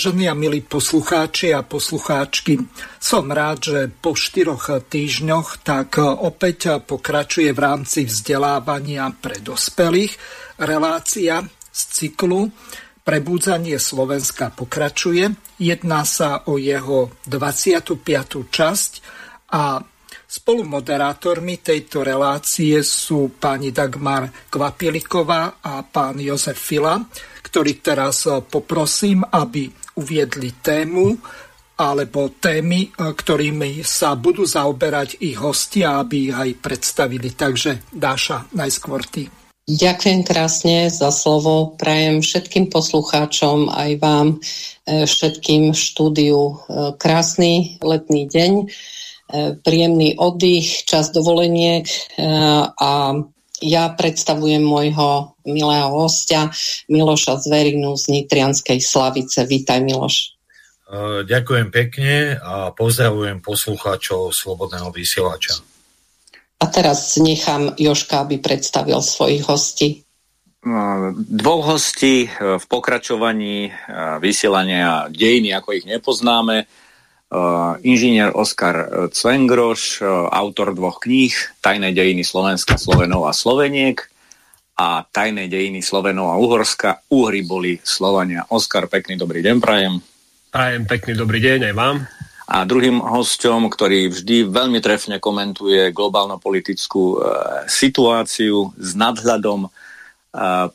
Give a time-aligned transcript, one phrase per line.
[0.00, 2.56] Vážení a milí poslucháči a poslucháčky,
[2.96, 10.16] som rád, že po štyroch týždňoch tak opäť pokračuje v rámci vzdelávania pre dospelých
[10.56, 12.48] relácia z cyklu
[13.04, 15.36] Prebúdzanie Slovenska pokračuje.
[15.60, 18.00] Jedná sa o jeho 25.
[18.48, 18.90] časť
[19.52, 19.84] a
[20.30, 27.02] Spolumoderátormi tejto relácie sú pani Dagmar Kvapiliková a pán Jozef Fila,
[27.50, 31.18] ktorých teraz poprosím, aby uviedli tému
[31.80, 37.32] alebo témy, ktorými sa budú zaoberať ich hostia, aby ich aj predstavili.
[37.32, 39.26] Takže Dáša, najskôr ty.
[39.70, 41.78] Ďakujem krásne za slovo.
[41.78, 44.28] Prajem všetkým poslucháčom, aj vám,
[44.84, 46.54] e, všetkým štúdiu e,
[46.98, 48.52] krásny letný deň
[49.30, 51.94] E, príjemný oddych, čas dovoleniek e,
[52.74, 53.14] a
[53.60, 56.48] ja predstavujem môjho milého hostia
[56.88, 59.44] Miloša Zverinu z Nitrianskej Slavice.
[59.44, 60.16] Vítaj Miloš.
[60.20, 65.60] E, ďakujem pekne a pozdravujem poslucháčov Slobodného vysielača.
[66.60, 70.04] A teraz nechám Joška, aby predstavil svojich hostí.
[71.16, 73.72] Dvoch hostí v pokračovaní
[74.20, 76.68] vysielania dejiny, ako ich nepoznáme,
[77.86, 81.30] inžinier Oskar uh, Cvengroš, uh, autor dvoch kníh
[81.62, 84.02] Tajné dejiny Slovenska, Slovenov a Sloveniek
[84.80, 87.06] a Tajné dejiny Slovenov a Uhorska.
[87.12, 88.48] Uhry boli Slovania.
[88.48, 90.00] Oskar, pekný dobrý deň prajem.
[90.50, 91.96] Prajem pekný dobrý deň aj vám.
[92.50, 97.16] A druhým hosťom, ktorý vždy veľmi trefne komentuje globálno-politickú e,
[97.70, 99.70] situáciu s nadhľadom, e,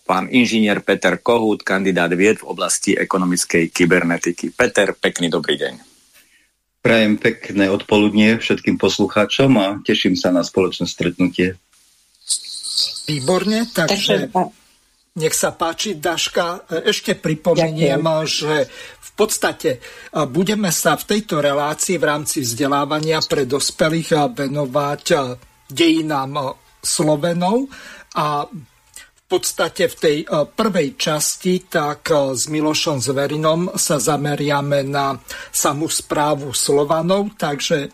[0.08, 4.56] pán inžinier Peter Kohút, kandidát vied v oblasti ekonomickej kybernetiky.
[4.56, 5.95] Peter, pekný dobrý deň.
[6.86, 11.58] Prajem pekné odpoludnie všetkým poslucháčom a teším sa na spoločné stretnutie.
[13.10, 14.30] Výborne, takže
[15.18, 16.70] nech sa páči, Daška.
[16.86, 18.30] Ešte pripomeniem, Ďakujem.
[18.30, 18.54] že
[19.02, 19.82] v podstate
[20.30, 25.06] budeme sa v tejto relácii v rámci vzdelávania pre dospelých venovať
[25.66, 26.54] dejinám
[26.86, 27.66] Slovenov
[28.14, 28.46] a
[29.26, 35.18] podstate v tej e, prvej časti, tak e, s Milošom Zverinom sa zameriame na
[35.50, 37.90] samú správu Slovanov, takže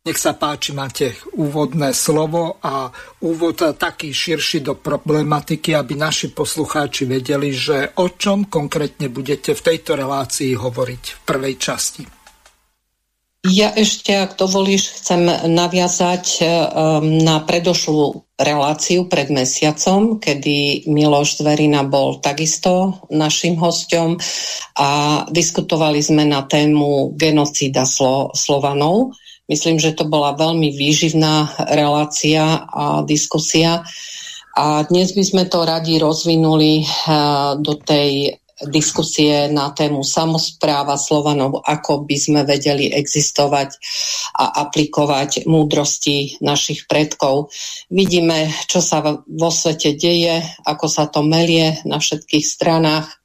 [0.00, 2.88] nech sa páči, máte úvodné slovo a
[3.20, 9.60] úvod taký širší do problematiky, aby naši poslucháči vedeli, že o čom konkrétne budete v
[9.60, 12.19] tejto relácii hovoriť v prvej časti.
[13.40, 21.80] Ja ešte, ak dovolíš, chcem naviazať um, na predošlú reláciu pred mesiacom, kedy Miloš Zverina
[21.80, 24.20] bol takisto našim hostom
[24.76, 29.16] a diskutovali sme na tému genocída Slo- Slovanov.
[29.48, 33.80] Myslím, že to bola veľmi výživná relácia a diskusia.
[34.52, 38.36] A dnes by sme to radi rozvinuli uh, do tej
[38.68, 43.80] diskusie na tému samozpráva Slovanov, ako by sme vedeli existovať
[44.36, 47.48] a aplikovať múdrosti našich predkov.
[47.88, 53.08] Vidíme, čo sa vo svete deje, ako sa to melie na všetkých stranách.
[53.08, 53.16] E,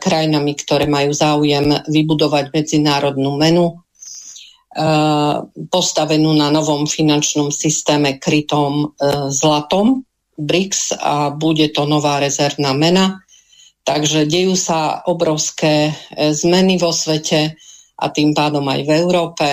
[0.00, 9.28] krajinami, ktoré majú záujem vybudovať medzinárodnú menu, uh, postavenú na novom finančnom systéme krytom uh,
[9.28, 10.02] zlatom
[10.40, 13.20] BRICS a bude to nová rezervná mena.
[13.84, 17.58] Takže dejú sa obrovské zmeny vo svete
[17.98, 19.48] a tým pádom aj v Európe.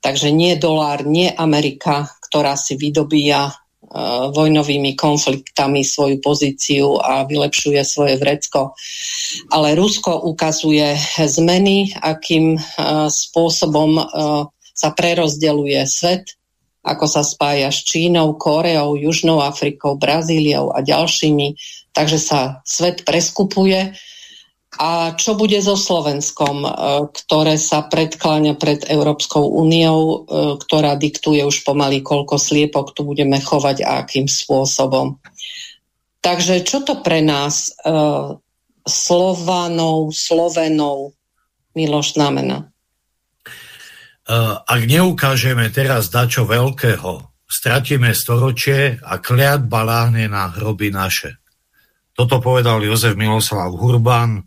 [0.00, 3.69] Takže nie dolár, nie Amerika, ktorá si vydobíja Eh,
[4.30, 8.78] vojnovými konfliktami svoju pozíciu a vylepšuje svoje vrecko.
[9.50, 12.62] Ale Rusko ukazuje zmeny, akým eh,
[13.10, 14.04] spôsobom eh,
[14.70, 16.38] sa prerozdeluje svet,
[16.80, 21.52] ako sa spája s Čínou, Koreou, Južnou Afrikou, Brazíliou a ďalšími.
[21.92, 23.92] Takže sa svet preskupuje
[24.78, 26.70] a čo bude so Slovenskom, e,
[27.10, 30.16] ktoré sa predkláňa pred Európskou úniou, e,
[30.62, 35.18] ktorá diktuje už pomaly, koľko sliepok tu budeme chovať a akým spôsobom.
[36.22, 37.98] Takže čo to pre nás e,
[38.86, 41.18] Slovanov, Slovenov
[41.74, 42.70] Miloš znamená?
[44.70, 47.18] Ak neukážeme teraz dačo veľkého,
[47.50, 51.42] stratíme storočie a kliatba láhne na hroby naše.
[52.14, 54.46] Toto povedal Jozef Miloslav Hurban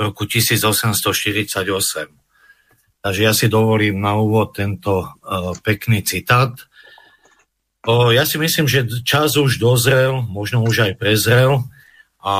[0.00, 2.08] roku 1848.
[3.00, 6.56] Takže ja si dovolím na úvod tento uh, pekný citát.
[7.84, 11.64] Uh, ja si myslím, že čas už dozrel, možno už aj prezrel
[12.20, 12.36] a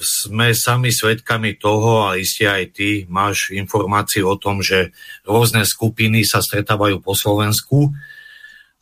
[0.00, 4.92] sme sami svedkami toho a iste aj ty máš informáciu o tom, že
[5.24, 7.96] rôzne skupiny sa stretávajú po Slovensku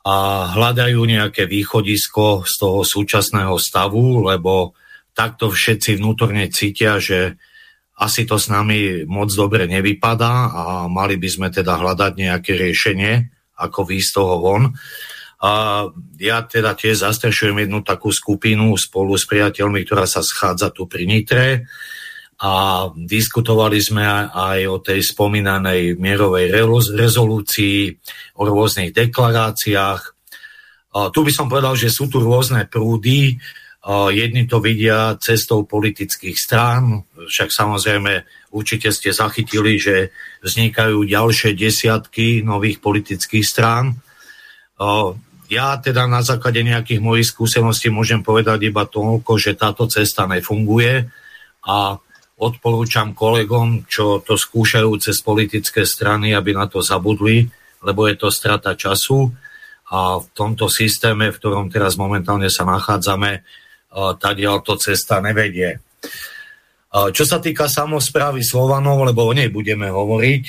[0.03, 4.75] a hľadajú nejaké východisko z toho súčasného stavu, lebo
[5.15, 7.39] takto všetci vnútorne cítia, že
[7.99, 13.15] asi to s nami moc dobre nevypadá a mali by sme teda hľadať nejaké riešenie,
[13.59, 14.63] ako výjsť toho von.
[15.39, 15.53] A
[16.19, 21.07] ja teda tiež zastrešujem jednu takú skupinu spolu s priateľmi, ktorá sa schádza tu pri
[21.07, 21.67] Nitre
[22.39, 26.55] a diskutovali sme aj o tej spomínanej mierovej
[26.95, 27.99] rezolúcii,
[28.39, 30.03] o rôznych deklaráciách.
[30.95, 33.43] A tu by som povedal, že sú tu rôzne prúdy,
[33.89, 38.21] Jedni to vidia cestou politických strán, však samozrejme
[38.53, 40.13] určite ste zachytili, že
[40.45, 43.97] vznikajú ďalšie desiatky nových politických strán.
[45.49, 51.09] Ja teda na základe nejakých mojich skúseností môžem povedať iba toľko, že táto cesta nefunguje
[51.65, 51.97] a
[52.37, 57.49] odporúčam kolegom, čo to skúšajú cez politické strany, aby na to zabudli,
[57.81, 59.33] lebo je to strata času
[59.89, 63.65] a v tomto systéme, v ktorom teraz momentálne sa nachádzame,
[63.95, 65.81] tadiaľ to cesta nevedie.
[66.89, 70.45] Čo sa týka samozprávy Slovanov, lebo o nej budeme hovoriť,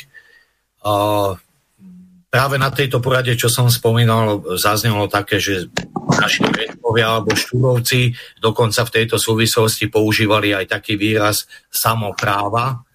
[2.30, 5.68] práve na tejto porade, čo som spomínal, zaznelo také, že
[6.10, 12.86] naši redkovia alebo štúrovci dokonca v tejto súvislosti používali aj taký výraz samopráva.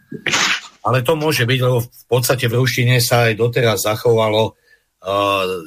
[0.84, 4.54] Ale to môže byť, lebo v podstate v ruštine sa aj doteraz zachovalo uh,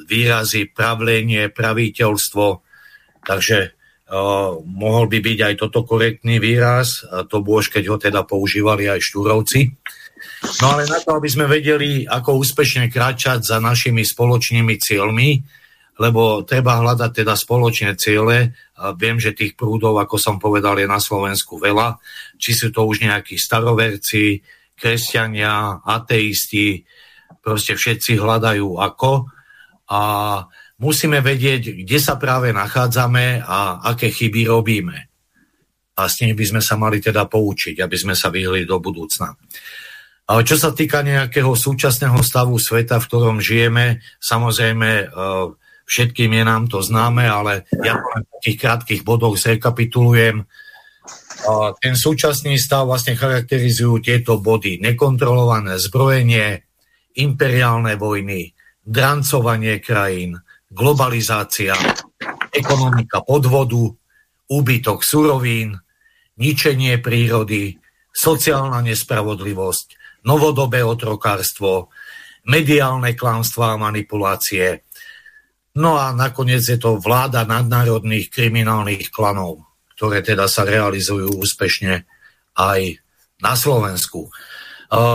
[0.06, 2.46] výrazy pravlenie, praviteľstvo,
[3.26, 3.77] takže
[4.64, 9.76] mohol by byť aj toto korektný výraz, to bôž, keď ho teda používali aj štúrovci.
[10.62, 15.30] No ale na to, aby sme vedeli, ako úspešne kráčať za našimi spoločnými cieľmi,
[15.98, 18.54] lebo treba hľadať teda spoločné ciele.
[18.94, 21.98] Viem, že tých prúdov, ako som povedal, je na Slovensku veľa.
[22.38, 24.38] Či sú to už nejakí staroverci,
[24.78, 26.86] kresťania, ateisti,
[27.42, 29.26] proste všetci hľadajú ako.
[29.90, 30.02] A
[30.78, 34.98] musíme vedieť, kde sa práve nachádzame a aké chyby robíme.
[35.98, 39.34] A s nimi by sme sa mali teda poučiť, aby sme sa vyhli do budúcna.
[40.28, 45.04] Ale čo sa týka nejakého súčasného stavu sveta, v ktorom žijeme, samozrejme e,
[45.88, 50.44] všetkým je nám to známe, ale ja v takých krátkých bodoch zrekapitulujem.
[51.80, 54.84] Ten súčasný stav vlastne charakterizujú tieto body.
[54.84, 56.60] Nekontrolované zbrojenie,
[57.16, 58.52] imperiálne vojny,
[58.84, 60.36] drancovanie krajín,
[60.68, 61.74] globalizácia,
[62.52, 63.88] ekonomika podvodu,
[64.48, 65.76] úbytok surovín,
[66.38, 67.76] ničenie prírody,
[68.12, 69.86] sociálna nespravodlivosť,
[70.24, 71.92] novodobé otrokárstvo,
[72.48, 74.88] mediálne klamstvá a manipulácie.
[75.78, 79.62] No a nakoniec je to vláda nadnárodných kriminálnych klanov,
[79.94, 82.02] ktoré teda sa realizujú úspešne
[82.58, 82.80] aj
[83.38, 84.26] na Slovensku.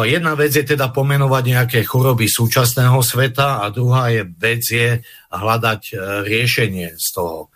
[0.06, 5.02] Jedna vec je teda pomenovať nejaké choroby súčasného sveta a druhá je vec je
[5.34, 5.94] hľadať e,
[6.30, 7.50] riešenie z toho.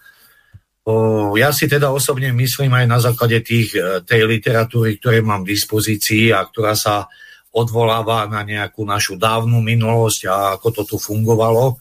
[1.38, 5.54] Ja si teda osobne myslím aj na základe tých, e, tej literatúry, ktoré mám v
[5.54, 7.06] dispozícii a ktorá sa
[7.54, 11.78] odvoláva na nejakú našu dávnu minulosť a ako to tu fungovalo.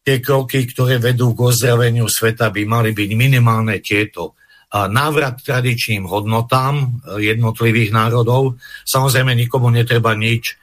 [0.00, 4.40] Tie kroky, ktoré vedú k ozdraveniu sveta, by mali byť minimálne tieto.
[4.72, 6.86] Návrat tradičným hodnotám e,
[7.28, 8.56] jednotlivých národov.
[8.88, 10.54] Samozrejme, nikomu netreba nič e,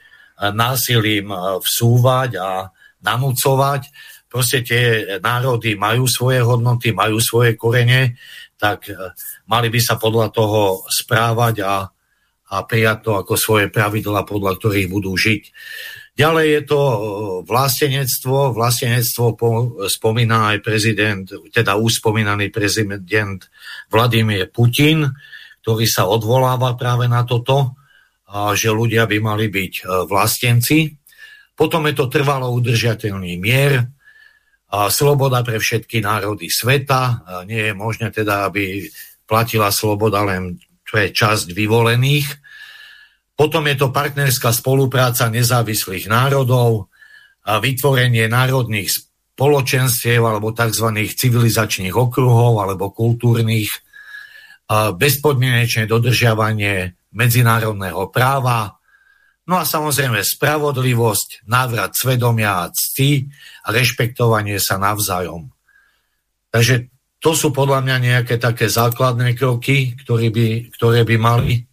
[0.50, 2.66] násilím e, vsúvať a
[3.06, 3.86] nanúcovať.
[4.26, 4.84] Proste tie
[5.22, 8.18] národy majú svoje hodnoty, majú svoje korene,
[8.54, 8.86] tak
[9.50, 11.88] mali by sa podľa toho správať a
[12.50, 15.42] a prijať to ako svoje pravidla, podľa ktorých budú žiť.
[16.20, 16.98] Ďalej je to e,
[17.48, 18.52] vlastenectvo.
[18.52, 19.24] Vlastenectvo
[19.88, 23.40] spomína aj prezident, teda uspomínaný prezident
[23.88, 25.08] Vladimír Putin,
[25.64, 27.80] ktorý sa odvoláva práve na toto,
[28.30, 30.92] a že ľudia by mali byť e, vlastenci.
[31.56, 33.88] Potom je to trvalo udržateľný mier,
[34.70, 37.26] a sloboda pre všetky národy sveta.
[37.26, 38.86] A nie je možné teda, aby
[39.26, 42.28] platila sloboda len pre časť vyvolených.
[43.40, 46.92] Potom je to partnerská spolupráca nezávislých národov,
[47.48, 50.92] a vytvorenie národných spoločenstiev alebo tzv.
[51.08, 53.70] civilizačných okruhov alebo kultúrnych.
[54.70, 58.78] bezpodmienečné dodržiavanie medzinárodného práva,
[59.50, 63.26] no a samozrejme spravodlivosť, návrat svedomia a cti
[63.66, 65.50] a rešpektovanie sa navzájom.
[66.54, 66.86] Takže
[67.18, 71.66] to sú podľa mňa nejaké také základné kroky, ktoré by, ktoré by mali,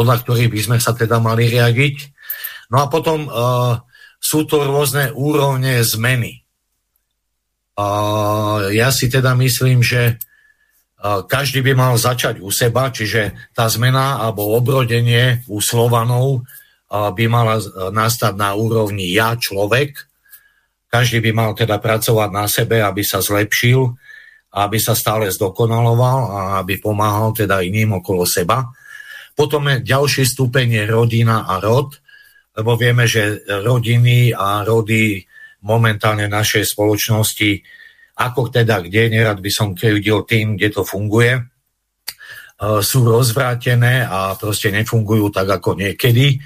[0.00, 1.96] podľa ktorých by sme sa teda mali riadiť.
[2.72, 3.84] No a potom uh,
[4.16, 6.40] sú to rôzne úrovne zmeny.
[7.76, 10.16] Uh, ja si teda myslím, že
[11.00, 16.44] každý by mal začať u seba, čiže tá zmena alebo obrodenie u Slovanov
[16.92, 17.56] by mala
[17.88, 19.96] nastať na úrovni ja, človek.
[20.92, 23.80] Každý by mal teda pracovať na sebe, aby sa zlepšil,
[24.52, 28.68] aby sa stále zdokonaloval a aby pomáhal teda iným okolo seba.
[29.34, 31.96] Potom je ďalší stupeň je rodina a rod,
[32.56, 35.22] lebo vieme, že rodiny a rody
[35.64, 37.80] momentálne našej spoločnosti
[38.20, 41.42] ako teda kde, nerad by som krivdil tým, kde to funguje, e,
[42.84, 46.36] sú rozvrátené a proste nefungujú tak ako niekedy.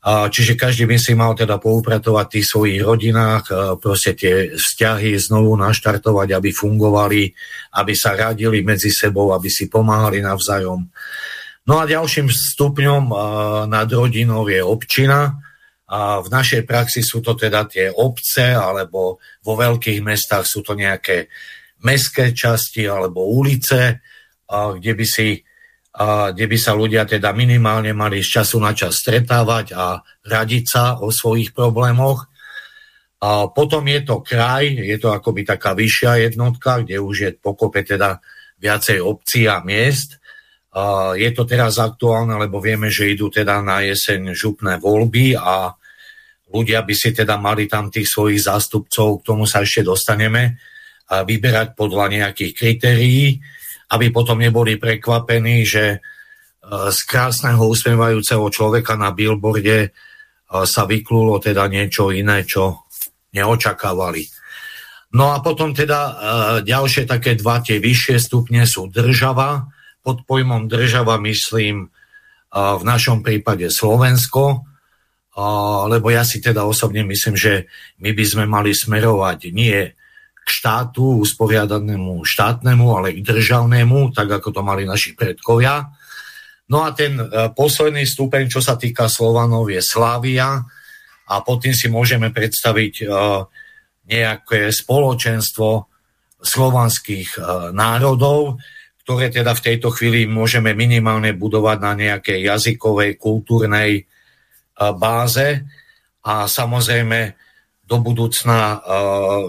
[0.00, 5.12] Čiže každý by si mal teda poupratovať v tých svojich rodinách, e, proste tie vzťahy
[5.20, 7.22] znovu naštartovať, aby fungovali,
[7.76, 10.88] aby sa radili medzi sebou, aby si pomáhali navzájom.
[11.70, 13.16] No a ďalším stupňom e,
[13.70, 15.38] nad rodinou je občina,
[15.90, 20.78] a v našej praxi sú to teda tie obce, alebo vo veľkých mestách sú to
[20.78, 21.26] nejaké
[21.82, 23.98] mestské časti alebo ulice,
[24.46, 25.42] kde by, si,
[26.30, 29.98] kde by sa ľudia teda minimálne mali z času na čas stretávať a
[30.30, 32.30] radiť sa o svojich problémoch.
[33.26, 37.82] A potom je to kraj, je to akoby taká vyššia jednotka, kde už je pokope
[37.82, 38.22] teda
[38.62, 40.19] viacej obcí a miest.
[41.18, 45.74] Je to teraz aktuálne, lebo vieme, že idú teda na jeseň župné voľby a
[46.46, 50.62] ľudia by si teda mali tam tých svojich zástupcov, k tomu sa ešte dostaneme,
[51.10, 53.42] vyberať podľa nejakých kritérií,
[53.90, 55.98] aby potom neboli prekvapení, že e,
[56.94, 59.88] z krásneho usmievajúceho človeka na billboarde e,
[60.62, 62.86] sa vyklulo teda niečo iné, čo
[63.34, 64.22] neočakávali.
[65.18, 66.12] No a potom teda e,
[66.62, 69.66] ďalšie také dva tie vyššie stupne sú država.
[70.10, 71.86] Pod pojmom država myslím
[72.50, 74.66] v našom prípade Slovensko,
[75.86, 77.70] lebo ja si teda osobne myslím, že
[78.02, 79.86] my by sme mali smerovať nie
[80.42, 85.94] k štátu usporiadanému štátnemu, ale k državnému, tak ako to mali naši predkovia.
[86.74, 90.58] No a ten e, posledný stupeň, čo sa týka Slovanov, je Slávia
[91.30, 93.04] a pod tým si môžeme predstaviť e,
[94.10, 95.86] nejaké spoločenstvo
[96.42, 97.40] slovanských e,
[97.70, 98.58] národov,
[99.10, 104.06] ktoré teda v tejto chvíli môžeme minimálne budovať na nejakej jazykovej, kultúrnej,
[104.78, 105.66] báze
[106.22, 107.34] a samozrejme
[107.90, 108.78] do budúcna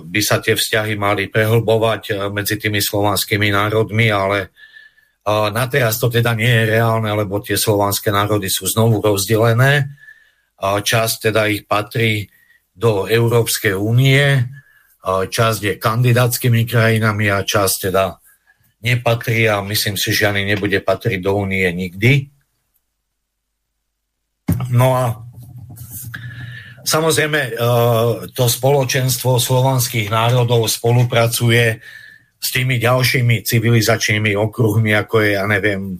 [0.01, 4.50] by sa tie vzťahy mali prehlbovať medzi tými slovanskými národmi, ale
[5.30, 9.94] na teraz to teda nie je reálne, lebo tie slovanské národy sú znovu rozdelené.
[10.58, 12.25] Časť teda ich patrí
[12.74, 14.41] do Európskej únie,
[15.06, 18.18] časť je kandidátskymi krajinami a časť teda
[18.82, 22.30] nepatrí a myslím si, že ani nebude patriť do únie nikdy.
[24.74, 25.22] No a
[26.82, 27.52] samozrejme e,
[28.34, 31.78] to spoločenstvo slovanských národov spolupracuje
[32.42, 35.98] s tými ďalšími civilizačnými okruhmi, ako je, ja neviem, e,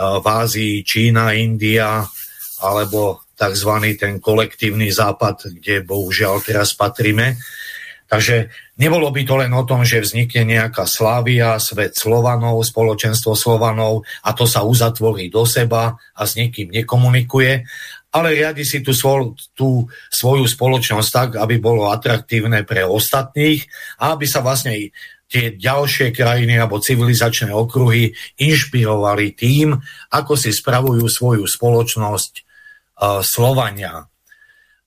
[0.00, 2.04] v Ázii, Čína, India,
[2.64, 3.72] alebo tzv.
[4.00, 7.36] ten kolektívny západ, kde bohužiaľ teraz patríme.
[8.08, 14.04] Takže nebolo by to len o tom, že vznikne nejaká Slávia, svet Slovanov, spoločenstvo Slovanov
[14.24, 17.64] a to sa uzatvorí do seba a s nikým nekomunikuje,
[18.16, 23.68] ale riadi si tú, svoj, tú svoju spoločnosť tak, aby bolo atraktívne pre ostatných
[24.00, 24.92] a aby sa vlastne
[25.26, 29.74] tie ďalšie krajiny alebo civilizačné okruhy inšpirovali tým,
[30.14, 34.06] ako si spravujú svoju spoločnosť uh, Slovania.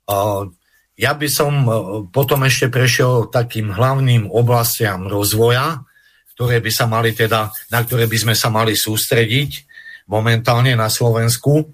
[0.10, 0.50] Uh,
[0.99, 1.71] ja by som e,
[2.11, 5.87] potom ešte prešiel takým hlavným oblastiam rozvoja,
[6.35, 9.63] ktoré by sa mali teda, na ktoré by sme sa mali sústrediť
[10.11, 11.71] momentálne na Slovensku.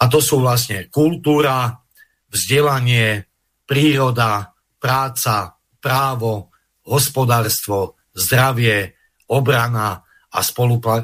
[0.00, 1.84] A to sú vlastne kultúra,
[2.32, 3.28] vzdelanie,
[3.68, 6.48] príroda, práca, právo,
[6.88, 8.96] hospodárstvo, zdravie,
[9.28, 10.00] obrana
[10.32, 10.40] a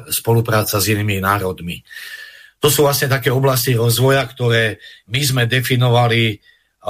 [0.09, 1.85] spolupráca s inými národmi.
[2.59, 6.41] To sú vlastne také oblasti rozvoja, ktoré my sme definovali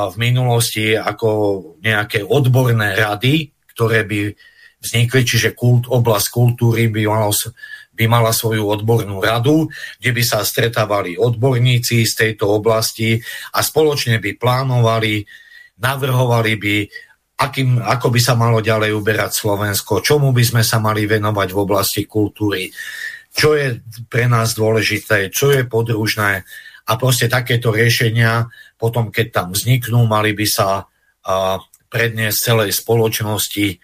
[0.08, 1.28] v minulosti ako
[1.84, 4.32] nejaké odborné rady, ktoré by
[4.80, 7.36] vznikli, čiže kult, oblasť kultúry by, malo,
[7.92, 9.68] by mala svoju odbornú radu,
[10.00, 13.20] kde by sa stretávali odborníci z tejto oblasti
[13.52, 15.28] a spoločne by plánovali,
[15.84, 16.76] navrhovali by,
[17.44, 21.60] akým, ako by sa malo ďalej uberať Slovensko, čomu by sme sa mali venovať v
[21.60, 22.72] oblasti kultúry.
[23.30, 23.80] čo je
[24.10, 26.44] pre nás dôležité, čo je podružné
[26.90, 28.50] a proste takéto riešenia
[28.80, 30.88] potom, keď tam vzniknú, mali by sa
[31.92, 33.76] predniesť celej spoločnosti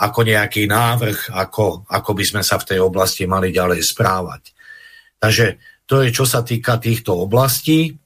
[0.00, 4.56] ako nejaký návrh, ako, ako by sme sa v tej oblasti mali ďalej správať.
[5.20, 7.98] Takže to je, čo sa týka týchto oblastí.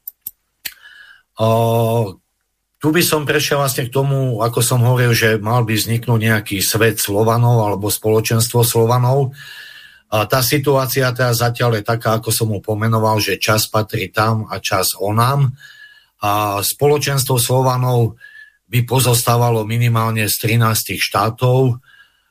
[2.81, 6.59] Tu by som prešiel vlastne k tomu, ako som hovoril, že mal by vzniknúť nejaký
[6.59, 9.37] svet Slovanov alebo spoločenstvo Slovanov.
[10.15, 14.47] A tá situácia teda zatiaľ je taká, ako som mu pomenoval, že čas patrí tam
[14.47, 15.51] a čas onám.
[16.23, 18.15] A spoločenstvo Slovanov
[18.71, 21.83] by pozostávalo minimálne z 13 štátov,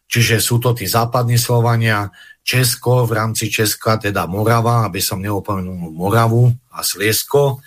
[0.07, 2.07] čiže sú to tí západní Slovania,
[2.43, 7.63] Česko, v rámci Česka teda Morava, aby som neopomenul Moravu a Sliesko,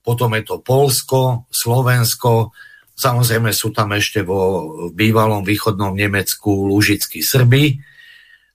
[0.00, 2.52] potom je to Polsko, Slovensko,
[2.96, 7.93] samozrejme sú tam ešte vo bývalom východnom Nemecku lužickí Srby,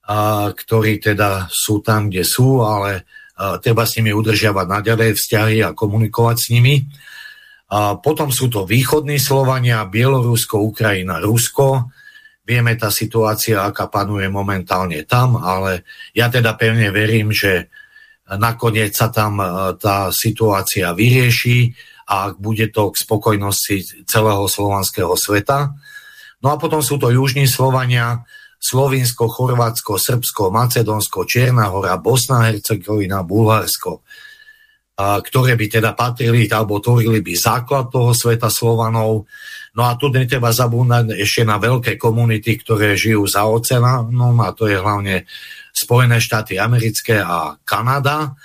[0.10, 3.06] a, ktorí teda sú tam, kde sú, ale
[3.38, 6.90] a, treba s nimi udržiavať naďalej vzťahy a komunikovať s nimi.
[7.70, 11.94] A potom sú to východní Slovania, Bielorusko, Ukrajina, Rusko.
[12.42, 15.86] Vieme tá situácia, aká panuje momentálne tam, ale
[16.18, 17.70] ja teda pevne verím, že
[18.26, 19.38] nakoniec sa tam
[19.78, 21.70] tá situácia vyrieši
[22.10, 25.78] a bude to k spokojnosti celého slovanského sveta.
[26.42, 28.26] No a potom sú to južní Slovania,
[28.60, 34.04] Slovinsko, Chorvátsko, Srbsko, Macedónsko, Čierna hora, Bosna, Hercegovina, Bulharsko
[35.00, 39.32] ktoré by teda patrili alebo tvorili by základ toho sveta Slovanov.
[39.72, 44.68] No a tu netreba zabúdať ešte na veľké komunity, ktoré žijú za oceánom a to
[44.68, 45.24] je hlavne
[45.72, 48.36] Spojené štáty americké a Kanada.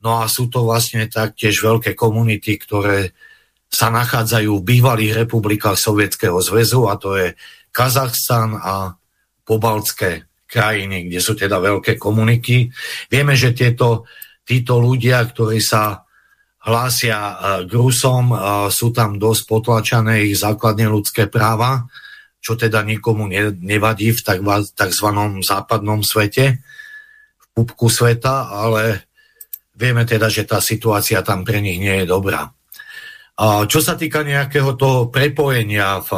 [0.00, 3.12] No a sú to vlastne taktiež veľké komunity, ktoré
[3.68, 7.36] sa nachádzajú v bývalých republikách Sovietskeho zväzu a to je
[7.68, 8.96] Kazachstan a
[9.48, 12.68] pobaltské krajiny, kde sú teda veľké komuniky.
[13.08, 14.04] Vieme, že tieto
[14.48, 16.08] títo ľudia, ktorí sa
[16.64, 17.34] hlásia e,
[17.68, 18.36] k Rusom, e,
[18.72, 21.84] sú tam dosť potlačané ich základne ľudské práva,
[22.40, 23.28] čo teda nikomu
[23.60, 25.08] nevadí v tzv.
[25.44, 26.64] západnom svete,
[27.36, 29.04] v pupku sveta, ale
[29.76, 32.48] vieme teda, že tá situácia tam pre nich nie je dobrá.
[33.38, 36.10] Čo sa týka nejakého toho prepojenia v,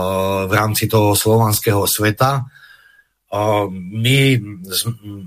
[0.48, 2.48] v rámci toho slovanského sveta,
[3.70, 4.18] my,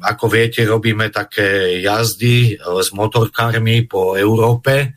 [0.03, 4.91] ako viete, robíme také jazdy e, s motorkármi po Európe.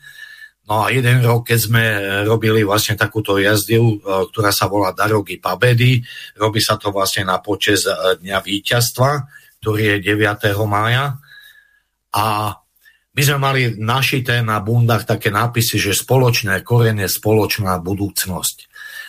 [0.67, 1.85] No a jeden rok, keď sme
[2.27, 6.03] robili vlastne takúto jazdu, e, ktorá sa volá Darogy Pabedy,
[6.35, 9.11] robí sa to vlastne na počes e, Dňa víťazstva,
[9.63, 10.67] ktorý je 9.
[10.67, 11.23] mája.
[12.11, 12.59] A
[13.15, 18.66] my sme mali našité na bundách také nápisy, že spoločné korene, spoločná budúcnosť.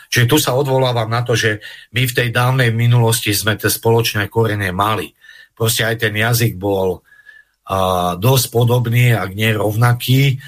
[0.08, 1.60] Čiže tu sa odvolávam na to, že
[1.92, 5.12] my v tej dávnej minulosti sme tie spoločné korene mali.
[5.52, 10.40] Proste aj ten jazyk bol uh, dosť podobný, ak nie rovnaký,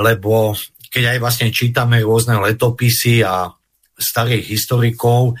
[0.00, 0.56] lebo
[0.90, 3.52] keď aj vlastne čítame rôzne letopisy a
[3.96, 5.36] starých historikov,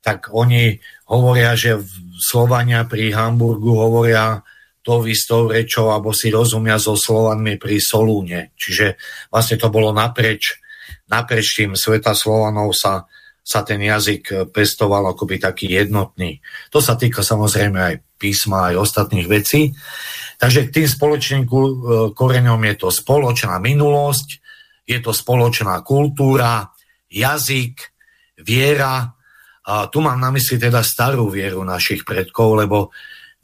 [0.00, 0.78] tak oni
[1.10, 1.82] hovoria, že
[2.20, 4.40] Slovania pri Hamburgu hovoria
[4.80, 8.56] to istou rečou, alebo si rozumia so Slovanmi pri Solúne.
[8.56, 8.96] Čiže
[9.28, 10.59] vlastne to bolo naprieč
[11.08, 13.06] tým sveta Slovanov sa,
[13.40, 16.38] sa ten jazyk pestoval akoby taký jednotný.
[16.70, 19.72] To sa týka samozrejme aj písma, aj ostatných vecí.
[20.40, 21.50] Takže k tým spoločným e,
[22.16, 24.28] koreňom je to spoločná minulosť,
[24.88, 26.68] je to spoločná kultúra,
[27.12, 27.76] jazyk,
[28.40, 29.12] viera.
[29.68, 32.88] A tu mám na mysli teda starú vieru našich predkov, lebo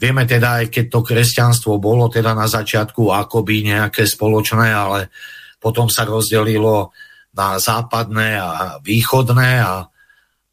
[0.01, 5.13] vieme teda aj keď to kresťanstvo bolo teda na začiatku akoby nejaké spoločné, ale
[5.61, 6.97] potom sa rozdelilo
[7.37, 9.93] na západné a východné a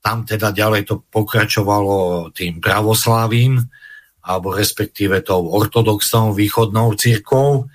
[0.04, 3.63] tam teda ďalej to pokračovalo tým pravoslávím,
[4.24, 7.72] alebo respektíve tou ortodoxnou východnou církou.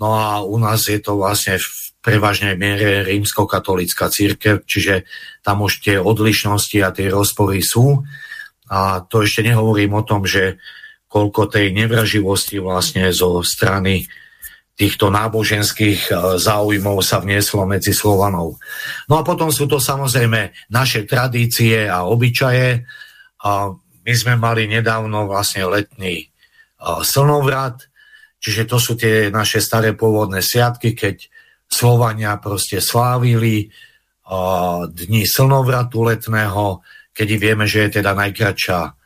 [0.00, 1.68] No a u nás je to vlastne v
[2.00, 5.04] prevažnej miere rímsko-katolická církev, čiže
[5.44, 8.00] tam už tie odlišnosti a tie rozpory sú.
[8.72, 10.56] A to ešte nehovorím o tom, že
[11.12, 14.08] koľko tej nevraživosti vlastne zo strany
[14.80, 18.56] týchto náboženských e, záujmov sa vnieslo medzi Slovanov.
[19.12, 22.88] No a potom sú to samozrejme naše tradície a obyčaje.
[23.44, 26.26] A my sme mali nedávno vlastne letný e,
[27.04, 27.84] slnovrat,
[28.40, 31.28] čiže to sú tie naše staré pôvodné sviatky, keď
[31.68, 33.66] Slovania proste slávili e,
[34.88, 36.80] dni slnovratu letného,
[37.12, 38.96] kedy vieme, že je teda najkračšia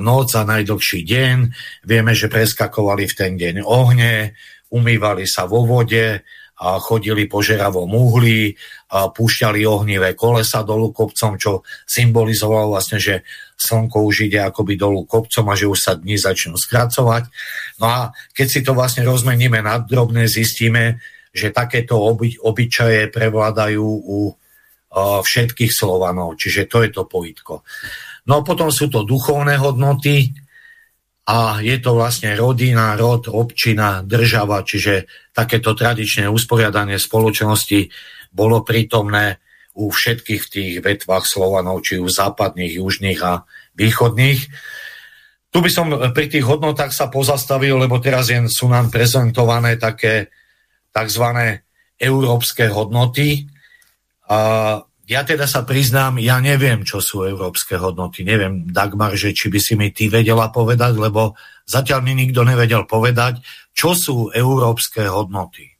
[0.00, 1.36] noc a najdlhší deň.
[1.84, 4.32] Vieme, že preskakovali v ten deň ohne,
[4.76, 6.20] umývali sa vo vode,
[6.56, 8.56] a chodili po žeravom uhli,
[8.88, 13.28] a púšťali ohnivé kolesa dolu kopcom, čo symbolizovalo vlastne, že
[13.60, 17.28] slnko už ide akoby dolu kopcom a že už sa dni začnú skracovať.
[17.76, 17.98] No a
[18.32, 25.20] keď si to vlastne rozmeníme na drobné, zistíme, že takéto oby, obyčaje prevládajú u uh,
[25.20, 27.60] všetkých Slovanov, čiže to je to pojitko.
[28.32, 30.32] No a potom sú to duchovné hodnoty
[31.26, 37.90] a je to vlastne rodina, rod, občina, država, čiže takéto tradičné usporiadanie spoločnosti
[38.30, 39.42] bolo prítomné
[39.76, 43.42] u všetkých tých vetvách Slovanov, či u západných, južných a
[43.74, 44.40] východných.
[45.50, 50.30] Tu by som pri tých hodnotách sa pozastavil, lebo teraz jen sú nám prezentované také
[50.94, 51.26] tzv.
[51.98, 53.50] európske hodnoty.
[54.30, 58.26] A ja teda sa priznám, ja neviem, čo sú európske hodnoty.
[58.26, 62.90] Neviem, Dagmar, že či by si mi ty vedela povedať, lebo zatiaľ mi nikto nevedel
[62.90, 63.38] povedať,
[63.70, 65.76] čo sú európske hodnoty.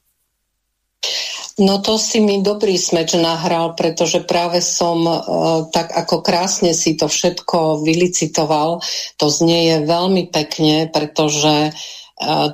[1.57, 5.17] No to si mi dobrý smeč nahral, pretože práve som e,
[5.73, 8.79] tak ako krásne si to všetko vylicitoval.
[9.17, 11.73] To znie veľmi pekne, pretože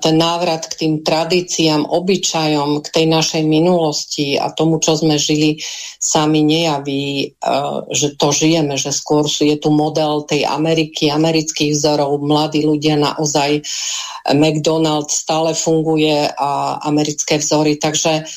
[0.04, 5.56] ten návrat k tým tradíciám, obyčajom, k tej našej minulosti a tomu, čo sme žili,
[6.04, 7.32] sami nejaví,
[7.95, 13.63] že to žijeme, že skôr je tu model tej Ameriky, amerických vzorov, mladí ľudia naozaj,
[14.36, 18.28] McDonald's stále funguje a americké vzory, takže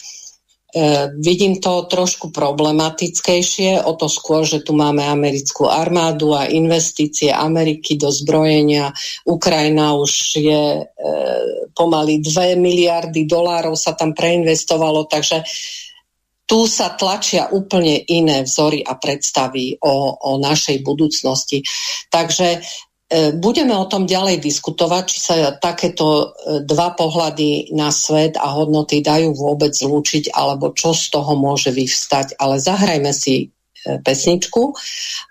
[1.17, 7.97] vidím to trošku problematickejšie, o to skôr, že tu máme americkú armádu a investície Ameriky
[7.97, 8.93] do zbrojenia.
[9.25, 10.85] Ukrajina už je e,
[11.73, 15.43] pomaly 2 miliardy dolárov sa tam preinvestovalo, takže
[16.47, 21.65] tu sa tlačia úplne iné vzory a predstavy o, o našej budúcnosti.
[22.07, 22.86] Takže E,
[23.39, 26.27] budeme o tom ďalej diskutovať, či sa takéto e,
[26.67, 32.35] dva pohľady na svet a hodnoty dajú vôbec zlúčiť, alebo čo z toho môže vyvstať.
[32.35, 34.75] Ale zahrajme si e, pesničku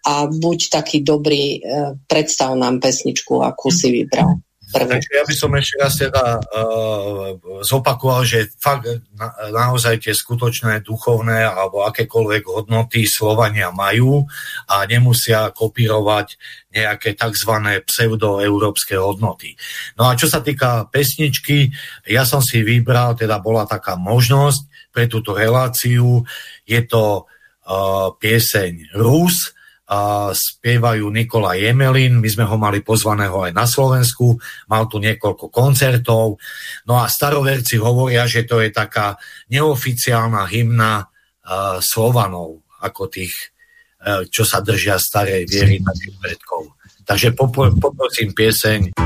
[0.08, 1.60] a buď taký dobrý,
[2.08, 4.40] predstav nám pesničku, akú si vybral.
[4.76, 10.84] Takže ja by som ešte raz teda uh, zopakoval, že fakt na, naozaj tie skutočné
[10.84, 14.28] duchovné alebo akékoľvek hodnoty Slovania majú
[14.68, 16.36] a nemusia kopírovať
[16.76, 17.52] nejaké tzv.
[17.88, 19.56] pseudoeurópske hodnoty.
[19.96, 21.72] No a čo sa týka pesničky,
[22.12, 26.28] ja som si vybral, teda bola taká možnosť pre túto reláciu,
[26.68, 29.55] je to uh, pieseň Rus,
[29.86, 34.34] a spievajú Nikola Jemelin, my sme ho mali pozvaného aj na Slovensku,
[34.65, 36.41] mal tu niekoľko koncertov,
[36.89, 39.13] no a staroverci hovoria, že to je taká
[39.54, 43.54] neoficiálna hymna uh, Slovanov, ako tých,
[44.02, 46.74] uh, čo sa držia starej viery našich predkov.
[47.06, 47.38] Takže
[47.78, 48.98] poprosím pieseň.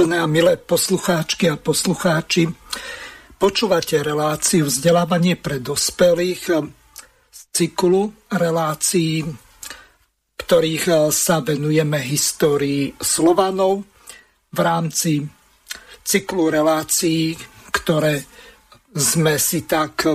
[0.00, 2.48] Vážené a milé poslucháčky a poslucháči,
[3.36, 6.56] počúvate reláciu vzdelávanie pre dospelých
[7.28, 9.28] z cyklu relácií,
[10.40, 13.84] ktorých sa venujeme histórii Slovanov
[14.48, 15.20] v rámci
[16.00, 17.36] cyklu relácií,
[17.68, 18.24] ktoré
[18.96, 20.08] sme si tak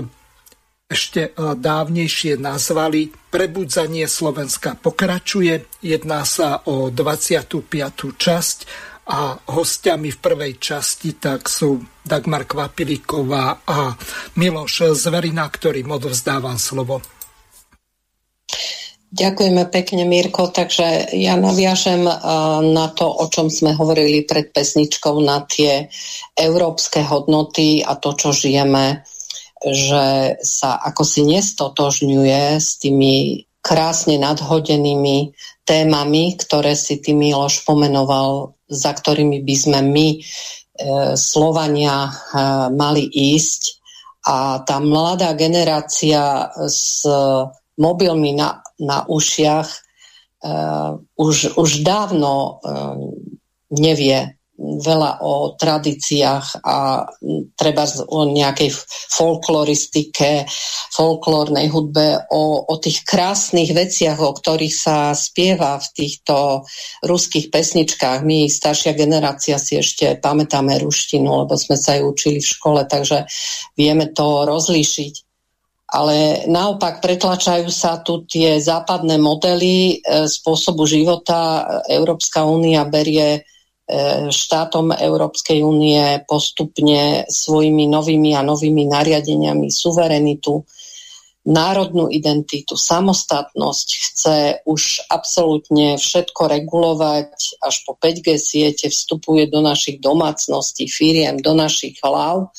[0.89, 5.69] ešte dávnejšie nazvali Prebudzanie Slovenska pokračuje.
[5.85, 7.69] Jedná sa o 25.
[8.17, 8.57] časť
[9.05, 13.93] a hostiami v prvej časti tak sú Dagmar Kvapiliková a
[14.41, 17.05] Miloš Zverina, ktorým odovzdávam slovo.
[19.15, 20.51] Ďakujeme pekne, Mirko.
[20.51, 22.17] Takže ja naviažem eh,
[22.73, 25.87] na to, o čom sme hovorili pred pesničkou, na tie
[26.35, 29.07] európske hodnoty a to, čo žijeme,
[29.63, 35.31] že sa ako si nestotožňuje s tými krásne nadhodenými
[35.65, 40.19] témami, ktoré si ty Miloš pomenoval, za ktorými by sme my, e,
[41.17, 42.11] Slovania, e,
[42.73, 43.61] mali ísť.
[44.25, 47.05] A tá mladá generácia s
[47.77, 49.79] mobilmi na, na ušiach e,
[51.15, 52.51] už, už dávno e,
[53.75, 57.03] nevie veľa o tradíciách a
[57.59, 58.71] treba o nejakej
[59.11, 60.47] folkloristike,
[60.95, 66.63] folklórnej hudbe, o, o tých krásnych veciach, o ktorých sa spieva v týchto
[67.03, 68.23] ruských pesničkách.
[68.23, 73.27] My, staršia generácia, si ešte pamätáme ruštinu, lebo sme sa ju učili v škole, takže
[73.75, 75.13] vieme to rozlíšiť.
[75.85, 81.61] Ale naopak pretlačajú sa tu tie západné modely e, spôsobu života.
[81.85, 83.45] Európska únia berie
[84.33, 90.65] štátom Európskej únie postupne svojimi novými a novými nariadeniami suverenitu,
[91.45, 100.01] národnú identitu, samostatnosť, chce už absolútne všetko regulovať, až po 5G siete vstupuje do našich
[100.01, 102.49] domácností, firiem, do našich hlav.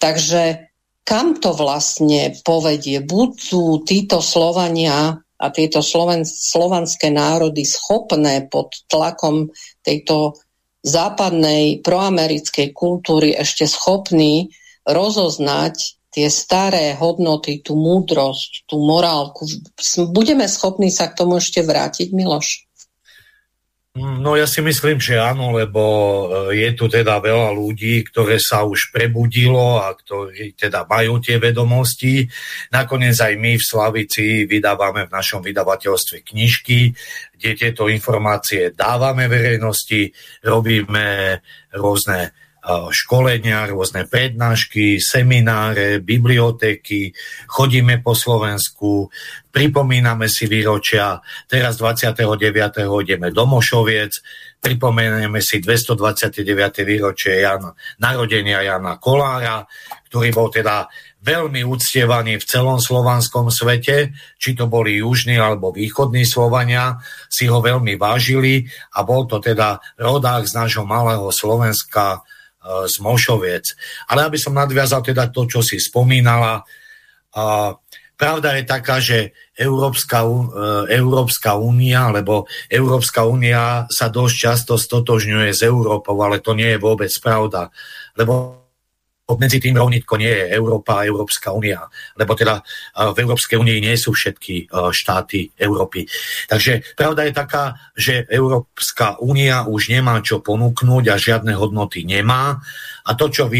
[0.00, 0.72] Takže
[1.04, 3.04] kam to vlastne povedie?
[3.04, 9.52] Budú títo Slovania a tieto sloven, slovanské národy schopné pod tlakom
[9.84, 10.40] tejto
[10.86, 14.54] západnej proamerickej kultúry ešte schopní
[14.86, 19.44] rozoznať tie staré hodnoty, tú múdrosť, tú morálku.
[20.14, 22.65] Budeme schopní sa k tomu ešte vrátiť, Miloš?
[23.96, 25.82] No ja si myslím, že áno, lebo
[26.52, 31.40] e, je tu teda veľa ľudí, ktoré sa už prebudilo a ktorí teda majú tie
[31.40, 32.28] vedomosti.
[32.76, 36.92] Nakoniec aj my v Slavici vydávame v našom vydavateľstve knižky,
[37.40, 40.12] kde tieto informácie dávame verejnosti,
[40.44, 41.40] robíme
[41.72, 47.14] rôzne školenia, rôzne prednášky, semináre, bibliotéky,
[47.46, 49.06] chodíme po Slovensku,
[49.54, 51.22] pripomíname si výročia.
[51.46, 52.26] Teraz 29.
[53.06, 54.18] ideme do Mošoviec,
[54.58, 56.42] pripomenieme si 229.
[56.82, 57.70] výročie Jan,
[58.02, 59.62] narodenia Jana Kolára,
[60.10, 60.90] ktorý bol teda
[61.22, 67.58] veľmi uctievaný v celom slovanskom svete, či to boli južní alebo východní Slovania, si ho
[67.58, 72.22] veľmi vážili a bol to teda rodák z nášho malého Slovenska,
[72.66, 73.64] z Mošoviec.
[74.10, 76.66] Ale aby som nadviazal teda to, čo si spomínala,
[78.16, 80.32] pravda je taká, že Európska, e,
[80.96, 86.82] Európska únia, alebo Európska únia sa dosť často stotožňuje s Európou, ale to nie je
[86.82, 87.68] vôbec pravda.
[88.16, 88.65] Lebo
[89.34, 91.82] medzi tým rovnitko nie je Európa a Európska únia,
[92.14, 92.62] lebo teda
[93.10, 96.06] v Európskej únii nie sú všetky štáty Európy.
[96.46, 102.54] Takže pravda je taká, že Európska únia už nemá čo ponúknuť a žiadne hodnoty nemá.
[103.06, 103.50] A to, čo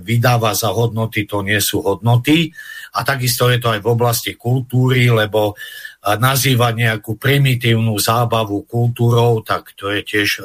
[0.00, 2.48] vydáva za hodnoty, to nie sú hodnoty.
[2.96, 5.60] A takisto je to aj v oblasti kultúry, lebo
[6.02, 10.40] nazývať nejakú primitívnu zábavu kultúrou, tak to je tiež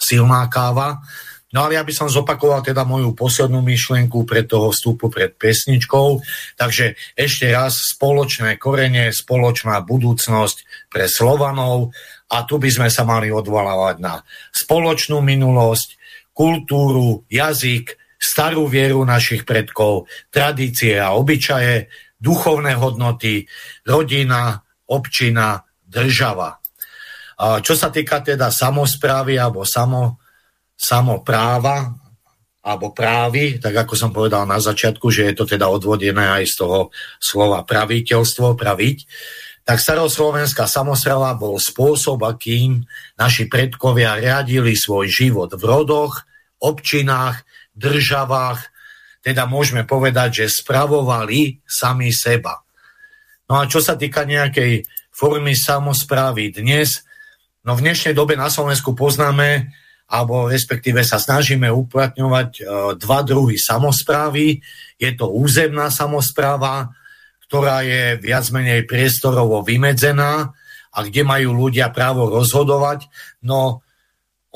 [0.00, 1.04] silná káva
[1.54, 6.18] No ale ja by som zopakoval teda moju poslednú myšlienku pred toho vstupu pred pesničkou.
[6.58, 11.94] Takže ešte raz spoločné korene, spoločná budúcnosť pre Slovanov
[12.34, 15.94] a tu by sme sa mali odvolávať na spoločnú minulosť,
[16.34, 21.86] kultúru, jazyk, starú vieru našich predkov, tradície a obyčaje,
[22.18, 23.46] duchovné hodnoty,
[23.86, 26.58] rodina, občina, država.
[27.36, 30.18] A čo sa týka teda samozprávy alebo samo,
[30.76, 31.96] samopráva
[32.66, 36.54] alebo právy, tak ako som povedal na začiatku, že je to teda odvodené aj z
[36.66, 36.78] toho
[37.22, 38.98] slova praviteľstvo, praviť,
[39.62, 42.86] tak staroslovenská samozpráva bol spôsob, akým
[43.18, 46.26] naši predkovia riadili svoj život v rodoch,
[46.58, 48.66] občinách, državách,
[49.22, 52.62] teda môžeme povedať, že spravovali sami seba.
[53.46, 57.06] No a čo sa týka nejakej formy samozprávy dnes,
[57.62, 59.70] no v dnešnej dobe na Slovensku poznáme,
[60.06, 62.62] alebo respektíve sa snažíme uplatňovať e,
[62.94, 64.62] dva druhy samozprávy.
[64.94, 66.94] Je to územná samozpráva,
[67.46, 70.54] ktorá je viac menej priestorovo vymedzená
[70.94, 73.10] a kde majú ľudia právo rozhodovať,
[73.42, 73.82] no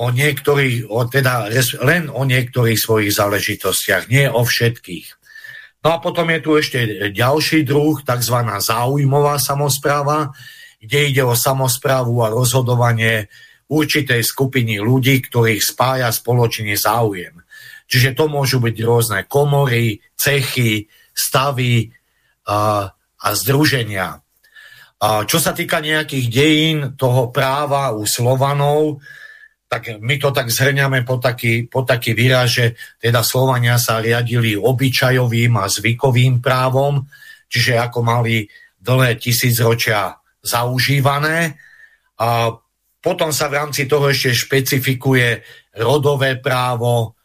[0.01, 1.51] o niektorých, o teda
[1.85, 5.07] len o niektorých svojich záležitostiach, nie o všetkých.
[5.85, 6.79] No a potom je tu ešte
[7.13, 8.37] ďalší druh, tzv.
[8.41, 10.33] záujmová samozpráva,
[10.81, 13.29] kde ide o samozprávu a rozhodovanie
[13.71, 17.39] určitej skupiny ľudí, ktorých spája spoločný záujem.
[17.87, 21.91] Čiže to môžu byť rôzne komory, cechy, stavy,
[22.47, 22.89] a,
[23.21, 24.19] a združenia.
[25.01, 29.01] A čo sa týka nejakých dejín toho práva u Slovanov,
[29.71, 32.65] tak my to tak zhrňame po taký, po taký výraz, že
[32.99, 37.07] teda Slovania sa riadili obyčajovým a zvykovým právom,
[37.47, 38.45] čiže ako mali
[38.77, 41.55] dlhé tisícročia zaužívané.
[42.19, 42.51] A
[43.01, 45.41] potom sa v rámci toho ešte špecifikuje
[45.81, 47.17] rodové právo,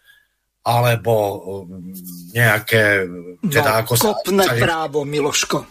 [0.66, 1.14] alebo
[1.62, 1.94] um,
[2.34, 3.06] nejaké...
[3.46, 5.62] Teda no, ako kopné sa, právo, Miloško.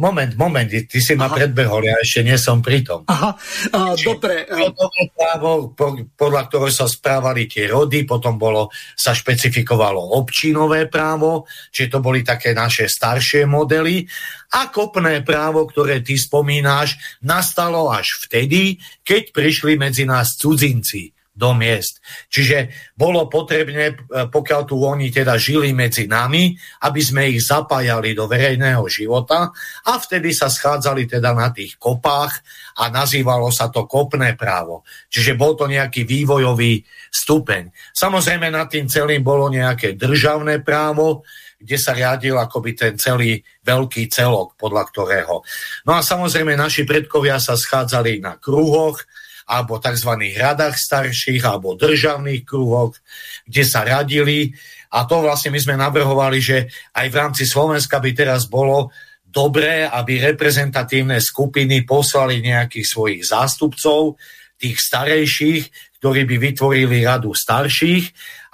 [0.00, 3.04] Moment, moment, ty si ma predbehol, ja ešte nie som pri tom.
[3.04, 3.36] Aha,
[3.76, 4.48] a, dobre.
[4.48, 5.76] Rodové právo,
[6.16, 12.24] podľa ktorého sa správali tie rody, potom bolo, sa špecifikovalo občinové právo, čiže to boli
[12.24, 14.08] také naše staršie modely.
[14.56, 21.50] A kopné právo, ktoré ty spomínáš, nastalo až vtedy, keď prišli medzi nás cudzinci do
[21.50, 21.98] miest.
[22.30, 23.94] Čiže bolo potrebné, e,
[24.30, 26.54] pokiaľ tu oni teda žili medzi nami,
[26.86, 29.50] aby sme ich zapájali do verejného života
[29.84, 32.38] a vtedy sa schádzali teda na tých kopách
[32.78, 34.86] a nazývalo sa to kopné právo.
[35.10, 37.74] Čiže bol to nejaký vývojový stupeň.
[37.90, 41.26] Samozrejme nad tým celým bolo nejaké državné právo,
[41.64, 45.40] kde sa riadil akoby ten celý veľký celok, podľa ktorého.
[45.88, 49.00] No a samozrejme naši predkovia sa schádzali na kruhoch,
[49.44, 50.10] alebo tzv.
[50.36, 52.96] radách starších alebo državných kruhoch,
[53.44, 54.52] kde sa radili.
[54.94, 58.94] A to vlastne my sme navrhovali, že aj v rámci Slovenska by teraz bolo
[59.34, 64.14] dobré, aby reprezentatívne skupiny poslali nejakých svojich zástupcov,
[64.54, 65.62] tých starejších,
[65.98, 68.04] ktorí by vytvorili radu starších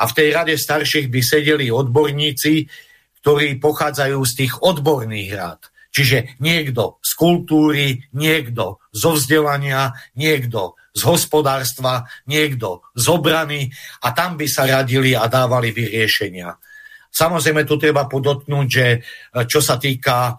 [0.00, 2.64] a v tej rade starších by sedeli odborníci,
[3.20, 5.60] ktorí pochádzajú z tých odborných rád.
[5.92, 13.72] Čiže niekto z kultúry, niekto zo vzdelania, niekto z hospodárstva, niekto z obrany
[14.04, 16.52] a tam by sa radili a dávali vyriešenia.
[17.10, 18.98] Samozrejme, tu treba podotknúť, že e,
[19.48, 20.36] čo sa týka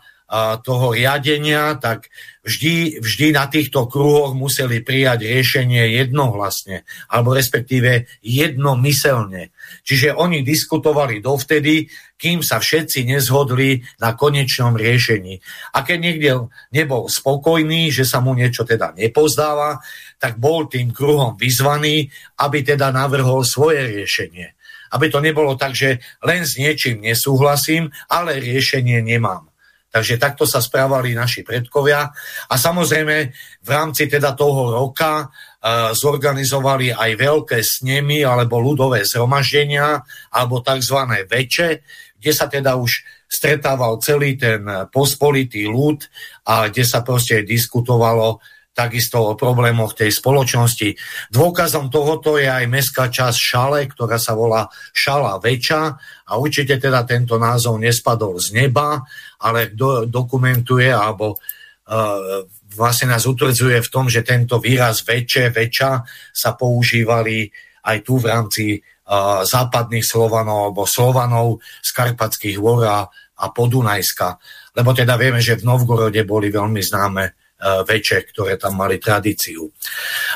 [0.63, 2.08] toho riadenia, tak
[2.47, 9.52] vždy, vždy na týchto kruhoch museli prijať riešenie jednohlasne, alebo respektíve jednomyselne.
[9.83, 15.36] Čiže oni diskutovali dovtedy, kým sa všetci nezhodli na konečnom riešení.
[15.75, 16.31] A keď niekde
[16.71, 19.83] nebol spokojný, že sa mu niečo teda nepozdáva,
[20.22, 22.06] tak bol tým kruhom vyzvaný,
[22.46, 24.54] aby teda navrhol svoje riešenie.
[24.94, 29.50] Aby to nebolo tak, že len s niečím nesúhlasím, ale riešenie nemám.
[29.92, 32.08] Takže takto sa správali naši predkovia.
[32.48, 33.15] A samozrejme
[33.60, 40.00] v rámci teda toho roka uh, zorganizovali aj veľké snemy alebo ľudové zhromaždenia
[40.32, 41.28] alebo tzv.
[41.28, 41.69] veče,
[42.15, 46.08] kde sa teda už stretával celý ten pospolitý ľud
[46.48, 48.40] a kde sa proste diskutovalo
[48.72, 50.96] takisto o problémoch tej spoločnosti.
[51.28, 57.04] Dôkazom tohoto je aj mestská časť Šale, ktorá sa volá Šala Väča a určite teda
[57.04, 59.04] tento názov nespadol z neba,
[59.44, 65.92] ale do, dokumentuje alebo uh, vlastne nás utvrdzuje v tom, že tento výraz väčšie, väčša
[66.32, 67.52] sa používali
[67.84, 73.04] aj tu v rámci uh, západných Slovanov alebo Slovanov z Karpatských hôr a,
[73.36, 74.40] a Podunajska.
[74.80, 79.70] Lebo teda vieme, že v Novgorode boli veľmi známe veče, ktoré tam mali tradíciu.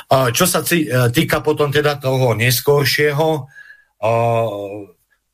[0.10, 3.50] Čo sa eh, týka potom teda toho neskôršieho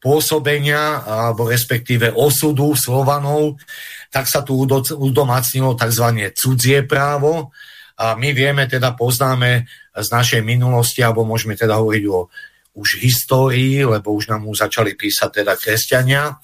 [0.01, 3.59] pôsobenia alebo respektíve osudu Slovanov,
[4.07, 4.63] tak sa tu
[4.95, 6.07] udomácnilo tzv.
[6.31, 7.51] cudzie právo
[7.99, 12.31] a my vieme, teda poznáme z našej minulosti, alebo môžeme teda hovoriť o
[12.71, 16.39] už histórii, lebo už nám už začali písať teda kresťania,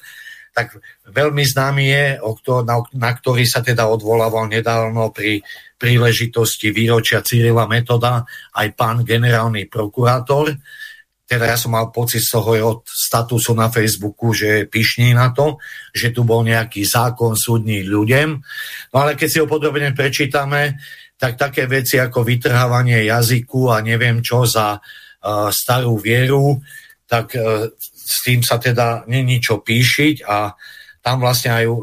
[0.57, 0.73] tak
[1.05, 2.05] veľmi známy je,
[2.97, 5.45] na, ktorý sa teda odvolával nedávno pri
[5.77, 8.25] príležitosti výročia Cyrila Metoda
[8.57, 10.57] aj pán generálny prokurátor,
[11.27, 15.35] teda ja som mal pocit z toho jeho statusu na Facebooku, že je pyšný na
[15.35, 15.59] to,
[15.91, 18.29] že tu bol nejaký zákon súdny ľuďom.
[18.89, 20.79] No ale keď si ho podrobne prečítame,
[21.19, 26.63] tak také veci ako vytrhávanie jazyku a neviem čo za uh, starú vieru,
[27.03, 27.67] tak uh,
[28.07, 30.55] s tým sa teda není čo píšiť a
[31.03, 31.79] tam vlastne aj uh,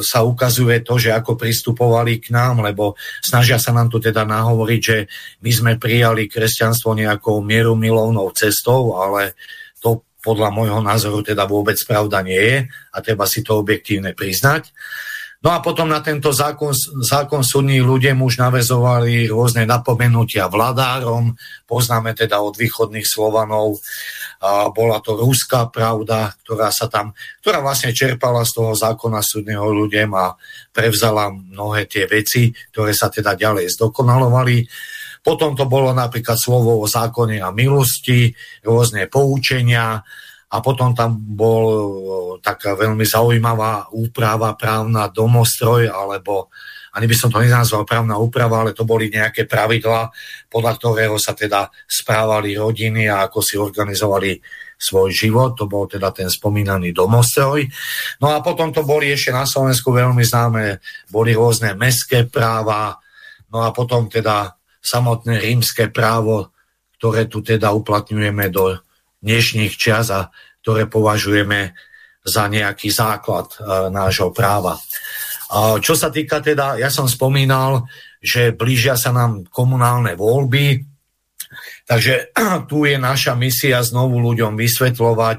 [0.00, 4.80] sa ukazuje to, že ako pristupovali k nám, lebo snažia sa nám tu teda nahovoriť,
[4.80, 4.98] že
[5.44, 9.36] my sme prijali kresťanstvo nejakou mieru milovnou cestou, ale
[9.84, 12.58] to podľa môjho názoru teda vôbec pravda nie je
[12.92, 14.72] a treba si to objektívne priznať.
[15.44, 16.72] No a potom na tento zákon,
[17.04, 21.36] zákon súdní ľudia už navezovali rôzne napomenutia vladárom,
[21.68, 23.76] poznáme teda od východných Slovanov,
[24.40, 27.12] a bola to ruská pravda, ktorá sa tam,
[27.44, 30.32] ktorá vlastne čerpala z toho zákona súdneho ľuďom a
[30.72, 34.64] prevzala mnohé tie veci, ktoré sa teda ďalej zdokonalovali.
[35.24, 38.32] Potom to bolo napríklad slovo o zákone a milosti,
[38.64, 40.00] rôzne poučenia,
[40.54, 41.66] a potom tam bol
[42.38, 46.54] taká veľmi zaujímavá úprava právna domostroj, alebo
[46.94, 50.14] ani by som to nenazval právna úprava, ale to boli nejaké pravidlá,
[50.46, 54.38] podľa ktorého sa teda správali rodiny a ako si organizovali
[54.78, 57.66] svoj život, to bol teda ten spomínaný domostroj.
[58.22, 60.78] No a potom to boli ešte na Slovensku veľmi známe,
[61.10, 62.94] boli rôzne mestské práva,
[63.50, 66.54] no a potom teda samotné rímske právo,
[67.00, 68.83] ktoré tu teda uplatňujeme do
[69.24, 70.28] dnešných čas a
[70.60, 71.72] ktoré považujeme
[72.24, 74.76] za nejaký základ e, nášho práva.
[75.52, 77.88] A čo sa týka teda, ja som spomínal,
[78.20, 80.84] že blížia sa nám komunálne voľby,
[81.84, 82.32] takže
[82.70, 85.38] tu je naša misia znovu ľuďom vysvetľovať,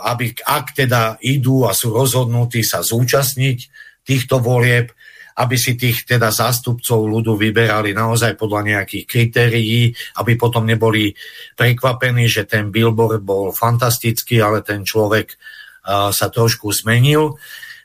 [0.00, 3.58] aby ak teda idú a sú rozhodnutí sa zúčastniť
[4.00, 4.96] týchto volieb,
[5.36, 11.12] aby si tých teda zástupcov ľudu vyberali naozaj podľa nejakých kritérií, aby potom neboli
[11.52, 17.36] prekvapení, že ten billboard bol fantastický, ale ten človek uh, sa trošku zmenil.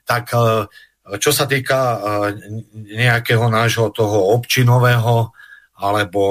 [0.08, 0.64] Tak uh,
[1.20, 1.99] čo sa týka uh,
[2.72, 5.36] nejakého nášho toho občinového
[5.82, 6.22] alebo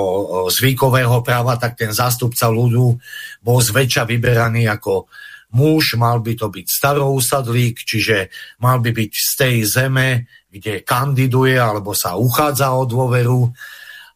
[0.47, 2.95] zvykového práva, tak ten zástupca ľudu
[3.43, 5.11] bol zväčša vyberaný ako
[5.59, 8.31] muž, mal by to byť starousadlík, čiže
[8.63, 10.09] mal by byť z tej zeme,
[10.51, 13.55] kde kandiduje alebo sa uchádza o dôveru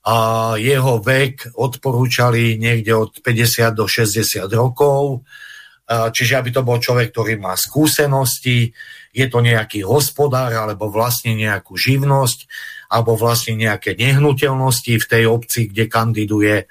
[0.05, 0.17] a
[0.61, 5.25] jeho vek odporúčali niekde od 50 do 60 rokov,
[5.89, 8.69] čiže aby to bol človek, ktorý má skúsenosti,
[9.15, 12.51] je to nejaký hospodár alebo vlastne nejakú živnosť
[12.93, 16.69] alebo vlastne nejaké nehnuteľnosti v tej obci, kde kandiduje.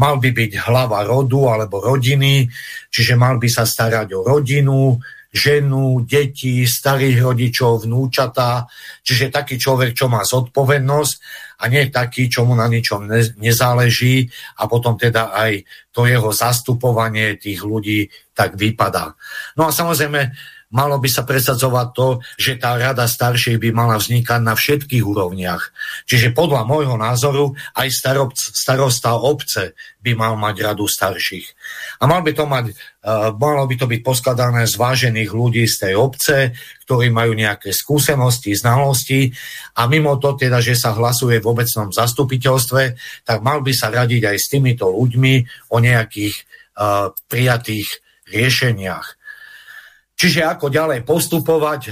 [0.00, 2.48] Mal by byť hlava rodu alebo rodiny,
[2.88, 4.96] čiže mal by sa starať o rodinu,
[5.30, 8.66] ženu, deti, starých rodičov, vnúčatá,
[9.06, 11.14] čiže taký človek, čo má zodpovednosť
[11.62, 14.26] a nie taký, čo mu na ničom ne, nezáleží
[14.58, 15.62] a potom teda aj
[15.94, 19.14] to jeho zastupovanie tých ľudí tak vypadá.
[19.54, 20.34] No a samozrejme,
[20.70, 22.08] malo by sa presadzovať to,
[22.38, 25.74] že tá rada starších by mala vznikať na všetkých úrovniach.
[26.06, 31.46] Čiže podľa môjho názoru aj starob, starosta obce by mal mať radu starších.
[32.00, 35.76] A mal by to mať, uh, malo by to byť poskladané z vážených ľudí z
[35.90, 36.54] tej obce,
[36.86, 39.34] ktorí majú nejaké skúsenosti, znalosti
[39.76, 42.82] a mimo to teda, že sa hlasuje v obecnom zastupiteľstve,
[43.26, 45.34] tak mal by sa radiť aj s týmito ľuďmi
[45.74, 46.34] o nejakých
[46.78, 48.00] uh, prijatých
[48.30, 49.19] riešeniach.
[50.20, 51.90] Čiže ako ďalej postupovať, e,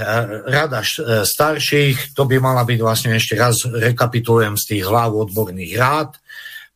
[0.53, 5.73] rada e, starších, to by mala byť vlastne ešte raz, rekapitulujem z tých hlav odborných
[5.73, 6.13] rád,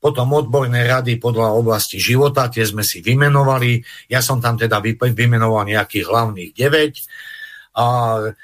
[0.01, 4.82] potom odborné rady podľa oblasti života, tie sme si vymenovali, ja som tam teda
[5.14, 7.78] vymenoval nejakých hlavných 9.
[7.78, 7.86] A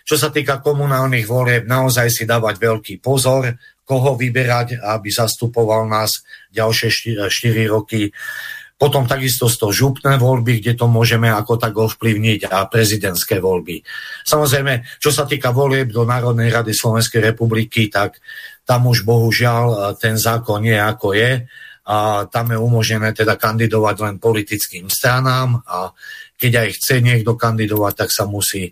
[0.05, 3.57] čo sa týka komunálnych volieb, naozaj si dávať veľký pozor,
[3.89, 6.21] koho vyberať, aby zastupoval nás
[6.53, 8.13] ďalšie 4 roky
[8.79, 13.83] potom takisto z toho župné voľby, kde to môžeme ako tak ovplyvniť a prezidentské voľby.
[14.23, 18.23] Samozrejme, čo sa týka volieb do Národnej rady Slovenskej republiky, tak
[18.63, 21.43] tam už bohužiaľ e, ten zákon je ako je
[21.91, 25.91] a tam je umožnené teda kandidovať len politickým stranám a
[26.39, 28.71] keď aj chce niekto kandidovať, tak sa musí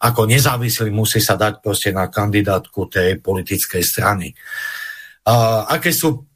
[0.00, 4.32] ako nezávislý musí sa dať proste na kandidátku tej politickej strany.
[5.28, 6.29] A aké sú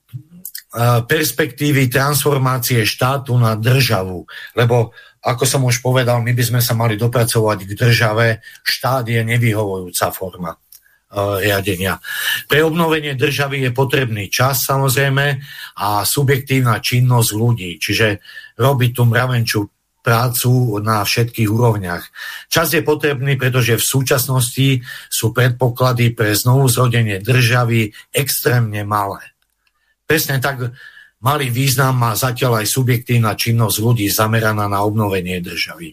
[1.06, 4.26] perspektívy transformácie štátu na državu.
[4.58, 4.90] Lebo,
[5.22, 8.26] ako som už povedal, my by sme sa mali dopracovať k države.
[8.66, 10.50] Štát je nevyhovujúca forma
[11.14, 12.02] riadenia.
[12.50, 15.38] Pre obnovenie državy je potrebný čas samozrejme
[15.78, 18.18] a subjektívna činnosť ľudí, čiže
[18.58, 19.60] robiť tú mravenčú
[20.04, 22.04] prácu na všetkých úrovniach.
[22.52, 29.34] Čas je potrebný, pretože v súčasnosti sú predpoklady pre znovu zrodenie državy extrémne malé.
[30.14, 30.70] Presne tak
[31.26, 35.90] malý význam má zatiaľ aj subjektívna činnosť ľudí zameraná na obnovenie državy.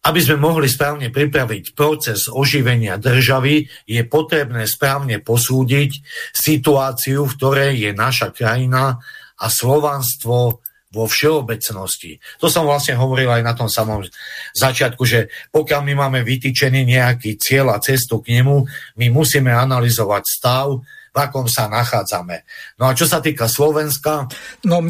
[0.00, 5.92] Aby sme mohli správne pripraviť proces oživenia državy, je potrebné správne posúdiť
[6.32, 8.96] situáciu, v ktorej je naša krajina
[9.36, 12.16] a slovanstvo vo všeobecnosti.
[12.40, 14.08] To som vlastne hovoril aj na tom samom
[14.56, 18.64] začiatku, že pokiaľ my máme vytýčený nejaký cieľ a cestu k nemu,
[18.96, 20.80] my musíme analyzovať stav,
[21.14, 22.42] v akom sa nachádzame.
[22.82, 24.26] No a čo sa týka Slovenska...
[24.66, 24.82] No,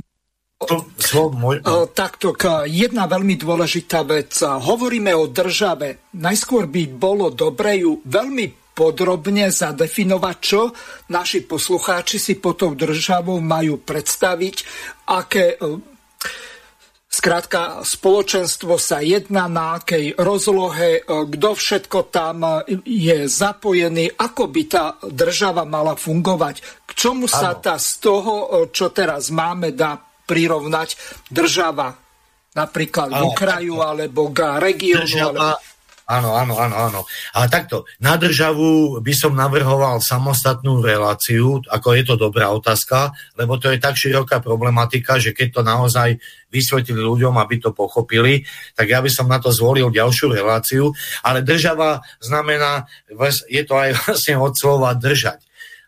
[0.96, 1.60] Slo, môj...
[1.92, 2.32] Takto,
[2.64, 4.32] jedna veľmi dôležitá vec.
[4.40, 6.08] Hovoríme o države.
[6.16, 10.72] Najskôr by bolo dobre ju veľmi podrobne zadefinovať, čo
[11.12, 14.56] naši poslucháči si po tou državou majú predstaviť,
[15.12, 15.60] aké
[17.24, 24.52] Skrátka, spoločenstvo sa jedná na akej rozlohe, e, kto všetko tam e, je zapojený, ako
[24.52, 26.84] by tá država mala fungovať.
[26.84, 27.32] K čomu ano.
[27.32, 28.46] sa tá z toho, e,
[28.76, 29.96] čo teraz máme, dá
[30.28, 31.00] prirovnať
[31.32, 31.96] država
[32.52, 33.16] napríklad ano.
[33.16, 35.08] k okraju alebo k regiónu.
[35.08, 35.73] Država, ale...
[36.04, 37.00] Áno, áno, áno, áno.
[37.32, 43.56] A takto, na državu by som navrhoval samostatnú reláciu, ako je to dobrá otázka, lebo
[43.56, 46.20] to je tak široká problematika, že keď to naozaj
[46.52, 48.44] vysvetlili ľuďom, aby to pochopili,
[48.76, 50.92] tak ja by som na to zvolil ďalšiu reláciu.
[51.24, 52.84] Ale država znamená,
[53.48, 55.40] je to aj vlastne od slova držať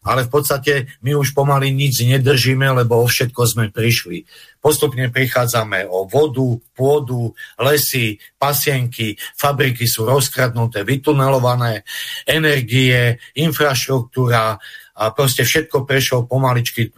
[0.07, 4.22] ale v podstate my už pomaly nič nedržíme, lebo o všetko sme prišli.
[4.62, 11.82] Postupne prichádzame o vodu, pôdu, lesy, pasienky, fabriky sú rozkradnuté, vytunelované,
[12.26, 14.59] energie, infraštruktúra,
[14.97, 16.90] a proste všetko prešlo pomaličky, e,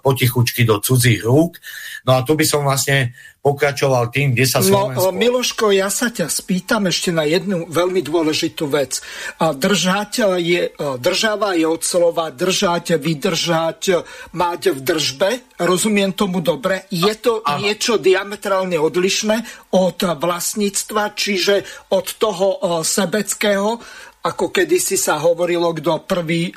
[0.00, 1.60] potichučky do cudzích rúk.
[2.08, 3.12] No a tu by som vlastne
[3.44, 5.12] pokračoval tým, kde sa no, Slovensko...
[5.12, 9.04] No, Miloško, ja sa ťa spýtam ešte na jednu veľmi dôležitú vec.
[9.36, 14.00] Držať je, država je od slova držať, vydržať,
[14.32, 15.30] mať v držbe.
[15.60, 16.88] Rozumiem tomu dobre.
[16.88, 23.76] Je to a, niečo diametrálne odlišné od vlastníctva, čiže od toho sebeckého,
[24.24, 26.48] ako kedysi sa hovorilo, kto prvý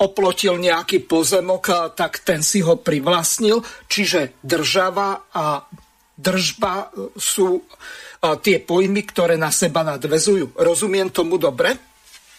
[0.00, 3.60] oplotil nejaký pozemok, tak ten si ho privlastnil.
[3.86, 5.64] Čiže država a
[6.16, 7.64] držba sú
[8.20, 10.60] tie pojmy, ktoré na seba nadvezujú.
[10.60, 11.90] Rozumiem tomu dobre?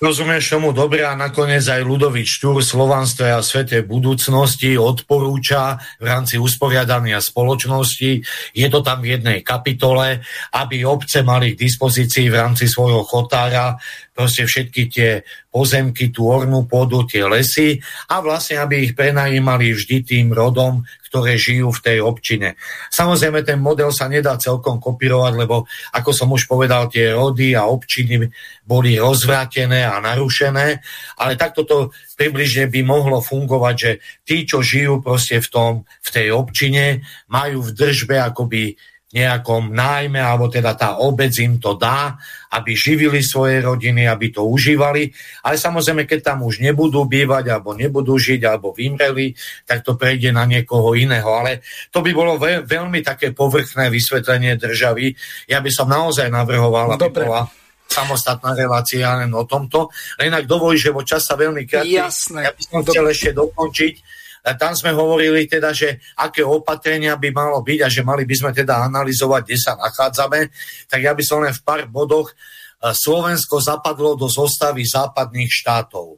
[0.02, 6.42] Rozumieš tomu dobre a nakoniec aj Ludovič Štúr Slovanstve a Svete budúcnosti odporúča v rámci
[6.42, 10.26] usporiadania spoločnosti, je to tam v jednej kapitole,
[10.58, 13.78] aby obce mali k dispozícii v rámci svojho chotára
[14.12, 15.10] proste všetky tie
[15.52, 21.36] pozemky, tú ornú pôdu, tie lesy a vlastne, aby ich prenajímali vždy tým rodom, ktoré
[21.36, 22.56] žijú v tej občine.
[22.88, 27.68] Samozrejme, ten model sa nedá celkom kopírovať, lebo ako som už povedal, tie rody a
[27.68, 28.32] občiny
[28.64, 30.80] boli rozvrátené a narušené,
[31.20, 33.92] ale takto to približne by mohlo fungovať, že
[34.24, 38.80] tí, čo žijú proste v, tom, v tej občine, majú v držbe akoby
[39.12, 42.16] nejakom nájme, alebo teda tá obec im to dá,
[42.56, 45.12] aby živili svoje rodiny, aby to užívali.
[45.44, 49.36] Ale samozrejme, keď tam už nebudú bývať, alebo nebudú žiť, alebo vymreli,
[49.68, 51.28] tak to prejde na niekoho iného.
[51.28, 55.12] Ale to by bolo ve- veľmi také povrchné vysvetlenie državy.
[55.52, 57.28] Ja by som naozaj navrhoval, aby Dobre.
[57.28, 57.44] bola
[57.92, 59.92] samostatná relácia len o tomto.
[60.16, 62.08] Len ak dovolí, že vo čas sa veľmi krátky, ja
[62.56, 63.94] by som chcel ešte dokončiť,
[64.42, 68.52] tam sme hovorili teda, že aké opatrenia by malo byť a že mali by sme
[68.58, 70.50] teda analyzovať, kde sa nachádzame,
[70.90, 72.34] tak ja by som len v pár bodoch
[72.82, 76.18] Slovensko zapadlo do zostavy západných štátov.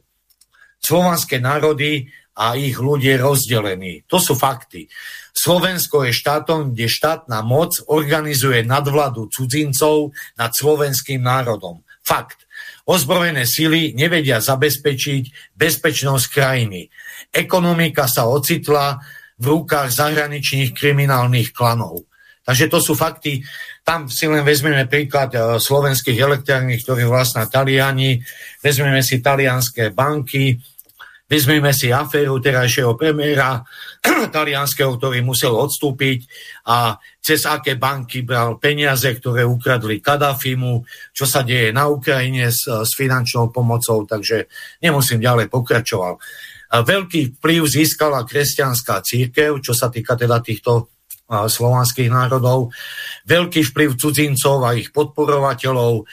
[0.80, 4.02] Slovanské národy a ich ľudia rozdelení.
[4.10, 4.88] To sú fakty.
[5.36, 11.84] Slovensko je štátom, kde štátna moc organizuje nadvládu cudzincov nad slovenským národom.
[12.02, 12.43] Fakt.
[12.84, 16.92] Ozbrojené sily nevedia zabezpečiť bezpečnosť krajiny
[17.34, 19.02] ekonomika sa ocitla
[19.34, 22.06] v rukách zahraničných kriminálnych klanov.
[22.44, 23.42] Takže to sú fakty.
[23.82, 28.20] Tam si len vezmeme príklad e, slovenských elektrární, ktoré vlastná Taliani,
[28.60, 30.60] vezmeme si talianské banky,
[31.34, 33.58] vezmeme si aféru terajšieho premiéra
[34.34, 36.30] talianského, ktorý musel odstúpiť
[36.70, 42.70] a cez aké banky bral peniaze, ktoré ukradli Kadáfimu, čo sa deje na Ukrajine s,
[42.70, 44.46] s finančnou pomocou, takže
[44.78, 46.14] nemusím ďalej pokračovať.
[46.70, 52.70] veľký vplyv získala kresťanská církev, čo sa týka teda týchto slovanských národov,
[53.26, 56.04] veľký vplyv cudzincov a ich podporovateľov,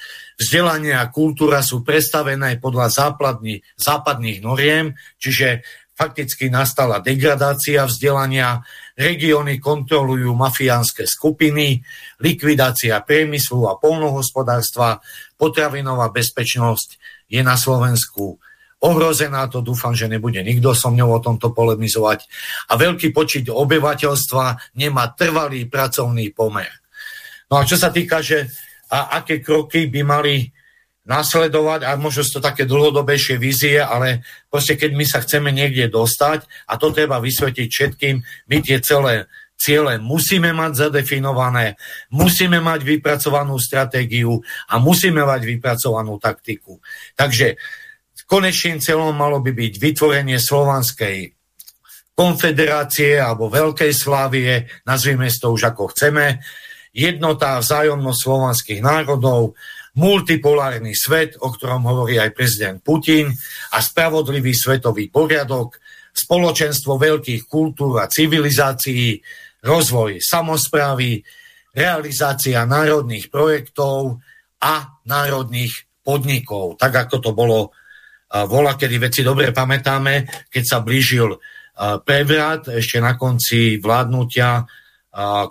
[0.41, 5.61] vzdelanie a kultúra sú predstavené podľa západní, západných noriem, čiže
[5.93, 8.65] fakticky nastala degradácia vzdelania,
[8.97, 11.85] regióny kontrolujú mafiánske skupiny,
[12.25, 14.97] likvidácia priemyslu a polnohospodárstva,
[15.37, 16.97] potravinová bezpečnosť
[17.29, 18.41] je na Slovensku
[18.81, 22.25] ohrozená, to dúfam, že nebude nikto so mňou o tomto polemizovať.
[22.73, 26.81] A veľký počet obyvateľstva nemá trvalý pracovný pomer.
[27.53, 28.49] No a čo sa týka, že
[28.91, 30.51] a aké kroky by mali
[31.01, 34.21] nasledovať, a možno sú to také dlhodobejšie vízie, ale
[34.51, 39.25] proste keď my sa chceme niekde dostať, a to treba vysvetiť všetkým, my tie celé
[39.61, 41.77] ciele musíme mať zadefinované,
[42.09, 46.81] musíme mať vypracovanú stratégiu a musíme mať vypracovanú taktiku.
[47.13, 47.61] Takže
[48.25, 51.35] konečným cieľom malo by byť vytvorenie slovanskej
[52.17, 56.41] konfederácie alebo veľkej slávie, nazvime to už ako chceme,
[56.91, 59.55] jednota vzájomnosť slovanských národov,
[59.95, 63.27] multipolárny svet, o ktorom hovorí aj prezident Putin,
[63.75, 65.79] a spravodlivý svetový poriadok,
[66.11, 69.19] spoločenstvo veľkých kultúr a civilizácií,
[69.63, 71.23] rozvoj samozprávy,
[71.71, 74.19] realizácia národných projektov
[74.59, 77.71] a národných podnikov, tak ako to bolo
[78.31, 81.35] vola, kedy veci dobre pamätáme, keď sa blížil
[82.03, 84.63] prevrat ešte na konci vládnutia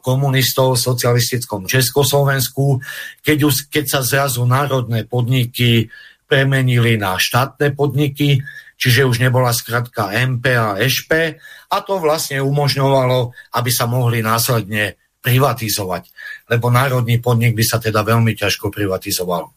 [0.00, 2.80] komunistov v socialistickom Československu,
[3.20, 5.92] keď, už, keď sa zrazu národné podniky
[6.24, 8.40] premenili na štátne podniky,
[8.80, 11.36] čiže už nebola skratka MP a ŠP
[11.68, 16.08] a to vlastne umožňovalo, aby sa mohli následne privatizovať,
[16.48, 19.52] lebo národný podnik by sa teda veľmi ťažko privatizoval.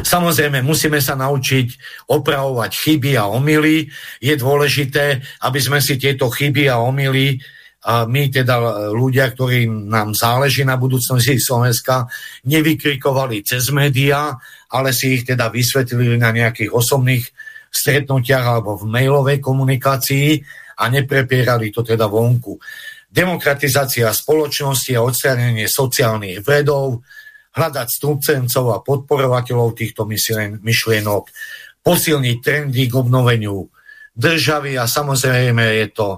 [0.00, 1.66] Samozrejme, musíme sa naučiť
[2.08, 3.90] opravovať chyby a omily.
[4.22, 7.42] Je dôležité, aby sme si tieto chyby a omily
[7.84, 12.08] a my teda ľudia, ktorým nám záleží na budúcnosti Slovenska,
[12.48, 14.32] nevykrikovali cez médiá,
[14.72, 17.24] ale si ich teda vysvetlili na nejakých osobných
[17.68, 20.40] stretnutiach alebo v mailovej komunikácii
[20.80, 22.56] a neprepierali to teda vonku.
[23.12, 27.04] Demokratizácia spoločnosti a odstránenie sociálnych vredov,
[27.54, 30.08] hľadať stúpcencov a podporovateľov týchto
[30.58, 31.22] myšlienok,
[31.84, 33.68] posilniť trendy k obnoveniu
[34.16, 36.08] državy a samozrejme je to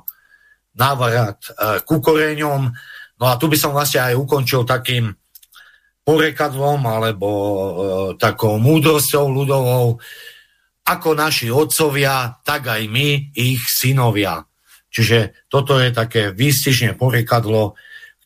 [0.76, 2.62] návrat e, ku koreňom.
[3.16, 5.12] No a tu by som vlastne aj ukončil takým
[6.06, 7.60] porekadlom alebo e,
[8.20, 9.98] takou múdrosťou ľudovou,
[10.86, 14.46] ako naši otcovia, tak aj my, ich synovia.
[14.86, 17.74] Čiže toto je také výstižne porekadlo,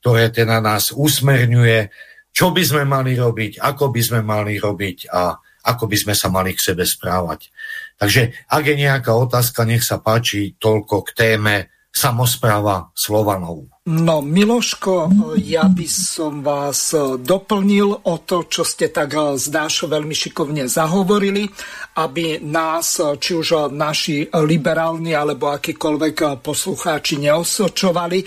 [0.02, 5.34] ktoré teda nás usmerňuje čo by sme mali robiť, ako by sme mali robiť a
[5.60, 7.52] ako by sme sa mali k sebe správať.
[8.00, 11.56] Takže ak je nejaká otázka, nech sa páči toľko k téme
[11.90, 13.66] samozpráva Slovanov.
[13.90, 15.10] No, Miloško,
[15.42, 21.50] ja by som vás doplnil o to, čo ste tak zdáš veľmi šikovne zahovorili,
[21.98, 28.22] aby nás, či už naši liberálni alebo akýkoľvek poslucháči neosočovali,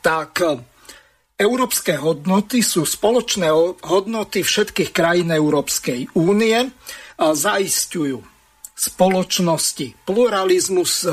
[0.00, 0.40] tak
[1.36, 3.52] Európske hodnoty sú spoločné
[3.84, 6.56] hodnoty všetkých krajín Európskej únie
[7.20, 8.24] a zaistujú
[8.72, 11.06] spoločnosti, pluralizmus,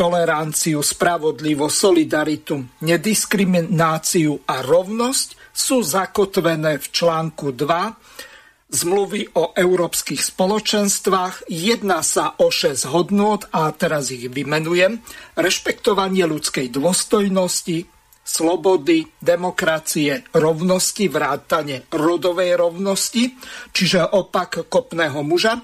[0.00, 11.52] toleranciu, spravodlivosť, solidaritu, nediskrimináciu a rovnosť sú zakotvené v článku 2 zmluvy o európskych spoločenstvách.
[11.52, 15.02] Jedná sa o 6 hodnot a teraz ich vymenujem.
[15.36, 17.84] Rešpektovanie ľudskej dôstojnosti,
[18.22, 23.34] slobody, demokracie, rovnosti, vrátane rodovej rovnosti,
[23.74, 25.60] čiže opak kopného muža,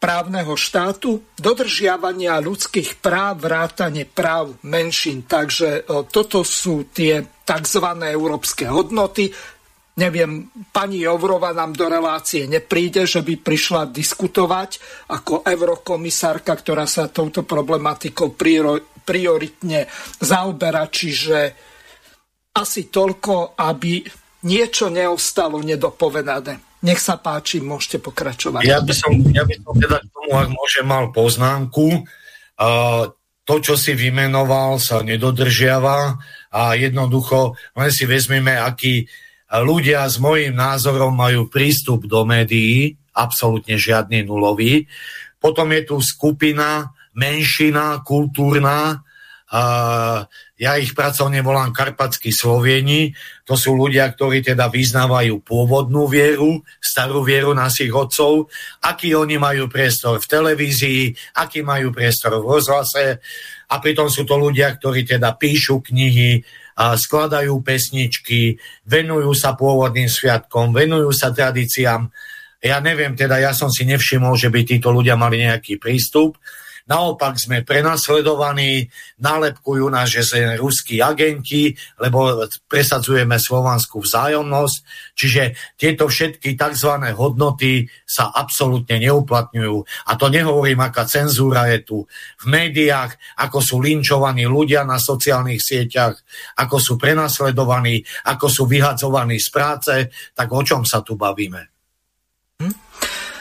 [0.00, 5.28] právneho štátu, dodržiavania ľudských práv, vrátane práv menšín.
[5.28, 7.86] Takže e, toto sú tie tzv.
[8.08, 9.28] európske hodnoty.
[10.00, 14.80] Neviem, pani Jovrova nám do relácie nepríde, že by prišla diskutovať
[15.12, 18.32] ako eurokomisárka, ktorá sa touto problematikou
[19.04, 19.84] prioritne
[20.16, 21.52] zaoberá, čiže
[22.56, 24.00] asi toľko, aby
[24.48, 26.69] niečo neostalo nedopovedané.
[26.80, 28.64] Nech sa páči, môžete pokračovať.
[28.64, 32.08] Ja by som, ja by som teda k tomu, ak môžem, mal poznámku.
[32.56, 33.12] Uh,
[33.44, 36.16] to, čo si vymenoval, sa nedodržiava
[36.54, 39.10] a jednoducho len si vezmeme, akí
[39.50, 44.86] ľudia s mojím názorom majú prístup do médií, absolútne žiadny nulový.
[45.42, 49.02] Potom je tu skupina menšina kultúrna,
[50.60, 53.16] ja ich pracovne volám karpatskí Slovieni,
[53.48, 58.52] to sú ľudia, ktorí teda vyznávajú pôvodnú vieru, starú vieru našich otcov,
[58.84, 61.02] aký oni majú priestor v televízii,
[61.40, 63.24] aký majú priestor v rozhlase
[63.72, 66.44] a pritom sú to ľudia, ktorí teda píšu knihy,
[66.80, 68.56] a skladajú pesničky,
[68.88, 72.08] venujú sa pôvodným sviatkom, venujú sa tradíciám.
[72.64, 76.40] Ja neviem, teda ja som si nevšimol, že by títo ľudia mali nejaký prístup.
[76.90, 78.90] Naopak sme prenasledovaní,
[79.22, 81.70] nálepkujú nás, že sme ruskí agenti,
[82.02, 84.76] lebo presadzujeme slovanskú vzájomnosť.
[85.14, 85.42] Čiže
[85.78, 87.14] tieto všetky tzv.
[87.14, 89.76] hodnoty sa absolútne neuplatňujú.
[90.10, 91.98] A to nehovorím, aká cenzúra je tu
[92.42, 96.18] v médiách, ako sú linčovaní ľudia na sociálnych sieťach,
[96.58, 99.94] ako sú prenasledovaní, ako sú vyhadzovaní z práce,
[100.34, 101.69] tak o čom sa tu bavíme?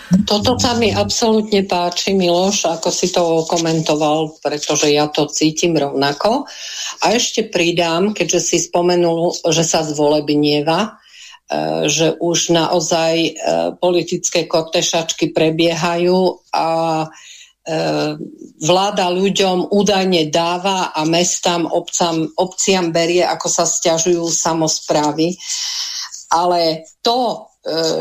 [0.09, 6.49] Toto sa mi absolútne páči, Miloš, ako si to komentoval, pretože ja to cítim rovnako.
[7.05, 10.89] A ešte pridám, keďže si spomenul, že sa zvolebnieva, e,
[11.85, 13.31] že už naozaj e,
[13.77, 16.69] politické kortešačky prebiehajú a
[17.05, 17.07] e,
[18.65, 25.37] vláda ľuďom údajne dáva a mestám, obcam, obciam berie, ako sa stiažujú samozprávy.
[26.33, 27.48] Ale to,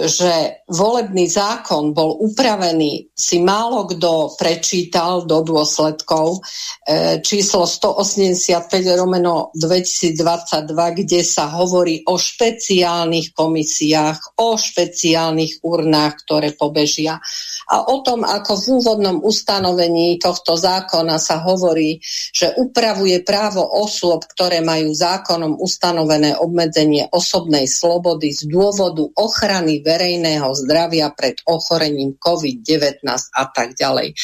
[0.09, 6.41] že volebný zákon bol upravený, si málo kto prečítal do dôsledkov
[6.85, 16.55] e, číslo 185 romeno 2022, kde sa hovorí o špeciálnych komisiách, o špeciálnych urnách, ktoré
[16.55, 17.21] pobežia.
[17.69, 22.01] A o tom, ako v úvodnom ustanovení tohto zákona sa hovorí,
[22.33, 29.83] že upravuje právo osôb, ktoré majú zákonom ustanovené obmedzenie osobnej slobody z dôvodu ochrany ochrany
[29.83, 34.15] verejného zdravia pred ochorením COVID-19 a tak ďalej.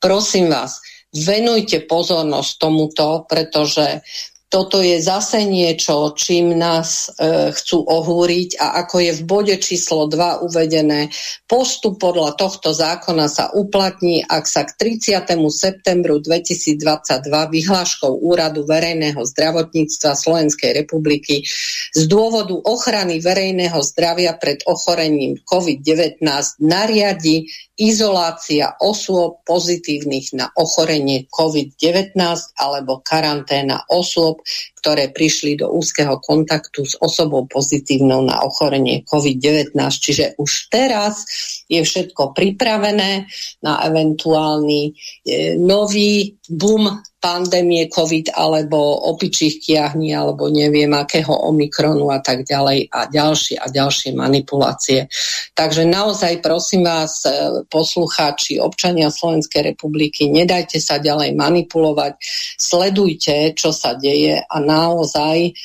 [0.00, 0.80] Prosím vás,
[1.12, 4.00] venujte pozornosť tomuto, pretože
[4.48, 10.08] toto je zase niečo, čím nás e, chcú ohúriť a ako je v bode číslo
[10.08, 11.12] 2 uvedené,
[11.44, 15.36] postup podľa tohto zákona sa uplatní, ak sa k 30.
[15.52, 16.80] septembru 2022
[17.28, 21.44] vyhláškou Úradu verejného zdravotníctva Slovenskej republiky
[21.92, 26.24] z dôvodu ochrany verejného zdravia pred ochorením COVID-19
[26.64, 32.18] nariadi izolácia osôb pozitívnych na ochorenie COVID-19
[32.58, 34.42] alebo karanténa osôb,
[34.88, 39.76] ktoré prišli do úzkeho kontaktu s osobou pozitívnou na ochorenie COVID-19.
[39.76, 41.28] Čiže už teraz
[41.68, 43.28] je všetko pripravené
[43.60, 48.78] na eventuálny e, nový boom pandémie COVID alebo
[49.10, 55.10] opičích kiahní alebo neviem akého omikronu a tak ďalej a ďalšie a ďalšie manipulácie.
[55.52, 62.22] Takže naozaj prosím vás, e, poslucháči, občania Slovenskej republiky, nedajte sa ďalej manipulovať,
[62.54, 65.58] sledujte, čo sa deje a naozaj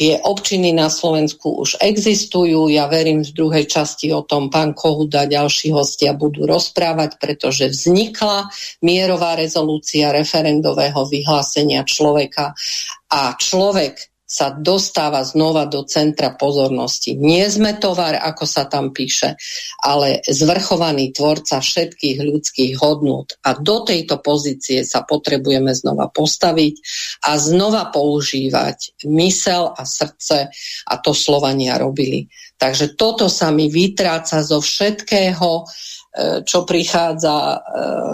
[0.00, 2.72] Tie občiny na Slovensku už existujú.
[2.72, 7.68] Ja verím, v druhej časti o tom pán Kohuda a ďalší hostia budú rozprávať, pretože
[7.68, 8.48] vznikla
[8.80, 12.56] mierová rezolúcia referendového vyhlásenia človeka
[13.12, 17.18] a človek sa dostáva znova do centra pozornosti.
[17.18, 19.34] Nie sme tovar, ako sa tam píše,
[19.82, 23.26] ale zvrchovaný tvorca všetkých ľudských hodnôt.
[23.42, 26.74] A do tejto pozície sa potrebujeme znova postaviť
[27.26, 30.46] a znova používať mysel a srdce
[30.86, 32.30] a to Slovania robili.
[32.54, 35.66] Takže toto sa mi vytráca zo všetkého,
[36.42, 37.58] čo prichádza e,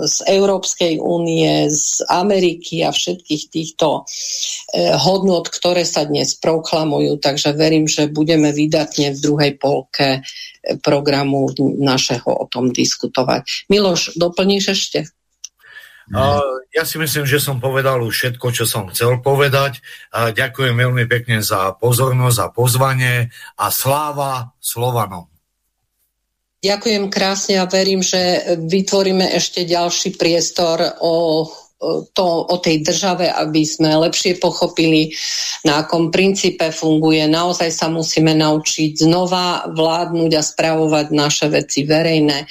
[0.05, 7.17] z Európskej únie, z Ameriky a všetkých týchto e, hodnot, ktoré sa dnes proklamujú.
[7.17, 10.21] Takže verím, že budeme vydatne v druhej polke
[10.85, 13.73] programu našeho o tom diskutovať.
[13.73, 15.01] Miloš, doplníš ešte?
[16.15, 16.39] A
[16.71, 19.83] ja si myslím, že som povedal už všetko, čo som chcel povedať.
[20.15, 23.15] A ďakujem veľmi pekne za pozornosť, za pozvanie
[23.59, 25.36] a sláva Slovanom.
[26.65, 31.45] Ďakujem krásne a verím, že vytvoríme ešte ďalší priestor o
[32.17, 35.13] to, o tej države, aby sme lepšie pochopili,
[35.69, 37.29] na akom princípe funguje.
[37.29, 42.49] Naozaj sa musíme naučiť znova vládnuť a spravovať naše veci verejné.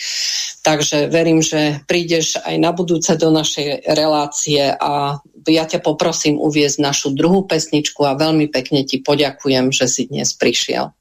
[0.61, 6.77] Takže verím, že prídeš aj na budúce do našej relácie a ja ťa poprosím uviezť
[6.81, 10.93] našu druhú pesničku a veľmi pekne ti poďakujem, že si dnes prišiel.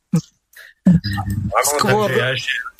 [1.64, 2.08] Skôr,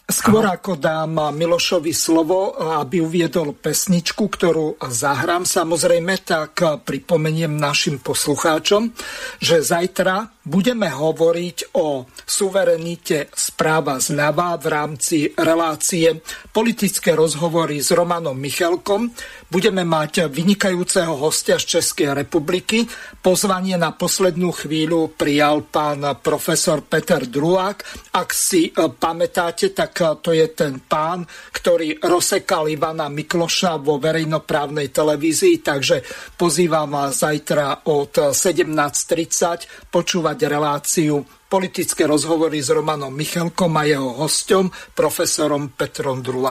[0.04, 8.92] Skôr ako dám Milošovi slovo, aby uviedol pesničku, ktorú zahrám, samozrejme, tak pripomeniem našim poslucháčom,
[9.40, 16.20] že zajtra budeme hovoriť o suverenite správa zľava v rámci relácie
[16.52, 19.08] politické rozhovory s Romanom Michelkom.
[19.48, 22.84] Budeme mať vynikajúceho hostia z Českej republiky.
[23.24, 28.12] Pozvanie na poslednú chvíľu prijal pán profesor Peter Drulák.
[28.12, 31.24] Ak si e, pamätáte, tak e, to je ten pán,
[31.54, 36.04] ktorý rozsekal Ivana Mikloša vo verejnoprávnej televízii, takže
[36.36, 44.74] pozývam vás zajtra od 17.30 počúvať reláciu politické rozhovory s Romanom Michalkom a jeho hostom,
[44.90, 46.50] profesorom Petrom Drula.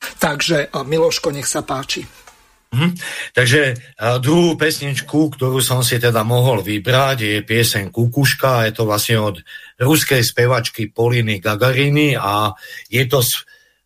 [0.00, 2.08] Takže Miloško, nech sa páči.
[2.70, 2.94] Hm.
[3.34, 3.74] Takže
[4.22, 9.36] druhú pesničku, ktorú som si teda mohol vybrať, je pieseň Kukuška, je to vlastne od
[9.82, 12.54] ruskej spevačky Poliny Gagariny a
[12.86, 13.26] je to,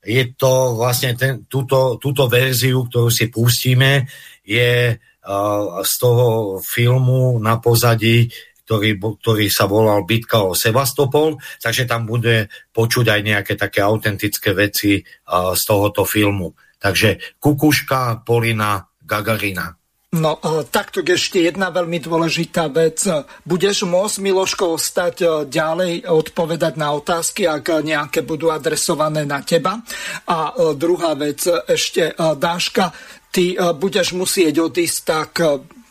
[0.04, 4.04] je to vlastne ten, túto, túto verziu, ktorú si pustíme,
[4.44, 8.28] je uh, z toho filmu na pozadí
[8.64, 14.56] ktorý, ktorý sa volal Bitka o Sevastopol, takže tam bude počuť aj nejaké také autentické
[14.56, 16.56] veci uh, z tohoto filmu.
[16.80, 19.72] Takže Kukuška, Polina, Gagarina.
[20.14, 20.38] No,
[20.70, 23.02] takto ešte jedna veľmi dôležitá vec.
[23.42, 29.82] Budeš môcť, Miloško, ostať ďalej odpovedať na otázky, ak nejaké budú adresované na teba.
[30.30, 32.94] A druhá vec, ešte Dáška,
[33.34, 35.30] ty budeš musieť odísť, tak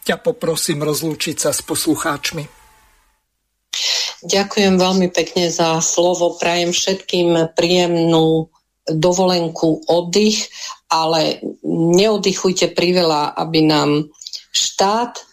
[0.07, 2.62] ťa poprosím rozlúčiť sa s poslucháčmi.
[4.23, 6.39] Ďakujem veľmi pekne za slovo.
[6.39, 8.47] Prajem všetkým príjemnú
[8.87, 10.47] dovolenku, oddych,
[10.91, 13.89] ale neoddychujte priveľa, aby nám
[14.53, 15.23] štát e,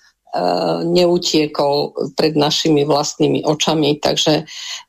[0.86, 3.98] neutiekol pred našimi vlastnými očami.
[3.98, 4.46] Takže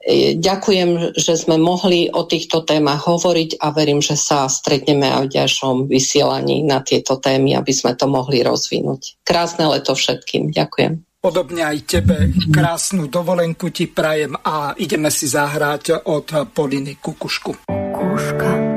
[0.08, 5.22] e, ďakujem, že sme mohli o týchto témach hovoriť a verím, že sa stretneme aj
[5.28, 9.22] v ďalšom vysielaní na tieto témy, aby sme to mohli rozvinúť.
[9.26, 10.54] Krásne leto všetkým.
[10.54, 11.11] Ďakujem.
[11.22, 17.70] Podobne aj tebe krásnu dovolenku ti prajem a ideme si zahrať od Poliny Kukušku.
[17.70, 18.71] Kukuška.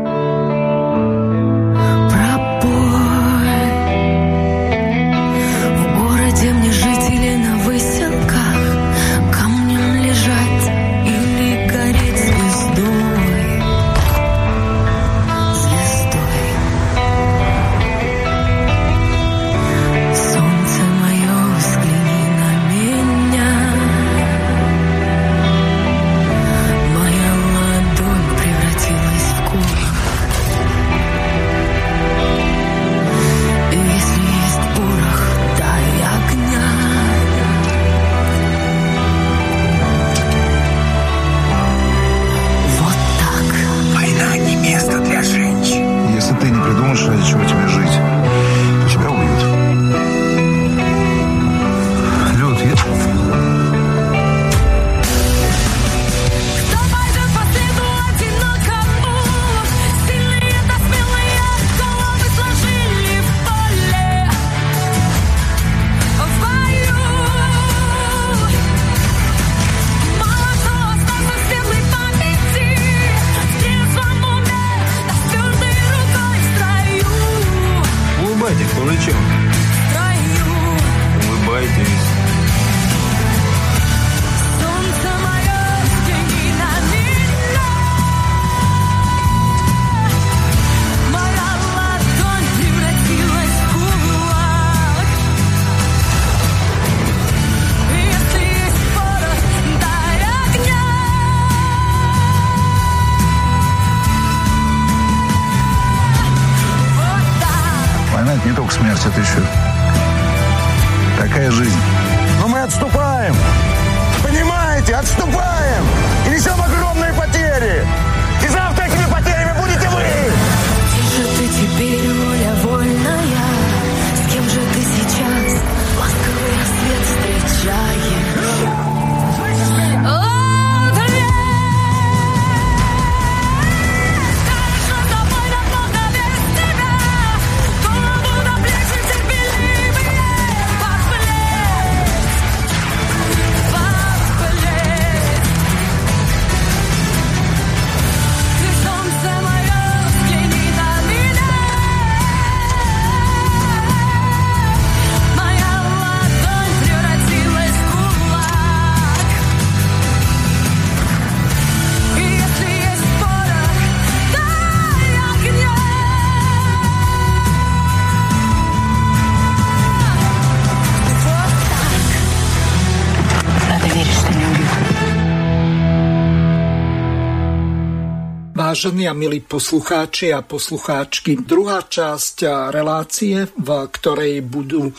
[178.85, 184.93] Vážení a milí poslucháči a poslucháčky, druhá časť relácie, v ktorej budú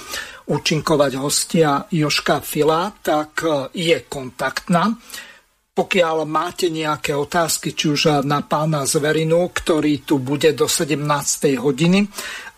[0.50, 3.46] účinkovať hostia Joška Fila, tak
[3.78, 4.90] je kontaktná.
[5.78, 11.06] Pokiaľ máte nejaké otázky, či už na pána Zverinu, ktorý tu bude do 17.
[11.54, 12.10] hodiny,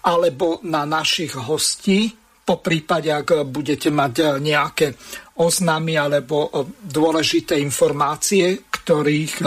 [0.07, 2.07] alebo na našich hostí,
[2.47, 4.95] po prípade, ak budete mať nejaké
[5.43, 6.47] oznámy alebo
[6.88, 9.43] dôležité informácie, ktorých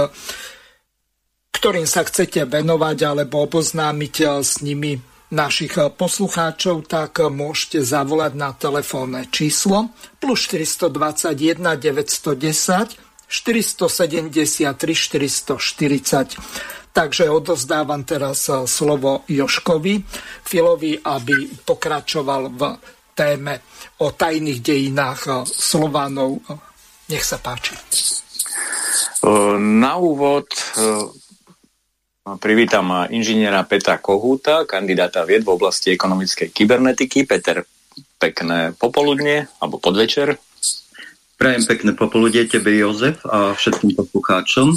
[1.61, 4.96] ktorým sa chcete venovať alebo oboznámiť eh, s nimi
[5.28, 12.96] našich eh, poslucháčov, tak eh, môžete zavolať na telefónne číslo plus 421 910
[13.28, 16.40] 473 440.
[16.90, 20.03] Takže odozdávam teraz slovo Joškovi,
[20.42, 22.62] Filovi, aby pokračoval v
[23.14, 23.62] téme
[24.03, 26.42] o tajných dejinách Slovanov.
[27.07, 27.78] Nech sa páči.
[29.62, 30.51] Na úvod
[32.20, 37.24] Privítam inžiniera Petra Kohúta, kandidáta vied v oblasti ekonomickej kybernetiky.
[37.24, 37.64] Peter,
[38.20, 40.36] pekné popoludne alebo podvečer.
[41.40, 44.68] Prajem pekné popoludne tebe, Jozef, a všetkým poslucháčom.
[44.68, 44.76] E,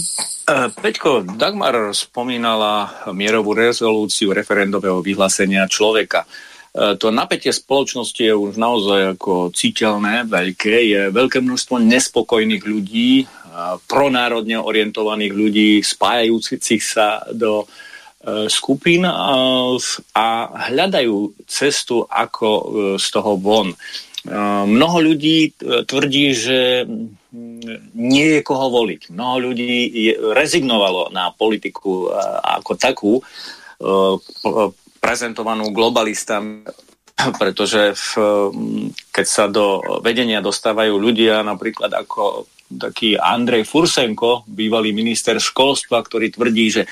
[0.72, 6.24] Peťko, Dagmar spomínala mierovú rezolúciu referendového vyhlásenia človeka.
[6.24, 10.76] E, to napätie spoločnosti je už naozaj ako citeľné, veľké.
[10.88, 13.28] Je veľké množstvo nespokojných ľudí,
[13.86, 17.66] pronárodne orientovaných ľudí, spájajúcich sa do e,
[18.50, 20.28] skupín a
[20.74, 22.64] hľadajú cestu, ako e,
[22.98, 23.70] z toho von.
[23.70, 23.78] E,
[24.66, 26.90] mnoho ľudí tvrdí, že
[27.94, 29.10] nie je koho voliť.
[29.10, 32.14] Mnoho ľudí rezignovalo na politiku
[32.46, 33.14] ako takú,
[35.02, 36.64] prezentovanú globalistami,
[37.42, 38.10] pretože v,
[39.10, 42.46] keď sa do vedenia dostávajú ľudia napríklad ako
[42.78, 46.84] taký Andrej Fursenko, bývalý minister školstva, ktorý tvrdí, že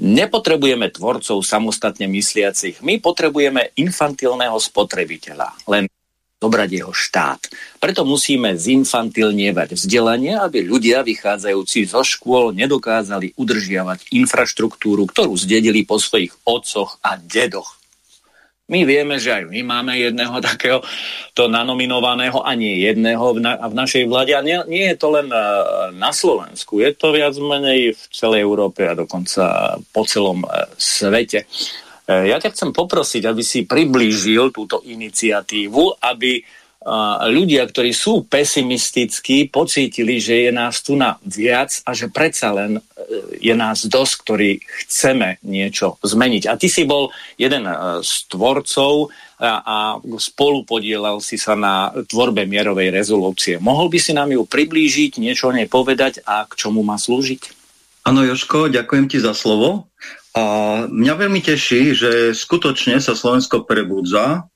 [0.00, 5.88] nepotrebujeme tvorcov samostatne mysliacich, my potrebujeme infantilného spotrebiteľa, len
[6.36, 7.48] dobrať jeho štát.
[7.80, 15.96] Preto musíme zinfantilnievať vzdelanie, aby ľudia vychádzajúci zo škôl nedokázali udržiavať infraštruktúru, ktorú zdedili po
[15.96, 17.80] svojich otcoch a dedoch.
[18.66, 20.82] My vieme, že aj my máme jedného takého
[21.38, 24.34] to nanominovaného a nie jedného v, na, v našej vláde.
[24.34, 25.38] A nie, nie je to len e,
[25.94, 31.46] na Slovensku, je to viac menej v celej Európe a dokonca po celom e, svete.
[31.46, 36.42] E, ja ťa chcem poprosiť, aby si priblížil túto iniciatívu, aby
[37.26, 42.78] ľudia, ktorí sú pesimistickí, pocítili, že je nás tu na viac a že predsa len
[42.78, 42.80] e,
[43.42, 46.46] je nás dosť, ktorí chceme niečo zmeniť.
[46.46, 47.74] A ty si bol jeden e,
[48.06, 49.10] z tvorcov
[49.42, 49.76] a, a
[50.22, 53.58] spolu podielal si sa na tvorbe mierovej rezolúcie.
[53.58, 57.50] Mohol by si nám ju priblížiť, niečo o nej povedať a k čomu má slúžiť?
[58.06, 59.90] Áno, Joško, ďakujem ti za slovo.
[60.38, 64.46] A mňa veľmi teší, že skutočne sa Slovensko prebudza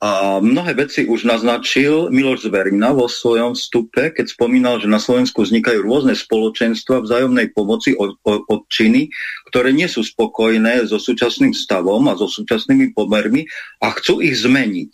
[0.00, 5.44] a mnohé veci už naznačil Miloš Zverina vo svojom vstupe, keď spomínal, že na Slovensku
[5.44, 9.12] vznikajú rôzne spoločenstva vzájomnej pomoci od, od, od činy,
[9.52, 13.44] ktoré nie sú spokojné so súčasným stavom a so súčasnými pomermi
[13.84, 14.92] a chcú ich zmeniť.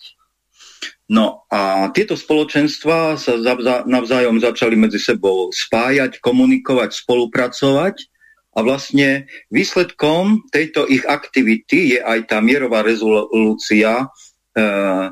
[1.07, 3.39] No a tieto spoločenstva sa
[3.87, 8.11] navzájom začali medzi sebou spájať, komunikovať, spolupracovať
[8.59, 14.11] a vlastne výsledkom tejto ich aktivity je aj tá mierová rezolúcia,
[14.57, 15.09] Eh,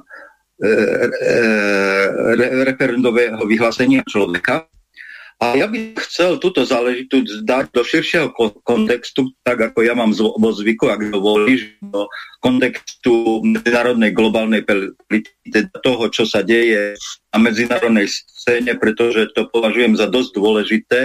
[0.64, 4.70] eh, referendového vyhlásenia človeka.
[5.42, 8.30] A ja by chcel túto záležitosť dať do širšieho
[8.62, 12.07] kontextu, tak ako ja mám vo zvyku, ak dovolíš, do
[12.38, 16.95] kontextu medzinárodnej globálnej politiky, teda toho, čo sa deje
[17.34, 21.01] na medzinárodnej scéne, pretože to považujem za dosť dôležité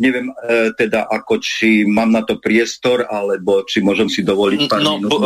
[0.00, 4.80] Neviem e, teda, ako či mám na to priestor, alebo či môžem si dovoliť pár
[4.80, 5.12] no, minút.
[5.12, 5.20] Bu,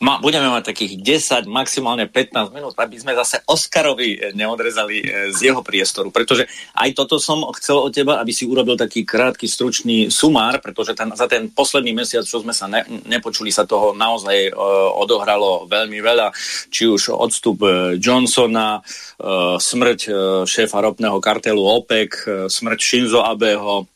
[0.00, 0.96] ma, budeme mať takých
[1.44, 6.96] 10, maximálne 15 minút, aby sme zase Oskarovi neodrezali e, z jeho priestoru, pretože aj
[6.96, 11.28] toto som chcel od teba, aby si urobil taký krátky, stručný sumár, pretože ten, za
[11.28, 14.50] ten posledný mesiac, čo sme sa ne, nepočuli, sa toho naozaj e,
[14.96, 16.32] odohralo veľmi veľa,
[16.72, 20.12] či už odstup e, Johnsona, e, smrť e,
[20.48, 23.93] šéfa ropného kartelu OPEC, e, smrť Shinzo Abeho,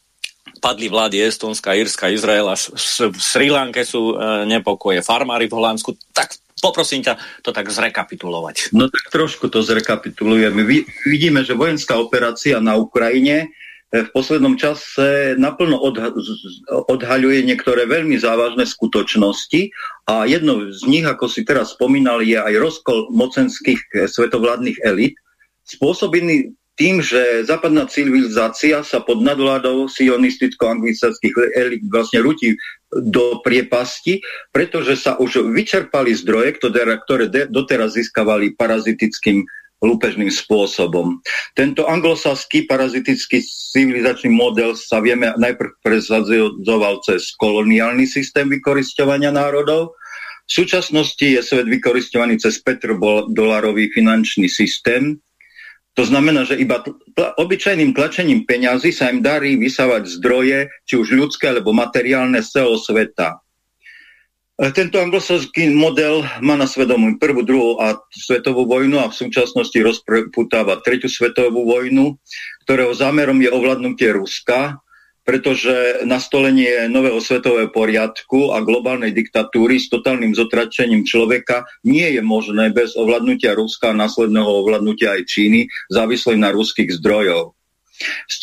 [0.59, 6.37] padli vlády Estonska, Irska, Izraela, v Sri Lanke sú e, nepokoje, farmári v Holandsku, tak
[6.59, 8.75] poprosím ťa to tak zrekapitulovať.
[8.75, 10.67] No tak trošku to zrekapitulujeme.
[11.07, 13.49] Vidíme, že vojenská operácia na Ukrajine
[13.93, 16.13] e, v poslednom čase naplno odha-
[16.91, 19.71] odhaľuje niektoré veľmi závažné skutočnosti
[20.11, 25.15] a jedno z nich, ako si teraz spomínal, je aj rozkol mocenských e, svetovládnych elit,
[25.69, 32.55] spôsobený tým, že západná civilizácia sa pod nadvládou sionisticko-anglických elit vlastne rutí
[32.95, 34.23] do priepasti,
[34.55, 39.43] pretože sa už vyčerpali zdroje, ktoré, doteraz získavali parazitickým
[39.79, 41.19] lúpežným spôsobom.
[41.55, 43.43] Tento anglosaský parazitický
[43.75, 49.99] civilizačný model sa vieme najprv presadzoval cez koloniálny systém vykoristovania národov,
[50.49, 55.21] v súčasnosti je svet vykoristovaný cez petrodolarový finančný systém,
[55.99, 61.11] to znamená, že iba tl- obyčajným tlačením peňazí sa im darí vysávať zdroje, či už
[61.11, 63.43] ľudské alebo materiálne z celého sveta.
[64.63, 69.75] E, tento anglosaský model má na svedomí prvú, druhú a svetovú vojnu a v súčasnosti
[69.75, 72.15] rozputáva tretiu svetovú vojnu,
[72.63, 74.79] ktorého zámerom je ovládnutie Ruska
[75.29, 82.73] pretože nastolenie nového svetového poriadku a globálnej diktatúry s totálnym zotračením človeka nie je možné
[82.73, 87.53] bez ovládnutia Ruska a následného ovládnutia aj Číny, závislej na ruských zdrojov.
[88.25, 88.41] S,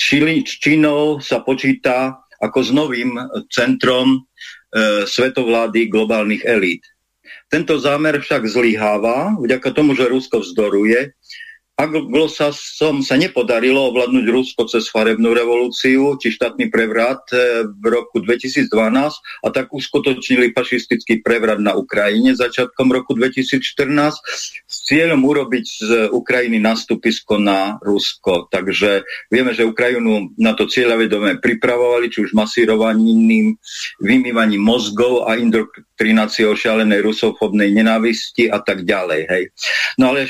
[0.62, 3.18] Čínou sa počíta ako s novým
[3.50, 6.86] centrom e, svetovlády globálnych elít.
[7.50, 11.18] Tento zámer však zlyháva, vďaka tomu, že Rusko vzdoruje
[11.76, 18.72] Anglosasom sa nepodarilo ovládnuť Rusko cez farebnú revolúciu či štátny prevrat e, v roku 2012
[19.44, 23.60] a tak uskutočnili fašistický prevrat na Ukrajine začiatkom roku 2014
[24.64, 28.48] s cieľom urobiť z Ukrajiny nastupisko na Rusko.
[28.48, 33.60] Takže vieme, že Ukrajinu na to cieľavedome pripravovali, či už masírovaním,
[34.00, 35.95] vymývaním mozgov a indoktrináciou
[36.56, 39.22] šialenej rusofobnej nenávisti a tak ďalej.
[39.32, 39.44] Hej.
[40.00, 40.28] No ale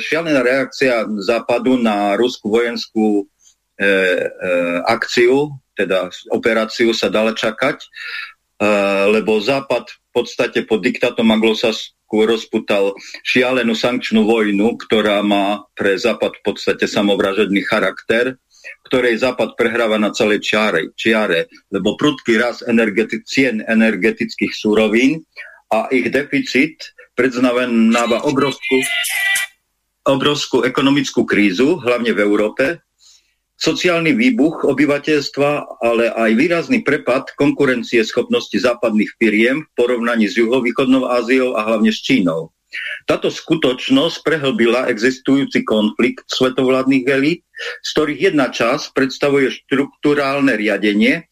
[0.00, 3.24] šialená reakcia reakcia Západu na ruskú vojenskú
[3.80, 3.88] e, e,
[4.86, 7.88] akciu, teda operáciu sa dala čakať, e,
[9.10, 12.94] lebo Západ v podstate pod diktátom Anglosasku rozputal
[13.26, 18.36] šialenú sankčnú vojnu, ktorá má pre Západ v podstate samovražedný charakter,
[18.86, 25.22] ktorej Západ prehráva na celej čiare, čiare lebo prudký raz energeti- cien energetických súrovín
[25.70, 28.78] a ich deficit predznamenáva obrovskú
[30.08, 32.64] obrovskú ekonomickú krízu, hlavne v Európe,
[33.60, 41.04] sociálny výbuch obyvateľstva, ale aj výrazný prepad konkurencie schopnosti západných firiem v porovnaní s juhovýchodnou
[41.04, 42.56] Áziou a hlavne s Čínou.
[43.06, 47.42] Táto skutočnosť prehlbila existujúci konflikt svetovládnych elít,
[47.82, 51.26] z ktorých jedna časť predstavuje štruktúrálne riadenie,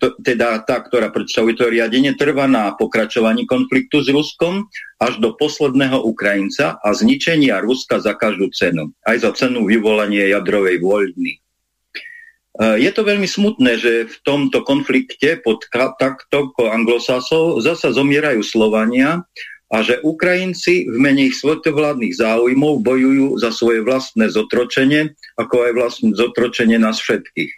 [0.00, 4.64] teda tá, ktorá predstavuje to riadenie, trvá na pokračovaní konfliktu s Ruskom
[4.96, 8.96] až do posledného Ukrajinca a zničenia Ruska za každú cenu.
[9.04, 11.36] Aj za cenu vyvolania jadrovej vojny.
[11.36, 11.38] E,
[12.80, 15.68] je to veľmi smutné, že v tomto konflikte pod
[16.00, 19.28] takto anglosasov zasa zomierajú Slovania
[19.70, 25.72] a že Ukrajinci v mene ich svetovládnych záujmov bojujú za svoje vlastné zotročenie, ako aj
[25.78, 27.50] vlastné zotročenie nás všetkých.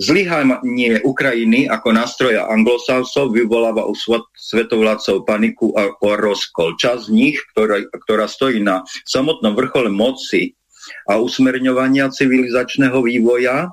[0.00, 3.92] Zlyhanie Ukrajiny ako nástroja anglosásov vyvoláva u
[4.32, 6.72] svetovládcov paniku a, rozkol.
[6.80, 10.56] Časť z nich, ktorá, ktorá stojí na samotnom vrchole moci
[11.04, 13.68] a usmerňovania civilizačného vývoja,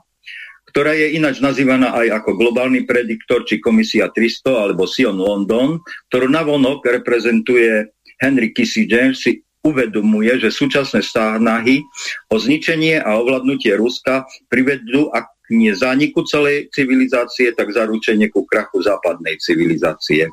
[0.71, 5.79] ktorá je ináč nazývaná aj ako globálny prediktor či komisia 300 alebo Sion London,
[6.11, 7.87] ktorú navonok reprezentuje
[8.19, 11.83] Henry Kissinger, si uvedomuje, že súčasné snahy
[12.31, 15.11] o zničenie a ovládnutie Ruska privedú
[15.51, 20.27] nie zániku celej civilizácie, tak zaručenie ku krachu západnej civilizácie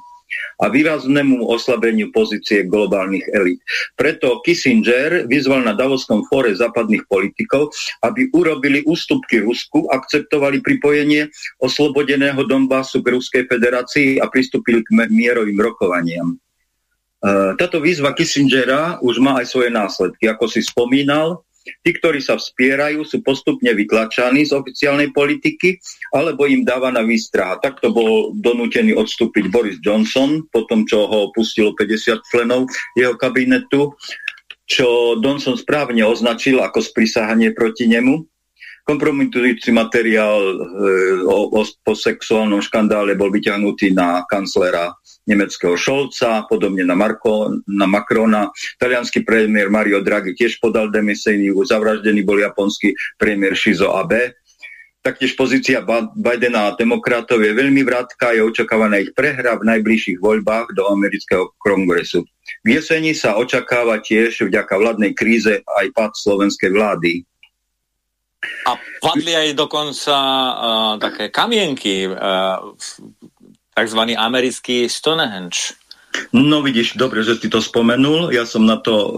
[0.63, 3.61] a výraznému oslabeniu pozície globálnych elít.
[3.99, 7.75] Preto Kissinger vyzval na Davoskom fóre západných politikov,
[8.07, 11.29] aby urobili ústupky Rusku, akceptovali pripojenie
[11.59, 16.35] oslobodeného Donbasu k Ruskej federácii a pristúpili k mierovým rokovaniam.
[16.35, 16.37] E,
[17.57, 20.29] táto výzva Kissingera už má aj svoje následky.
[20.29, 25.81] Ako si spomínal, Tí, ktorí sa vspierajú, sú postupne vytlačaní z oficiálnej politiky,
[26.13, 27.57] alebo im dávaná výstraha.
[27.65, 32.69] Takto bol donútený odstúpiť Boris Johnson, po tom, čo ho opustilo 50 členov
[33.01, 33.97] jeho kabinetu,
[34.65, 38.25] čo Johnson správne označil ako sprisahanie proti nemu.
[38.85, 40.55] Kompromitujúci materiál e,
[41.25, 44.93] o, o, po sexuálnom škandále bol vyťahnutý na kanclera
[45.25, 48.53] nemeckého Šolca, podobne na, Marko, na Macrona.
[48.77, 54.37] Talianský premiér Mario Draghi tiež podal demiseniu, zavraždený bol japonský premiér Shizo Abe.
[55.05, 55.85] Taktiež pozícia
[56.17, 61.53] Bidena a demokratov je veľmi vrátka, je očakávaná ich prehra v najbližších voľbách do amerického
[61.61, 62.25] kongresu.
[62.65, 67.25] V jeseni sa očakáva tiež vďaka vládnej kríze aj pad slovenskej vlády.
[68.65, 72.73] A padli aj dokonca uh, také kamienky uh,
[73.75, 74.01] tzv.
[74.17, 75.77] americký Stonehenge.
[76.31, 79.11] No vidíš, dobre, že si to spomenul, ja som na to uh,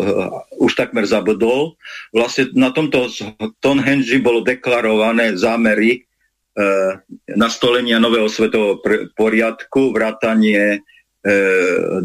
[0.57, 1.77] už takmer zabudol.
[2.09, 3.12] Vlastne na tomto
[3.61, 6.09] Tonehenge bolo deklarované zámery
[6.57, 6.97] uh,
[7.36, 8.81] nastolenia nového svetového
[9.12, 12.01] poriadku, vrátanie uh,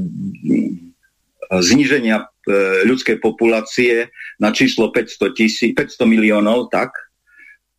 [1.56, 4.12] zníženia uh, ľudskej populácie
[4.44, 6.92] na číslo 500, tisí, 500 miliónov, tak,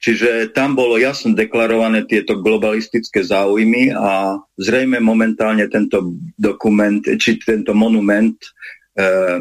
[0.02, 7.70] Čiže tam bolo jasne deklarované tieto globalistické záujmy a zrejme momentálne tento dokument, či tento
[7.70, 8.50] monument e,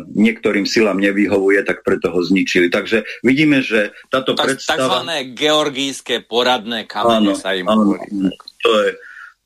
[0.06, 2.70] niektorým silám nevyhovuje, tak preto ho zničili.
[2.70, 4.86] Takže vidíme, že táto tak, predstava...
[4.86, 8.30] Takzvané georgijské poradné kamene áno, sa im áno, hovorí.
[8.62, 8.90] To je,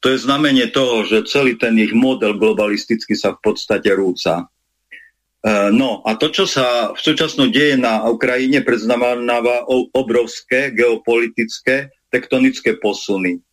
[0.03, 4.51] to je znamenie toho, že celý ten ich model globalistický sa v podstate rúca.
[5.45, 12.73] E, no a to, čo sa v súčasnom deje na Ukrajine, predznamenáva obrovské geopolitické tektonické
[12.81, 13.45] posuny.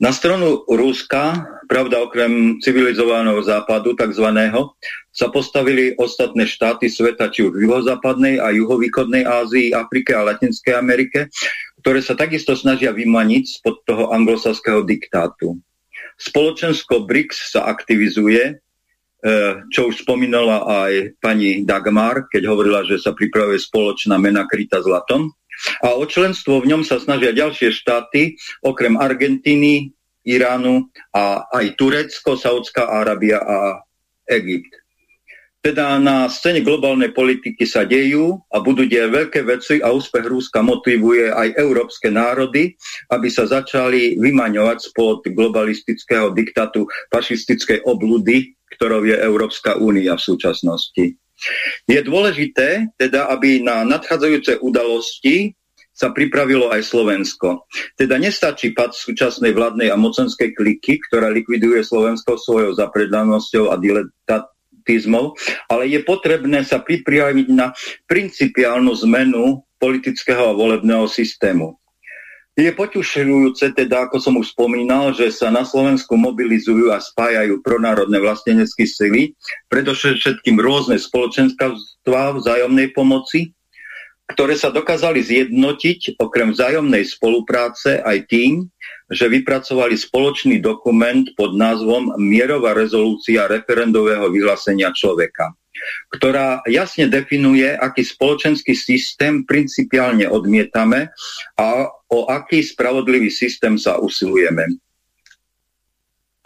[0.00, 4.72] Na stranu Ruska, pravda okrem civilizovaného západu, takzvaného,
[5.12, 10.72] sa postavili ostatné štáty sveta, či už v juhozápadnej a juhovýchodnej Ázii, Afrike a Latinskej
[10.72, 11.28] Amerike,
[11.84, 15.60] ktoré sa takisto snažia vymaniť spod toho anglosaského diktátu.
[16.16, 18.56] Spoločensko BRICS sa aktivizuje,
[19.68, 25.28] čo už spomínala aj pani Dagmar, keď hovorila, že sa pripravuje spoločná mena kryta zlatom.
[25.84, 29.92] A o členstvo v ňom sa snažia ďalšie štáty, okrem Argentíny,
[30.24, 33.84] Iránu a aj Turecko, Saudská Arábia a
[34.28, 34.80] Egypt.
[35.60, 40.64] Teda na scéne globálnej politiky sa dejú a budú deje veľké veci a úspech Rúska
[40.64, 42.72] motivuje aj európske národy,
[43.12, 51.04] aby sa začali vymaňovať spod globalistického diktátu fašistickej obludy ktorou je Európska únia v súčasnosti.
[51.84, 55.52] Je dôležité teda, aby na nadchádzajúce udalosti
[55.92, 57.68] sa pripravilo aj Slovensko.
[57.92, 65.36] Teda nestačí pad súčasnej vládnej a mocenskej kliky, ktorá likviduje Slovensko svojou zapredanosťou a diletantizmom,
[65.68, 67.76] ale je potrebné sa pripraviť na
[68.08, 71.79] principiálnu zmenu politického a volebného systému.
[72.58, 78.18] Je potušujúce, teda, ako som už spomínal, že sa na Slovensku mobilizujú a spájajú pronárodné
[78.18, 79.32] vlastenecké sily,
[79.70, 81.72] predovšetkým rôzne spoločenská
[82.04, 83.54] vzájomnej pomoci,
[84.34, 88.66] ktoré sa dokázali zjednotiť okrem vzájomnej spolupráce aj tým,
[89.10, 95.54] že vypracovali spoločný dokument pod názvom Mierová rezolúcia referendového vyhlásenia človeka
[96.12, 101.08] ktorá jasne definuje, aký spoločenský systém principiálne odmietame
[101.56, 104.66] a o aký spravodlivý systém sa usilujeme.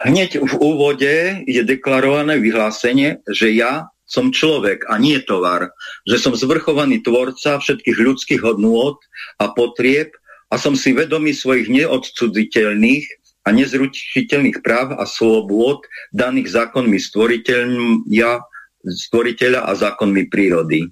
[0.01, 5.73] Hneď v úvode je deklarované vyhlásenie, že ja som človek a nie tovar,
[6.05, 9.01] že som zvrchovaný tvorca všetkých ľudských hodnôt
[9.41, 10.13] a potrieb
[10.53, 13.05] a som si vedomý svojich neodcudziteľných
[13.45, 18.45] a nezručiteľných práv a slobôd daných zákonmi stvoriteľia
[18.85, 20.85] stvoriteľa a zákonmi prírody.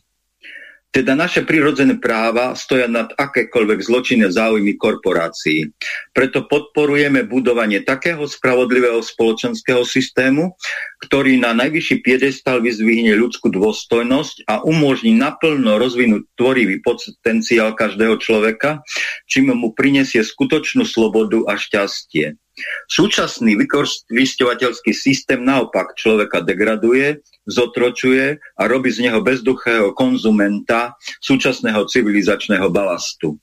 [0.93, 5.73] Teda naše prírodzené práva stoja nad akékoľvek zločinné záujmy korporácií.
[6.13, 10.53] Preto podporujeme budovanie takého spravodlivého spoločenského systému,
[11.01, 18.85] ktorý na najvyšší piedestal vyzvihne ľudskú dôstojnosť a umožní naplno rozvinúť tvorivý potenciál každého človeka,
[19.25, 22.37] čím mu prinesie skutočnú slobodu a šťastie.
[22.85, 32.69] Súčasný vykoristovateľský systém naopak človeka degraduje, zotročuje a robí z neho bezduchého konzumenta súčasného civilizačného
[32.69, 33.41] balastu.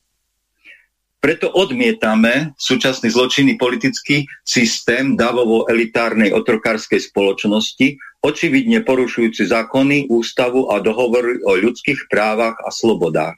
[1.21, 11.45] Preto odmietame súčasný zločinný politický systém davovo-elitárnej otrokárskej spoločnosti, očividne porušujúci zákony, ústavu a dohovory
[11.45, 13.37] o ľudských právach a slobodách.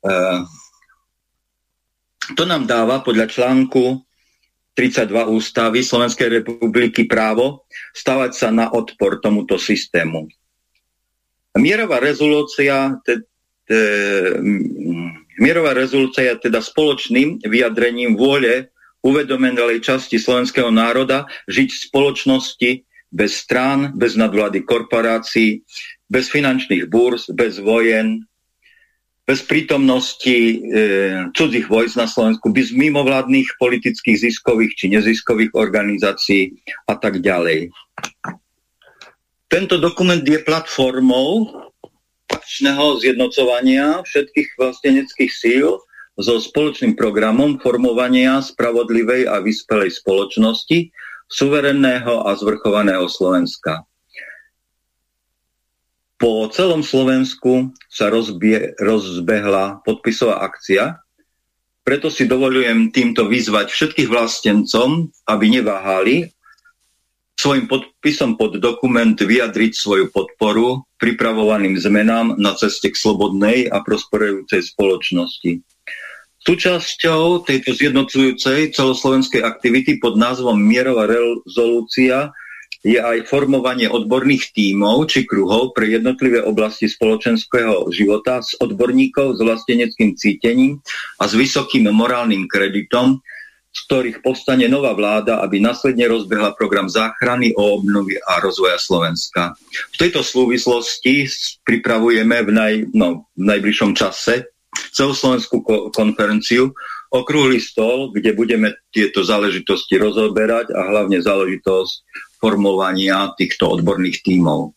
[0.00, 0.12] E,
[2.40, 4.00] to nám dáva podľa článku
[4.74, 10.30] 32 ústavy Slovenskej republiky právo stavať sa na odpor tomuto systému.
[11.58, 13.26] Mierová rezolúcia, te,
[13.66, 13.80] te,
[15.36, 18.70] mierová rezolúcia je teda spoločným vyjadrením vôle
[19.02, 22.70] uvedomenej časti slovenského národa žiť v spoločnosti
[23.10, 25.66] bez strán, bez nadvlády korporácií,
[26.06, 28.22] bez finančných búrs, bez vojen,
[29.30, 30.54] bez prítomnosti e,
[31.38, 36.58] cudzích vojsk na Slovensku, bez mimovládnych politických ziskových či neziskových organizácií
[36.90, 37.70] a tak ďalej.
[39.46, 41.46] Tento dokument je platformou
[42.26, 45.78] akčného zjednocovania všetkých vlasteneckých síl
[46.18, 50.90] so spoločným programom formovania spravodlivej a vyspelej spoločnosti,
[51.30, 53.86] suverenného a zvrchovaného Slovenska.
[56.20, 61.00] Po celom Slovensku sa rozbie, rozbehla podpisová akcia,
[61.80, 66.28] preto si dovolujem týmto vyzvať všetkých vlastencom, aby neváhali
[67.40, 74.60] svojim podpisom pod dokument vyjadriť svoju podporu pripravovaným zmenám na ceste k slobodnej a prosperujúcej
[74.60, 75.64] spoločnosti.
[76.44, 82.36] Súčasťou tejto zjednocujúcej celoslovenskej aktivity pod názvom Mierová rezolúcia
[82.80, 89.40] je aj formovanie odborných tímov či kruhov pre jednotlivé oblasti spoločenského života s odborníkov s
[89.44, 90.80] vlasteneckým cítením
[91.20, 93.20] a s vysokým morálnym kreditom,
[93.70, 99.54] z ktorých povstane nová vláda, aby následne rozbehla program záchrany o obnovy a rozvoja Slovenska.
[99.94, 101.28] V tejto súvislosti
[101.62, 104.50] pripravujeme v, naj, no, v najbližšom čase
[104.96, 106.72] celoslovenskú ko- konferenciu,
[107.10, 114.72] okrúhly stol, kde budeme tieto záležitosti rozoberať a hlavne záležitosť formovania týchto odborných tímov.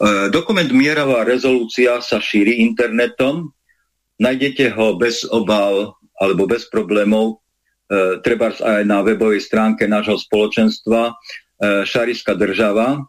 [0.00, 3.50] E, dokument Mierová rezolúcia sa šíri internetom,
[4.22, 7.36] nájdete ho bez obav alebo bez problémov
[7.90, 11.12] e, treba aj na webovej stránke nášho spoločenstva e,
[11.84, 13.04] Šariska država,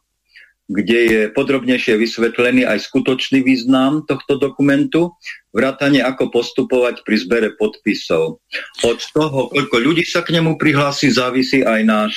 [0.67, 5.15] kde je podrobnejšie vysvetlený aj skutočný význam tohto dokumentu,
[5.55, 8.43] vrátane ako postupovať pri zbere podpisov.
[8.83, 12.13] Od toho, koľko ľudí sa k nemu prihlási, závisí aj náš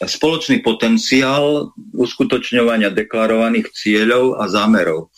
[0.00, 5.12] spoločný potenciál uskutočňovania deklarovaných cieľov a zámerov.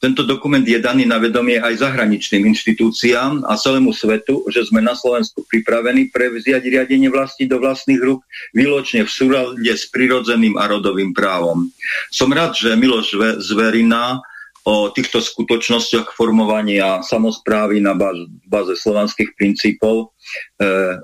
[0.00, 4.96] Tento dokument je daný na vedomie aj zahraničným inštitúciám a celému svetu, že sme na
[4.96, 8.24] Slovensku pripravení prevziať riadenie vlasti do vlastných rúk
[8.56, 11.68] výločne v súrade s prirodzeným a rodovým právom.
[12.08, 13.12] Som rád, že Miloš
[13.44, 14.24] Zverina
[14.64, 20.16] o týchto skutočnostiach formovania samozprávy na báze, slovanských princípov,
[20.56, 20.96] e, e,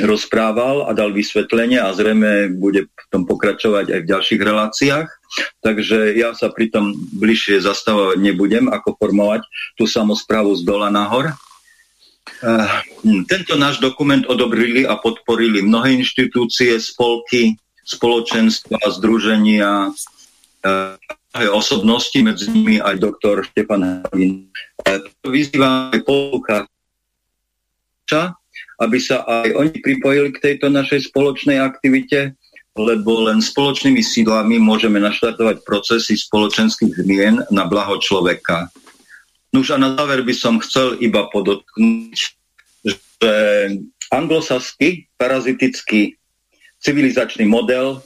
[0.00, 5.08] rozprával a dal vysvetlenie a zrejme bude v tom pokračovať aj v ďalších reláciách.
[5.60, 9.44] Takže ja sa pri tom bližšie zastavovať nebudem, ako formovať
[9.76, 11.32] tú samozprávu z dola nahor.
[12.42, 12.82] Uh,
[13.26, 20.94] tento náš dokument odobrili a podporili mnohé inštitúcie, spolky, spoločenstva, združenia, uh,
[21.50, 24.46] osobnosti, medzi nimi aj doktor Štefan Havin.
[24.86, 26.56] Uh, vyzývam aj polúcha,
[28.82, 32.34] aby sa aj oni pripojili k tejto našej spoločnej aktivite,
[32.74, 38.66] lebo len spoločnými sídlami môžeme naštartovať procesy spoločenských zmien na blaho človeka.
[39.52, 42.16] Nuž a na záver by som chcel iba podotknúť,
[42.82, 42.96] že
[44.08, 46.16] anglosaský parazitický
[46.82, 48.02] civilizačný model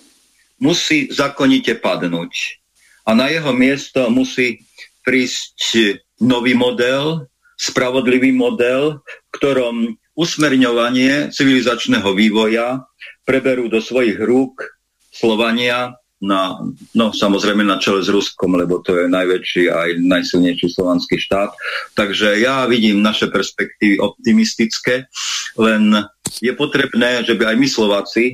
[0.58, 2.60] musí zakonite padnúť.
[3.06, 4.66] A na jeho miesto musí
[5.06, 9.74] prísť nový model, spravodlivý model, v ktorom
[10.16, 12.88] usmerňovanie civilizačného vývoja
[13.28, 14.64] preberú do svojich rúk
[15.12, 16.56] Slovania, na,
[16.96, 21.52] no samozrejme na čele s Ruskom, lebo to je najväčší aj najsilnejší slovanský štát.
[21.92, 25.12] Takže ja vidím naše perspektívy optimistické,
[25.60, 25.92] len
[26.40, 28.24] je potrebné, že by aj my Slováci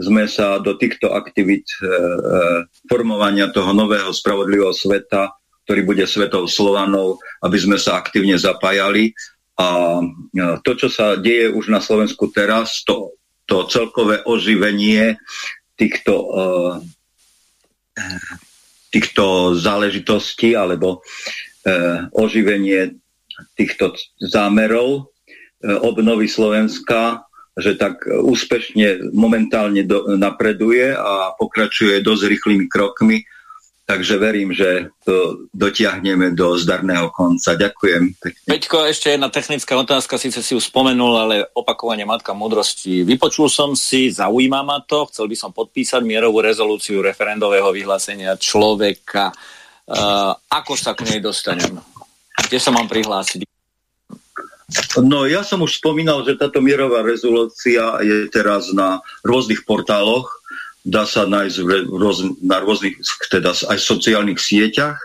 [0.00, 1.88] sme sa do týchto aktivít e, e,
[2.88, 5.28] formovania toho nového spravodlivého sveta,
[5.68, 9.12] ktorý bude svetou Slovanov, aby sme sa aktívne zapájali
[9.60, 9.66] a
[10.64, 13.12] to, čo sa deje už na Slovensku teraz, to,
[13.44, 15.20] to celkové oživenie
[15.76, 16.74] týchto, uh,
[18.88, 22.96] týchto záležitostí alebo uh, oživenie
[23.56, 25.12] týchto zámerov
[25.60, 27.24] obnovy Slovenska,
[27.56, 33.20] že tak úspešne momentálne do, napreduje a pokračuje dosť rýchlymi krokmi
[33.90, 37.58] Takže verím, že to dotiahneme do zdarného konca.
[37.58, 38.46] Ďakujem pekne.
[38.46, 43.02] Peťko, ešte jedna technická otázka, síce si ju spomenul, ale opakovanie Matka múdrosti.
[43.02, 49.34] Vypočul som si, zaujíma ma to, chcel by som podpísať mierovú rezolúciu referendového vyhlásenia človeka.
[49.90, 51.74] Uh, ako sa k nej dostanem?
[52.46, 53.42] Kde sa mám prihlásiť?
[55.02, 60.39] No ja som už spomínal, že táto mierová rezolúcia je teraz na rôznych portáloch
[60.84, 61.58] dá sa nájsť
[61.90, 62.96] roz, na rôznych,
[63.28, 64.96] teda aj sociálnych sieťach,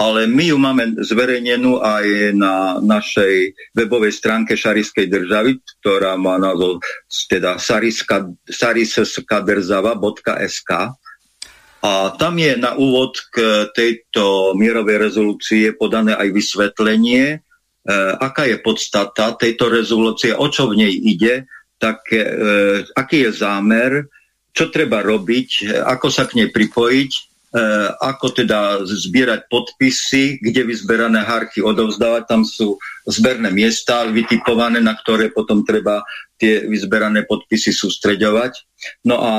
[0.00, 6.80] ale my ju máme zverejnenú aj na našej webovej stránke Šariskej državy, ktorá má názov
[7.28, 7.60] teda
[8.48, 10.70] sariskaderzava.sk
[11.80, 17.38] a tam je na úvod k tejto mierovej rezolúcie podané aj vysvetlenie, e,
[18.20, 21.48] aká je podstata tejto rezolúcie, o čo v nej ide,
[21.80, 22.20] tak, e,
[22.92, 24.04] aký je zámer,
[24.50, 27.20] čo treba robiť, ako sa k nej pripojiť, e,
[27.96, 32.22] ako teda zbierať podpisy, kde vyzberané hárky odovzdávať.
[32.26, 36.02] Tam sú zberné miesta vytipované, na ktoré potom treba
[36.40, 38.52] tie vyzberané podpisy sústreďovať.
[39.06, 39.32] No a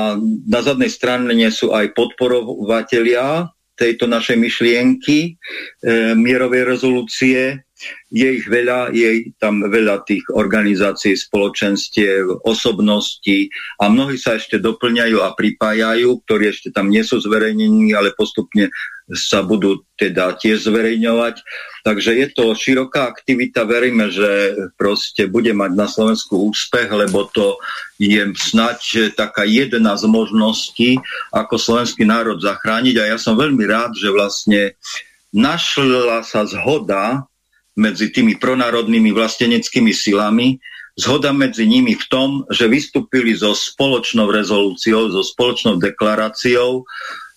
[0.46, 5.30] na zadnej strane sú aj podporovatelia tejto našej myšlienky e,
[6.14, 7.66] mierovej rezolúcie,
[8.12, 13.48] je ich veľa, je tam veľa tých organizácií, spoločenstiev, osobností
[13.80, 18.68] a mnohí sa ešte doplňajú a pripájajú, ktorí ešte tam nie sú zverejnení, ale postupne
[19.12, 21.42] sa budú teda tiež zverejňovať.
[21.82, 27.58] Takže je to široká aktivita, veríme, že proste bude mať na Slovensku úspech, lebo to
[27.98, 30.90] je snať taká jedna z možností,
[31.34, 34.78] ako slovenský národ zachrániť a ja som veľmi rád, že vlastne
[35.34, 37.26] našla sa zhoda
[37.76, 40.60] medzi tými pronárodnými vlasteneckými silami,
[40.96, 46.84] zhoda medzi nimi v tom, že vystúpili so spoločnou rezolúciou, so spoločnou deklaráciou,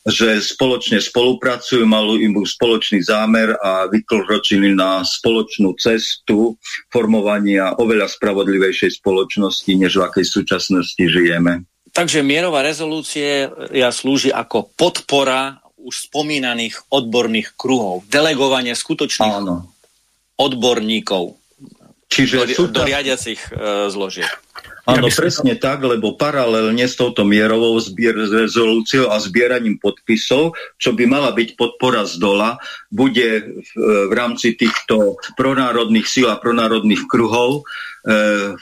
[0.06, 6.62] že spoločne spolupracujú, mali im spoločný zámer a vykročili na spoločnú cestu
[6.94, 11.66] formovania oveľa spravodlivejšej spoločnosti, než v akej súčasnosti žijeme.
[11.90, 19.74] Takže mierová rezolúcie ja slúži ako podpora už spomínaných odborných kruhov, delegovanie skutočných Áno.
[20.36, 21.40] Odborníkov
[22.06, 24.30] Čiže do, do riadiacich uh, zložiek.
[24.86, 30.94] Áno, ja presne tak, lebo paralelne s touto mierovou zbier, rezolúciou a zbieraním podpisov, čo
[30.94, 32.62] by mala byť podpora z dola,
[32.94, 37.66] bude v, v rámci týchto pronárodných síl a pronárodných kruhov
[38.06, 38.54] e,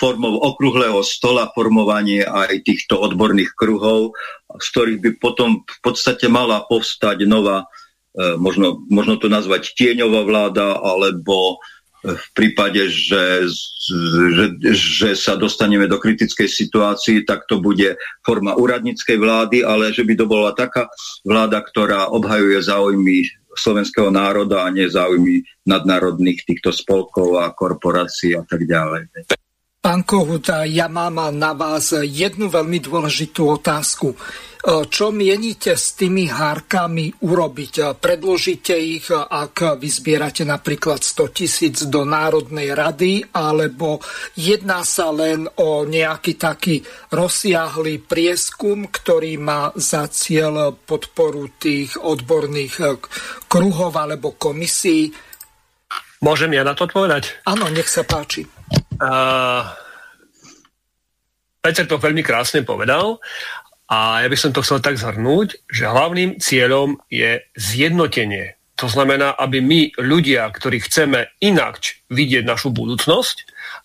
[0.00, 4.16] formou okruhlého stola formovanie aj týchto odborných kruhov,
[4.56, 7.79] z ktorých by potom v podstate mala povstať nová, e,
[8.16, 11.58] možno, možno to nazvať tieňová vláda, alebo
[12.00, 13.44] v prípade, že,
[14.32, 17.92] že, že sa dostaneme do kritickej situácii, tak to bude
[18.24, 20.88] forma úradníckej vlády, ale že by to bola taká
[21.28, 28.48] vláda, ktorá obhajuje záujmy slovenského národa a nie záujmy nadnárodných týchto spolkov a korporácií a
[28.48, 29.10] tak ďalej.
[29.80, 34.12] Pán Kohut, ja mám na vás jednu veľmi dôležitú otázku.
[34.60, 37.96] Čo mienite s tými hárkami urobiť?
[37.96, 44.04] Predložíte ich, ak vyzbierate napríklad 100 tisíc do Národnej rady, alebo
[44.36, 53.00] jedná sa len o nejaký taký rozsiahlý prieskum, ktorý má za cieľ podporu tých odborných
[53.48, 55.08] kruhov alebo komisí?
[56.20, 57.48] Môžem ja na to odpovedať?
[57.48, 58.44] Áno, nech sa páči.
[59.00, 59.64] Uh,
[61.60, 63.20] Peter to veľmi krásne povedal
[63.90, 68.54] a ja by som to chcel tak zhrnúť, že hlavným cieľom je zjednotenie.
[68.78, 73.36] To znamená, aby my, ľudia, ktorí chceme inakč vidieť našu budúcnosť,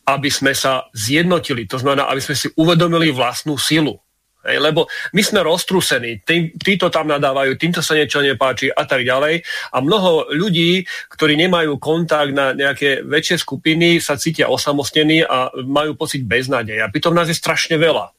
[0.07, 1.65] aby sme sa zjednotili.
[1.67, 3.97] To znamená, aby sme si uvedomili vlastnú silu.
[4.45, 4.85] Hej, lebo
[5.17, 9.41] my sme roztrúsení, tí, títo tam nadávajú, týmto sa niečo nepáči a tak ďalej.
[9.73, 15.97] A mnoho ľudí, ktorí nemajú kontakt na nejaké väčšie skupiny, sa cítia osamostnení a majú
[15.97, 16.85] pocit beznádej.
[16.85, 18.13] A pritom nás je strašne veľa.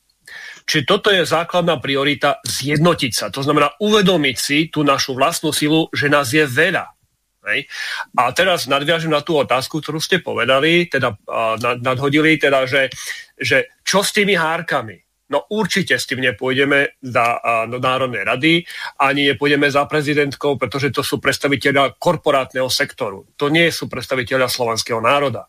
[0.66, 3.26] Čiže toto je základná priorita zjednotiť sa.
[3.30, 6.90] To znamená uvedomiť si tú našu vlastnú silu, že nás je veľa.
[7.46, 7.70] Hej.
[8.18, 11.14] A teraz nadviažem na tú otázku, ktorú ste povedali, teda
[11.78, 12.90] nadhodili, teda, že,
[13.38, 14.98] že čo s tými hárkami?
[15.30, 18.52] No určite s tým nepôjdeme za, do Národnej rady,
[18.98, 23.26] ani nepôjdeme za prezidentkou, pretože to sú predstaviteľia korporátneho sektoru.
[23.38, 25.46] To nie sú predstaviteľia slovenského národa.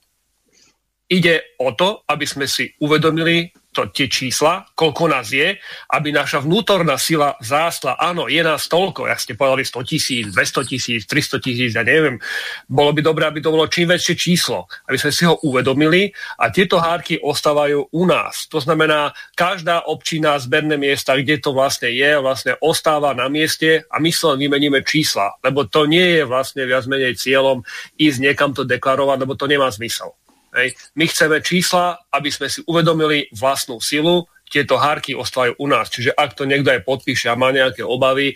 [1.10, 5.54] Ide o to, aby sme si uvedomili to, tie čísla, koľko nás je,
[5.94, 8.02] aby naša vnútorná sila zástla.
[8.02, 12.18] Áno, je nás toľko, jak ste povedali 100 tisíc, 200 tisíc, 300 tisíc, ja neviem.
[12.66, 16.10] Bolo by dobré, aby to bolo čím väčšie číslo, aby sme si ho uvedomili
[16.42, 18.50] a tieto hádky ostávajú u nás.
[18.50, 24.02] To znamená, každá občina, zberné miesta, kde to vlastne je, vlastne ostáva na mieste a
[24.02, 27.62] my sa vymeníme čísla, lebo to nie je vlastne viac menej cieľom
[28.02, 30.18] ísť niekam to deklarovať, lebo to nemá zmysel.
[30.58, 30.74] Hej.
[30.98, 35.92] My chceme čísla, aby sme si uvedomili vlastnú silu, tieto hárky ostávajú u nás.
[35.92, 38.34] Čiže ak to niekto aj podpíše a má nejaké obavy,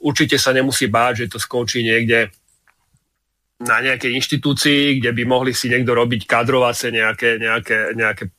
[0.00, 2.30] určite sa nemusí báť, že to skončí niekde
[3.58, 8.30] na nejakej inštitúcii, kde by mohli si niekto robiť kadrovacie nejaké, nejaké, nejaké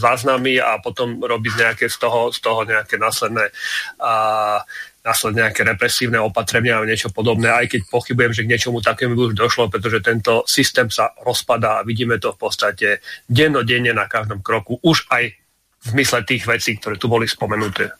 [0.00, 3.52] záznamy a potom robiť nejaké z toho, z toho nejaké následné
[4.00, 4.64] uh,
[5.02, 9.34] následne nejaké represívne opatrenia a niečo podobné, aj keď pochybujem, že k niečomu takému už
[9.34, 12.88] došlo, pretože tento systém sa rozpadá a vidíme to v podstate
[13.26, 15.34] dennodenne na každom kroku, už aj
[15.82, 17.90] v mysle tých vecí, ktoré tu boli spomenuté.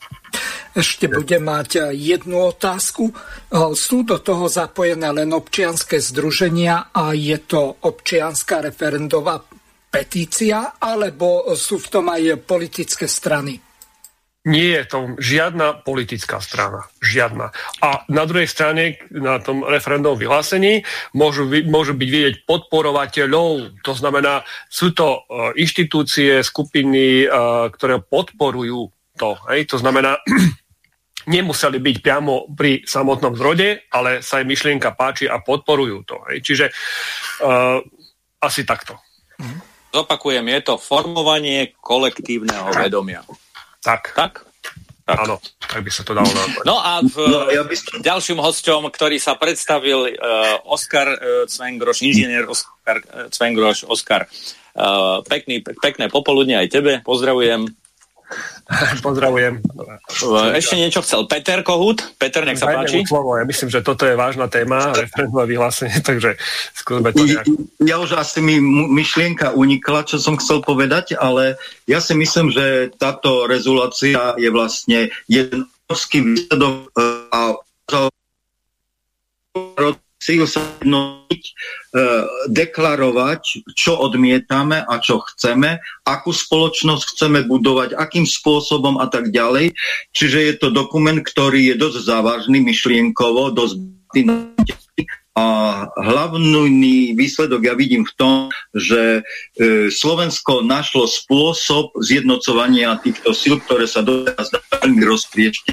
[0.71, 3.11] Ešte budem mať jednu otázku.
[3.75, 9.43] Sú do toho zapojené len občianské združenia a je to občianská referendová
[9.91, 13.59] petícia, alebo sú v tom aj politické strany?
[14.43, 16.91] Nie je to žiadna politická strana.
[16.99, 17.55] Žiadna.
[17.79, 20.83] A na druhej strane, na tom referendovom vyhlásení,
[21.15, 23.79] môžu, môžu byť vidieť podporovateľov.
[23.87, 29.39] To znamená, sú to uh, inštitúcie, skupiny, uh, ktoré podporujú to.
[29.47, 29.71] Hej?
[29.71, 30.19] To znamená,
[31.31, 36.19] nemuseli byť priamo pri samotnom zrode, ale sa im myšlienka páči a podporujú to.
[36.35, 36.43] Hej.
[36.43, 36.67] Čiže
[37.47, 37.79] uh,
[38.43, 38.99] asi takto.
[39.95, 43.23] Zopakujem, je to formovanie kolektívneho vedomia.
[43.83, 44.15] Tak.
[44.15, 44.33] Tak?
[45.03, 45.19] Tak.
[45.19, 46.63] Áno, tak by sa to dalo nazvať.
[46.63, 51.19] No a v, No, ja by som- ďalším hosťom, ktorý sa predstavil, uh, Oskar uh,
[51.45, 53.83] Cvengroš, inžinier Oskar uh, Cvengroš.
[53.85, 54.31] Oskar,
[54.73, 57.67] uh, pekný, pekné popoludne aj tebe, pozdravujem.
[59.07, 59.61] Pozdravujem.
[60.23, 62.01] Uh, ešte niečo chcel Peter Kohut.
[62.17, 62.99] Peter, nech sa Dajme páči.
[63.05, 63.37] Slovo.
[63.37, 66.41] Ja myslím, že toto je vážna téma, referendové vyhlásenie, takže
[66.73, 67.47] skúsme to nejak.
[67.85, 72.95] Ja už asi mi myšlienka unikla, čo som chcel povedať, ale ja si myslím, že
[72.97, 77.41] táto rezulácia je vlastne jeden obrovský výsledok e, a
[80.23, 81.53] cíl sa jednotiť, e,
[82.55, 83.43] deklarovať,
[83.75, 89.75] čo odmietame a čo chceme, akú spoločnosť chceme budovať, akým spôsobom a tak ďalej.
[90.15, 93.83] Čiže je to dokument, ktorý je dosť závažný myšlienkovo, dosť
[95.33, 95.45] a
[95.97, 98.37] hlavný výsledok ja vidím v tom,
[98.77, 99.25] že
[99.57, 105.73] e, Slovensko našlo spôsob zjednocovania týchto síl, ktoré sa doteraz veľmi rozpriečne.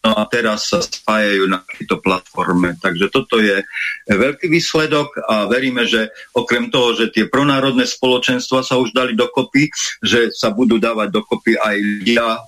[0.00, 2.72] No a teraz sa spájajú na tejto platforme.
[2.80, 3.60] Takže toto je
[4.08, 9.68] veľký výsledok a veríme, že okrem toho, že tie pronárodné spoločenstva sa už dali dokopy,
[10.00, 12.40] že sa budú dávať dokopy aj ľudia, e,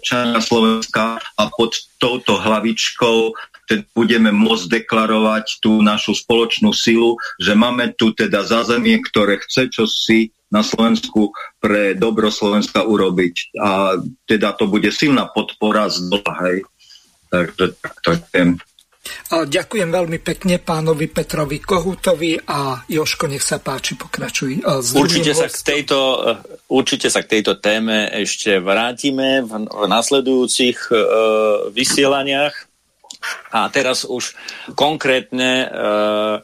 [0.00, 3.36] občania Slovenska a pod touto hlavičkou
[3.66, 9.68] teda budeme môcť deklarovať tú našu spoločnú silu, že máme tu teda zázemie, ktoré chce
[9.68, 13.58] čo si na Slovensku pre dobro Slovenska urobiť.
[13.58, 13.98] A
[14.30, 16.62] teda to bude silná podpora z dola, hej.
[17.30, 18.42] Takže takto je.
[19.30, 24.62] A Ďakujem veľmi pekne pánovi Petrovi Kohutovi a Joško, nech sa páči, pokračuj.
[24.62, 26.38] S Určite sa, k tejto, eh,
[26.70, 30.98] určite sa k tejto téme ešte vrátime v, v nasledujúcich uh,
[31.70, 32.54] vysielaniach.
[33.50, 34.38] A teraz už
[34.78, 36.36] konkrétne uh,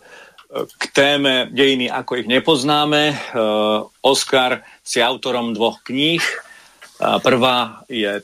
[0.67, 3.15] k téme dejiny, ako ich nepoznáme.
[3.31, 6.23] Uh, Oskar si autorom dvoch kníh.
[7.03, 8.23] Prvá je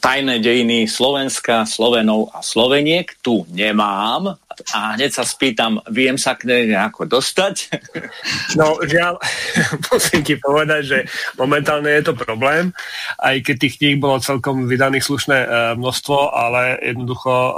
[0.00, 3.20] Tajné dejiny Slovenska, Slovenov a Sloveniek.
[3.20, 4.40] Tu nemám.
[4.74, 7.56] A hneď sa spýtam, viem sa k nej nejako dostať?
[8.56, 9.20] No, žiaľ,
[9.92, 10.98] musím ti povedať, že
[11.36, 12.72] momentálne je to problém,
[13.20, 17.52] aj keď tých kníh bolo celkom vydaných slušné e, množstvo, ale jednoducho e,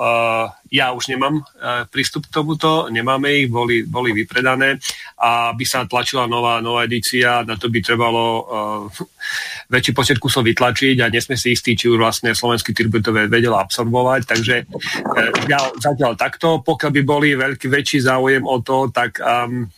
[0.74, 1.42] ja už nemám e,
[1.88, 4.82] prístup k tomuto, nemáme ich, boli, boli vypredané
[5.16, 8.44] a by sa tlačila nová, nová edícia, na to by trebalo
[9.70, 13.54] väčší počet kusov vytlačiť a nesme si istí, či už vlastne slovenský tribut to vedel
[13.54, 14.64] absorbovať, takže e,
[15.46, 19.70] ja zatiaľ takto, pokiaľ by boli veľký, väčší záujem o to, tak um,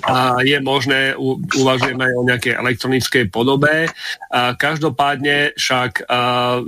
[0.00, 3.92] a je možné, u, uvažujeme aj o nejakej elektronickej podobe.
[4.32, 6.64] A každopádne však a,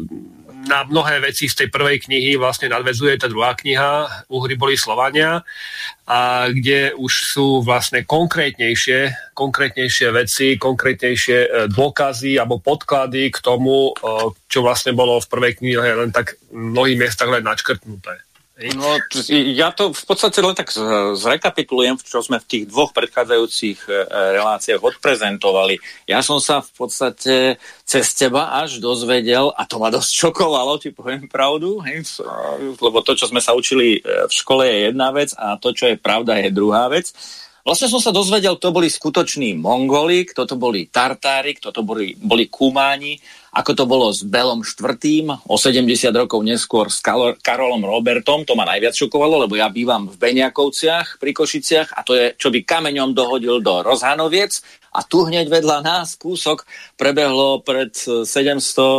[0.67, 5.43] na mnohé veci z tej prvej knihy vlastne nadvezuje tá druhá kniha Uhry boli Slovania,
[6.07, 13.91] a kde už sú vlastne konkrétnejšie, konkrétnejšie veci, konkrétnejšie e, dôkazy alebo podklady k tomu,
[13.91, 18.19] e, čo vlastne bolo v prvej knihe len tak v mnohých miestach len načkrtnuté.
[18.71, 18.95] No,
[19.59, 20.71] ja to v podstate len tak
[21.19, 23.93] zrekapitulujem, čo sme v tých dvoch predchádzajúcich e,
[24.39, 25.83] reláciách odprezentovali.
[26.07, 27.35] Ja som sa v podstate
[27.83, 31.83] cez teba až dozvedel, a to ma dosť šokovalo, ti poviem pravdu,
[32.79, 35.91] lebo to, čo sme sa učili e, v škole je jedna vec a to, čo
[35.91, 37.11] je pravda, je druhá vec.
[37.63, 42.11] Vlastne som sa dozvedel, kto boli skutoční Mongoli, kto to boli Tartári, kto to boli,
[42.19, 43.15] boli Kumáni,
[43.55, 45.47] ako to bolo s Belom IV.
[45.47, 46.99] o 70 rokov neskôr s
[47.39, 52.19] Karolom Robertom, to ma najviac šokovalo, lebo ja bývam v Beniakovciach pri Košiciach a to
[52.19, 54.59] je, čo by kameňom dohodil do Rozhanoviec
[54.91, 56.67] a tu hneď vedľa nás kúsok
[56.99, 58.93] prebehlo pred eh, 700 eh,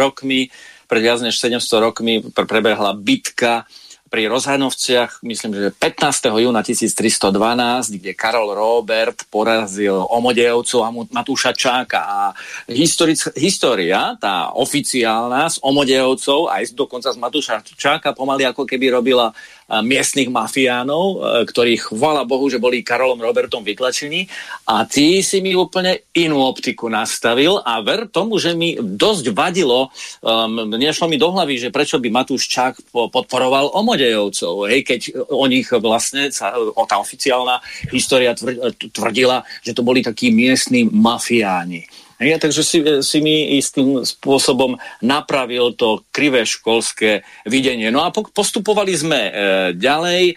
[0.00, 0.40] rokmi,
[0.88, 3.68] pred viac než 700 rokmi pre- prebehla bitka
[4.16, 6.40] pri Rozhanovciach, myslím, že 15.
[6.40, 12.00] júna 1312, kde Karol Robert porazil Omodejovcov a Matúša Čáka.
[12.00, 12.20] A
[12.64, 19.36] historic, história, tá oficiálna z Omodejovcov, aj dokonca z Matúša Čáka, pomaly ako keby robila
[19.66, 24.30] miestnych mafiánov, ktorých, chvala Bohu, že boli Karolom Robertom vytlačení.
[24.70, 29.90] A ty si mi úplne inú optiku nastavil a ver tomu, že mi dosť vadilo,
[30.22, 35.00] um, nešlo mi do hlavy, že prečo by Matúš Čák po- podporoval Omodejovcov, hej, keď
[35.34, 37.58] o nich vlastne sa, o tá oficiálna
[37.90, 42.05] história tvr- tvrdila, že to boli takí miestni mafiáni.
[42.16, 47.92] Hej, takže si, si mi istým spôsobom napravil to krivé školské videnie.
[47.92, 49.32] No a po- postupovali sme e,
[49.76, 50.34] ďalej, e,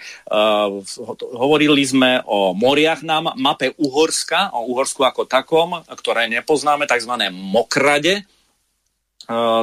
[0.99, 6.83] ho- hovorili sme o moriach na ma- mape Uhorska, o Uhorsku ako takom, ktoré nepoznáme,
[6.83, 7.15] tzv.
[7.31, 8.27] mokrade.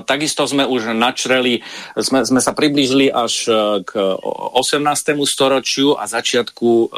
[0.07, 1.61] Takisto sme už načreli,
[1.99, 3.51] sme, sme sa priblížili až
[3.83, 4.87] k 18.
[5.27, 6.89] storočiu a začiatku uh,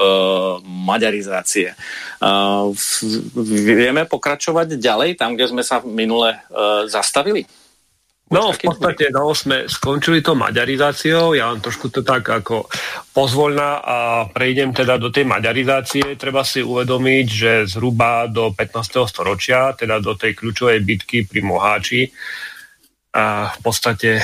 [0.63, 1.73] maďarizácie.
[2.21, 2.71] Uh,
[3.49, 7.49] vieme pokračovať ďalej, tam, kde sme sa minule uh, zastavili?
[8.29, 12.69] No, v podstate no, sme skončili to maďarizáciou, ja vám trošku to tak ako
[13.17, 13.97] pozvoľná a
[14.29, 16.21] prejdem teda do tej maďarizácie.
[16.21, 19.09] Treba si uvedomiť, že zhruba do 15.
[19.09, 22.13] storočia, teda do tej kľúčovej bitky pri Moháči,
[23.15, 24.21] a v podstate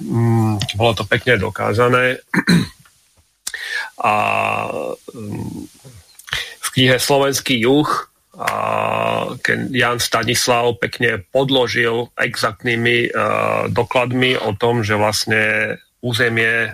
[0.00, 2.18] mm, bolo to pekne dokázané.
[4.02, 4.14] a
[5.14, 5.66] mm,
[6.60, 7.90] v knihe Slovenský juh
[8.40, 8.52] a
[9.74, 16.72] Jan Stanislav pekne podložil exaktnými uh, dokladmi o tom, že vlastne územie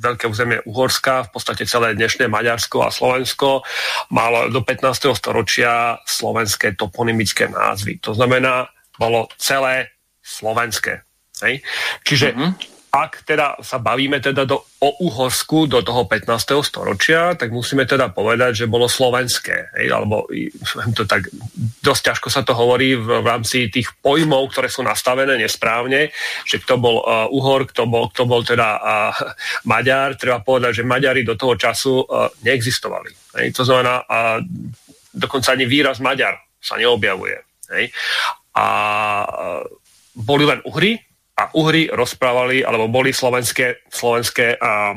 [0.00, 3.60] veľké územie Uhorska, v podstate celé dnešné Maďarsko a Slovensko,
[4.08, 5.12] malo do 15.
[5.12, 8.00] storočia slovenské toponymické názvy.
[8.08, 9.92] To znamená, bolo celé
[10.30, 11.02] slovenské.
[11.42, 11.66] Hej?
[12.06, 16.58] Čiže mm-hmm ak teda sa bavíme teda do, o Uhorsku do toho 15.
[16.66, 19.78] storočia, tak musíme teda povedať, že bolo slovenské.
[19.78, 20.26] Hej, alebo
[20.98, 21.30] to tak,
[21.86, 26.10] dosť ťažko sa to hovorí v, v rámci tých pojmov, ktoré sú nastavené nesprávne,
[26.42, 29.14] že kto bol uh, Uhor, kto bol, kto bol teda uh,
[29.70, 30.18] Maďar.
[30.18, 33.38] Treba povedať, že Maďari do toho času uh, neexistovali.
[33.38, 34.42] Hej, to znamená, uh,
[35.14, 37.38] dokonca ani výraz Maďar sa neobjavuje.
[37.70, 37.94] Hej.
[38.50, 38.66] A
[39.30, 39.62] uh,
[40.14, 40.98] boli len Uhry,
[41.40, 44.92] a Uhry rozprávali, alebo boli slovenské, slovenské, a,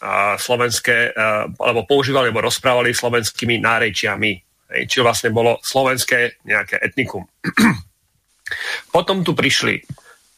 [0.00, 4.32] a slovenské a, alebo používali, alebo rozprávali slovenskými nárečiami.
[4.72, 7.28] Hej, čiže vlastne bolo slovenské nejaké etnikum.
[8.94, 9.84] Potom tu prišli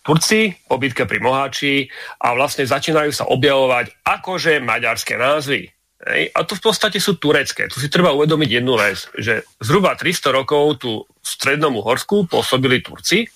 [0.03, 1.87] Turci po bitke pri Moháči
[2.25, 5.69] a vlastne začínajú sa objavovať akože maďarské názvy.
[6.03, 6.23] Hej?
[6.33, 7.69] A to v podstate sú turecké.
[7.69, 12.81] Tu si treba uvedomiť jednu vec, že zhruba 300 rokov tu v strednom Uhorsku pôsobili
[12.81, 13.29] Turci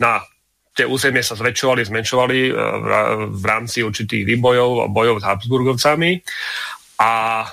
[0.00, 0.22] na
[0.74, 2.52] tie územie sa zväčšovali, zmenšovali e,
[3.30, 6.10] v rámci určitých výbojov a bojov s Habsburgovcami.
[6.98, 7.46] A,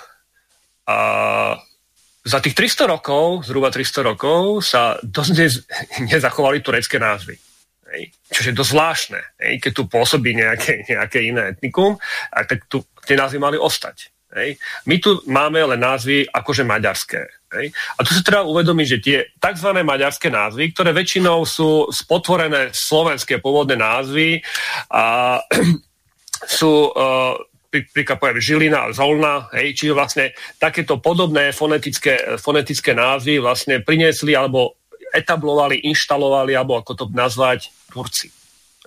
[0.89, 0.95] a
[2.21, 5.31] za tých 300 rokov, zhruba 300 rokov, sa dosť
[6.11, 7.37] nezachovali turecké názvy.
[7.91, 8.03] Hej.
[8.31, 9.21] Čo je dosť zvláštne.
[9.37, 9.53] Hej.
[9.61, 12.01] Keď tu pôsobí nejaké, nejaké iné etnikum,
[12.33, 14.09] tak tu tie názvy mali ostať.
[14.33, 14.57] Hej.
[14.89, 17.40] My tu máme len názvy akože maďarské.
[17.51, 17.75] Hej.
[17.95, 19.69] A tu sa treba uvedomiť, že tie tzv.
[19.83, 24.39] maďarské názvy, ktoré väčšinou sú spotvorené slovenské pôvodné názvy,
[24.87, 25.39] a,
[26.57, 27.35] sú uh,
[27.71, 30.25] príklad poviem Žilina Zolna, hej, čiže vlastne
[30.59, 34.75] takéto podobné fonetické, fonetické názvy vlastne priniesli alebo
[35.15, 38.27] etablovali, inštalovali, alebo ako to nazvať, Turci.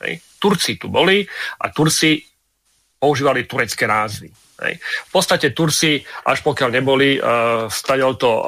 [0.04, 0.20] Hej.
[0.36, 1.24] Turci tu boli
[1.60, 2.20] a Turci
[3.00, 4.43] používali turecké názvy.
[4.64, 4.80] Hej.
[4.80, 7.68] V podstate Turci, až pokiaľ neboli uh,
[8.16, 8.44] to uh,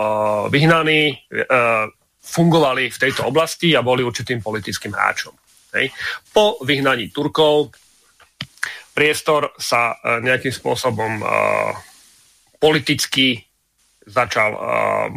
[0.49, 1.85] vyhnaní, uh,
[2.27, 5.37] fungovali v tejto oblasti a boli určitým politickým hráčom.
[5.77, 5.93] Hej.
[6.33, 7.77] Po vyhnaní Turkov
[8.97, 11.77] priestor sa uh, nejakým spôsobom uh,
[12.57, 13.45] politicky
[14.07, 15.09] začal uh,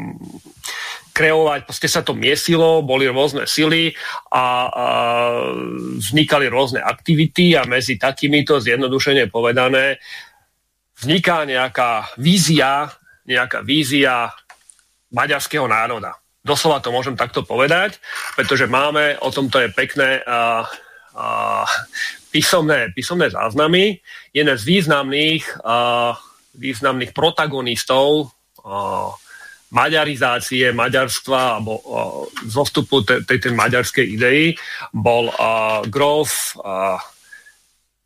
[1.19, 3.91] kreovať, proste sa to miesilo, boli rôzne sily
[4.31, 4.45] a, a
[5.99, 9.99] vznikali rôzne aktivity a medzi takýmito zjednodušene povedané
[10.99, 12.91] vzniká nejaká vízia,
[13.23, 14.35] nejaká vízia
[15.15, 16.19] maďarského národa.
[16.43, 17.99] Doslova to môžem takto povedať,
[18.35, 20.63] pretože máme, o tomto je pekné uh,
[21.15, 21.67] uh,
[22.31, 23.99] písomné, písomné záznamy.
[24.31, 26.15] Jeden z významných, uh,
[26.55, 28.31] významných protagonistov
[28.63, 29.11] uh,
[29.69, 31.81] maďarizácie maďarstva alebo uh,
[32.47, 34.55] zostupu tej, tej maďarskej idei
[34.95, 36.97] bol uh, grof uh,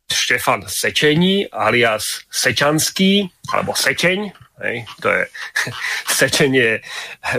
[0.04, 4.18] Štefan Sečení alias Sečanský, alebo Sečeň,
[4.64, 5.22] hej, to je,
[6.20, 6.72] Sečeň je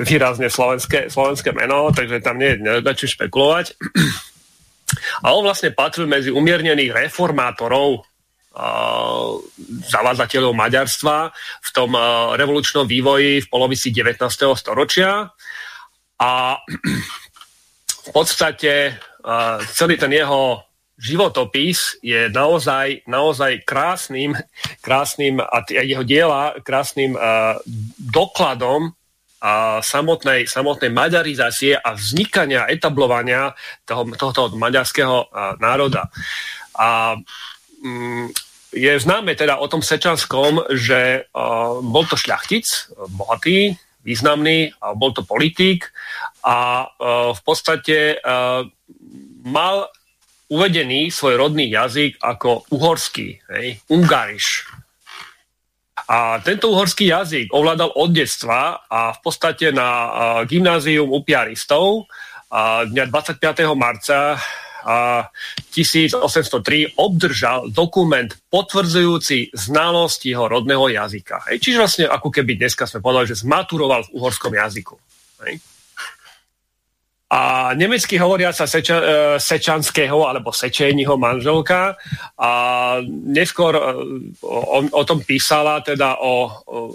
[0.06, 3.74] výrazne slovenské, slovenské meno, takže tam nie je čo špekulovať.
[5.26, 8.06] A on vlastne patril medzi umiernených reformátorov
[9.92, 11.18] zavádzateľov maďarstva
[11.60, 11.92] v tom
[12.40, 14.24] revolučnom vývoji v polovici 19.
[14.56, 15.28] storočia
[16.16, 16.32] a
[18.08, 18.96] v podstate
[19.76, 20.64] celý ten jeho
[20.96, 24.32] životopis je naozaj, naozaj krásnym,
[24.80, 27.60] krásnym a jeho diela krásnym uh,
[28.00, 33.52] dokladom uh, samotnej, samotnej maďarizácie a vznikania, etablovania
[33.84, 36.08] toho, tohoto maďarského uh, národa.
[36.80, 37.20] A
[37.84, 38.32] um,
[38.76, 42.64] je známe teda o tom Sečanskom, že uh, bol to šľachtic,
[43.16, 45.92] bohatý, významný, a bol to politik
[46.46, 48.64] a uh, v podstate uh,
[49.44, 49.92] mal
[50.50, 54.70] uvedený svoj rodný jazyk ako uhorský, hej, ungariš.
[56.06, 59.90] A tento uhorský jazyk ovládal od detstva a v podstate na
[60.46, 62.06] gymnázium upiaristov
[62.54, 63.74] a dňa 25.
[63.74, 64.38] marca
[64.86, 65.26] a
[65.74, 71.50] 1803 obdržal dokument potvrdzujúci znalosť jeho rodného jazyka.
[71.50, 71.58] Hej.
[71.58, 74.94] Čiže vlastne ako keby dneska sme povedali, že zmaturoval v uhorskom jazyku.
[75.42, 75.58] Hej.
[77.26, 79.06] A nemecky hovoriaca seča, e,
[79.42, 81.98] Sečanského alebo Sečejního manželka
[82.38, 82.52] a
[83.26, 83.82] neskôr e,
[84.46, 86.54] o, o tom písala teda o,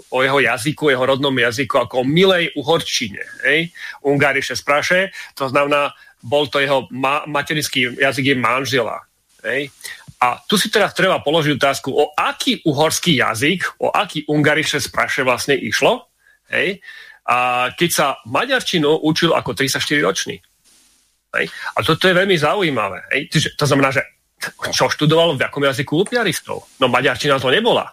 [0.09, 3.19] o, jeho jazyku, jeho rodnom jazyku ako o milej uhorčine.
[3.43, 3.75] Hej?
[4.07, 5.91] Ungariše spraše, to znamená,
[6.23, 9.03] bol to jeho ma- materinský jazyk je manžela.
[9.43, 9.67] Hej?
[10.21, 15.27] A tu si teraz treba položiť otázku, o aký uhorský jazyk, o aký ungariše spraše
[15.27, 16.07] vlastne išlo.
[16.47, 16.79] Hej?
[17.31, 20.35] A keď sa maďarčinu učil ako 34-ročný.
[21.39, 21.45] Hej?
[21.47, 23.07] A toto je veľmi zaujímavé.
[23.15, 23.55] Hej?
[23.55, 24.03] To znamená, že
[24.75, 26.67] čo študoval v akom jazyku lupiaristov?
[26.83, 27.87] No maďarčina to nebola.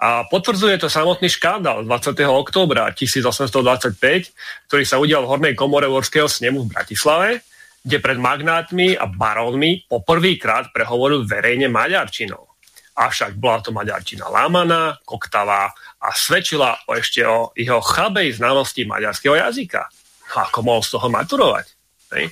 [0.00, 2.16] A potvrdzuje to samotný škandál 20.
[2.24, 7.44] októbra 1825, ktorý sa udial v Hornej komore Vorského snemu v Bratislave,
[7.84, 12.48] kde pred magnátmi a barónmi poprvýkrát prehovoril verejne maďarčinou.
[12.94, 15.68] Avšak bola to maďarčina lámaná, koktavá
[16.04, 19.88] a svedčila ešte o jeho chabej znalosti maďarského jazyka.
[20.36, 21.66] Ako mohol z toho maturovať?
[22.12, 22.28] Ne?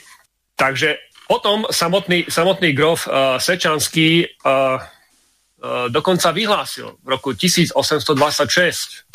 [0.52, 9.08] Takže potom samotný, samotný grof uh, Sečanský uh, uh, dokonca vyhlásil v roku 1826,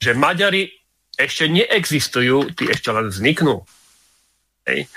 [0.00, 0.72] že Maďari
[1.16, 3.64] ešte neexistujú, tí ešte len vzniknú.
[4.66, 4.90] Hej.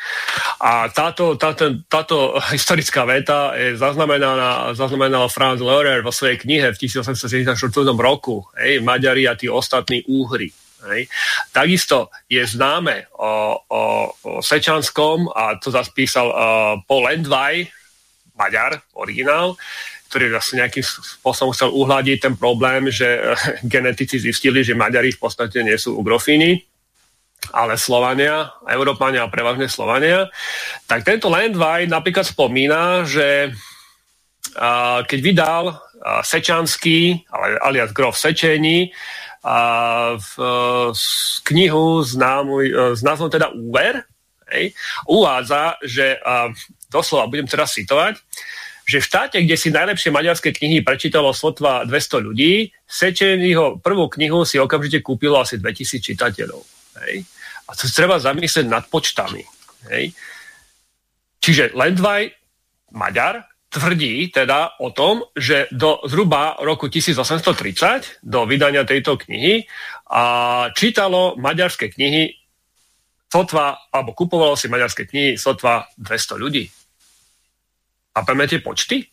[0.66, 6.78] A táto, táto, táto historická veta je zaznamenaná, zaznamenal Franz Lehrer vo svojej knihe v
[6.90, 7.54] 1874
[7.94, 8.50] roku.
[8.58, 10.50] Hej, Maďari a tí ostatní úhry.
[10.90, 11.06] Hej.
[11.54, 16.36] Takisto je známe o, o, o Sečanskom, a to zase písal uh,
[16.88, 17.68] Paul Lendvaj,
[18.40, 19.60] Maďar, originál,
[20.10, 20.82] ktorý vlastne nejakým
[21.20, 23.06] spôsobom chcel uhľadiť ten problém, že
[23.68, 26.69] genetici zistili, že Maďari v podstate nie sú ugrofíni,
[27.50, 30.30] ale Slovania, Európania a prevažne Slovania,
[30.86, 33.56] tak tento Landvaj napríklad spomína, že
[35.06, 38.92] keď vydal a, Sečanský, ale, alias Grof Sečení,
[39.40, 39.60] a
[40.20, 40.32] v,
[40.92, 41.04] v
[41.48, 44.04] knihu známu, e, s názvom teda Úver,
[44.52, 44.76] hej,
[45.08, 46.52] uvádza, že a,
[46.92, 48.20] doslova budem teraz citovať,
[48.84, 54.44] že v štáte, kde si najlepšie maďarské knihy prečítalo sotva 200 ľudí, Sečenyho prvú knihu
[54.44, 56.79] si okamžite kúpilo asi 2000 čitateľov.
[57.06, 57.24] Hej.
[57.70, 59.46] A to treba zamyslieť nad počtami.
[59.94, 60.12] Hej.
[61.40, 62.34] Čiže Lendvaj,
[62.92, 69.70] Maďar, tvrdí teda o tom, že do zhruba roku 1830, do vydania tejto knihy,
[70.10, 70.24] a
[70.74, 72.34] čítalo maďarské knihy
[73.30, 76.66] sotva, alebo kupovalo si maďarské knihy sotva 200 ľudí.
[78.18, 79.06] A pamätáte počty?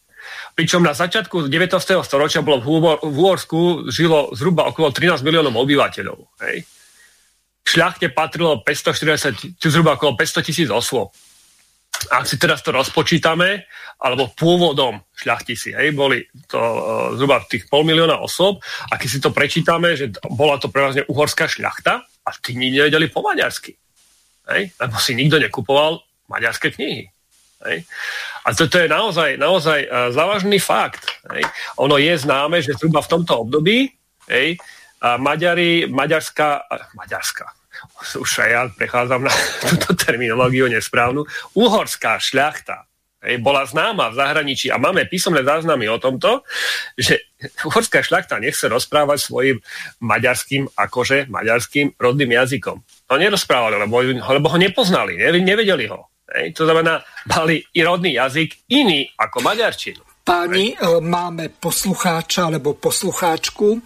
[0.56, 1.76] Pričom na začiatku 19.
[2.00, 2.64] storočia bolo
[3.04, 6.18] v Úorsku žilo zhruba okolo 13 miliónov obyvateľov.
[6.48, 6.64] Hej
[7.66, 11.10] šľachte patrilo 540, či zhruba okolo 500 tisíc osôb.
[12.12, 13.66] Ak si teraz to rozpočítame,
[13.98, 18.60] alebo pôvodom šľachtici, hej, boli to uh, zhruba tých pol milióna osôb,
[18.92, 23.06] a keď si to prečítame, že bola to prevažne uhorská šľachta, a tí nikto nevedeli
[23.08, 23.74] po maďarsky.
[24.46, 27.10] Hej, lebo si nikto nekupoval maďarské knihy.
[27.66, 27.78] Hej.
[28.44, 31.02] A toto je naozaj, naozaj uh, závažný fakt.
[31.32, 31.42] Hej.
[31.80, 33.90] Ono je známe, že zhruba v tomto období
[34.28, 34.60] hej,
[35.00, 37.46] a Maďari, Maďarská, Maďarská,
[38.16, 39.32] už aj ja prechádzam na
[39.70, 42.86] túto terminológiu nesprávnu, uhorská šľachta
[43.42, 46.46] bola známa v zahraničí a máme písomné záznamy o tomto,
[46.94, 47.34] že
[47.66, 49.58] uhorská šľachta nechce rozprávať svojim
[49.98, 52.76] maďarským, akože maďarským rodným jazykom.
[53.10, 56.06] To nerozprávali, lebo, lebo ho nepoznali, nevedeli ho.
[56.30, 56.54] Hej.
[56.58, 60.15] To znamená, mali i rodný jazyk iný ako maďarčinu.
[60.26, 60.76] Páni, e,
[61.06, 63.80] máme poslucháča alebo poslucháčku, e,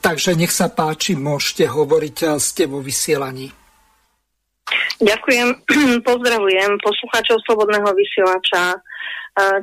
[0.00, 3.52] takže nech sa páči, môžete hovoriť, e, ste vo vysielaní.
[5.04, 5.48] Ďakujem,
[6.08, 8.80] pozdravujem poslucháčov Slobodného vysielača,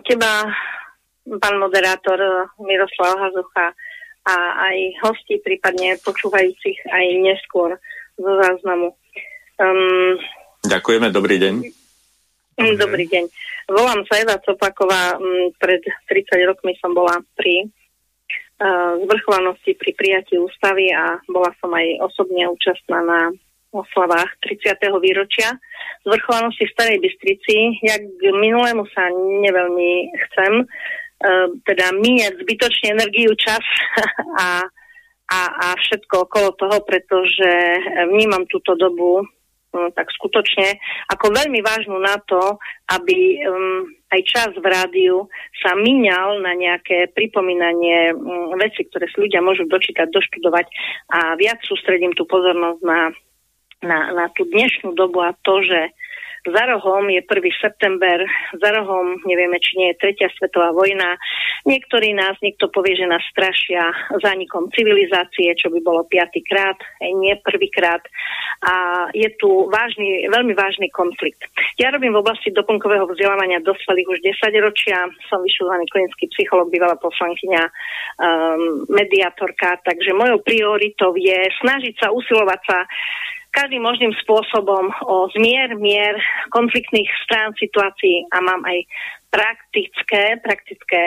[0.06, 0.46] teba,
[1.42, 3.74] pán moderátor Miroslav Hazucha
[4.30, 4.36] a
[4.70, 7.74] aj hosti, prípadne počúvajúcich aj neskôr
[8.22, 8.94] zo záznamu.
[9.58, 10.22] Um,
[10.62, 11.54] Ďakujeme, dobrý deň.
[12.54, 13.26] Dobrý, Dobrý deň.
[13.72, 15.16] Volám sa Eva Copaková.
[15.16, 15.80] Mm, pred
[16.12, 22.44] 30 rokmi som bola pri uh, zvrchovanosti pri prijatí ústavy a bola som aj osobne
[22.52, 23.32] účastná na
[23.74, 24.78] oslavách 30.
[25.02, 25.50] výročia
[26.06, 27.56] zvrchovanosti v Starej Bystrici.
[27.82, 33.64] Ja k minulému sa neveľmi chcem, uh, teda míňať zbytočne energiu, čas
[34.44, 34.68] a,
[35.32, 37.52] a, a všetko okolo toho, pretože
[38.12, 39.24] vnímam túto dobu
[39.98, 40.78] tak skutočne
[41.10, 42.62] ako veľmi vážnu na to,
[42.94, 45.26] aby um, aj čas v rádiu
[45.66, 50.66] sa míňal na nejaké pripomínanie um, veci, ktoré si ľudia môžu dočítať, doštudovať.
[51.10, 53.02] A viac sústredím tú pozornosť na,
[53.82, 55.90] na, na tú dnešnú dobu a to, že
[56.44, 57.64] Za rohom je 1.
[57.64, 58.20] september,
[58.52, 61.16] za rohom nevieme, či nie je tretia svetová vojna.
[61.64, 63.88] Niektorí nás, niekto povie, že nás strašia
[64.20, 68.04] zánikom civilizácie, čo by bolo piatýkrát, nie prvýkrát.
[68.60, 71.48] A je tu vážny, veľmi vážny konflikt.
[71.80, 75.00] Ja robím v oblasti doplnkového vzdelávania dospelých už 10 ročia.
[75.32, 77.72] Som vyšľovaný klinický psycholog, bývalá poslankyňa, um,
[78.92, 82.78] mediátorka, takže mojou prioritou je snažiť sa, usilovať sa
[83.54, 86.18] každým možným spôsobom o zmier, mier
[86.50, 88.82] konfliktných strán situácií a mám aj
[89.30, 91.02] praktické, praktické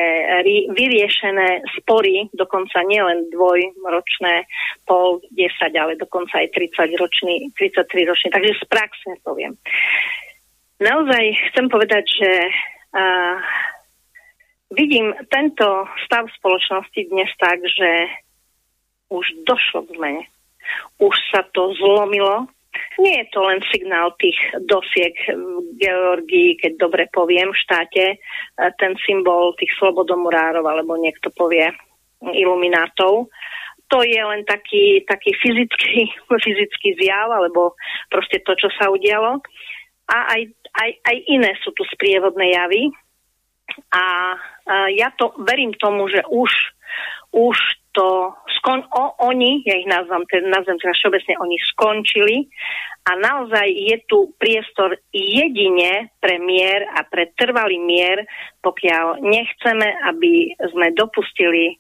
[0.70, 4.47] vyriešené spory, dokonca nielen dvojročné,
[4.86, 8.28] pol, desať, ale dokonca aj 30 ročný, 33 ročný.
[8.31, 9.55] Takže z praxe poviem.
[10.78, 13.35] Naozaj chcem povedať, že uh,
[14.74, 17.90] vidím tento stav spoločnosti dnes tak, že
[19.10, 20.23] už došlo k zmene
[20.98, 22.48] už sa to zlomilo.
[23.01, 24.36] Nie je to len signál tých
[24.68, 28.16] dosiek v Georgii, keď dobre poviem, v štáte, e,
[28.80, 31.72] ten symbol tých slobodomurárov, alebo niekto povie
[32.20, 33.28] iluminátov.
[33.86, 36.10] To je len taký, taký fyzický,
[36.44, 37.76] fyzický zjav, alebo
[38.12, 39.40] proste to, čo sa udialo.
[40.06, 40.43] A aj,
[40.76, 42.93] aj, aj iné sú tu sprievodné javy.
[43.93, 44.05] A, a
[44.94, 46.52] ja to verím tomu, že už,
[47.34, 47.56] už
[47.97, 52.36] to skon, o, oni, ja ich nazvem, nazvem teda všeobecne, oni skončili
[53.09, 58.27] a naozaj je tu priestor jedine pre mier a pre trvalý mier,
[58.60, 61.74] pokiaľ nechceme, aby sme dopustili e,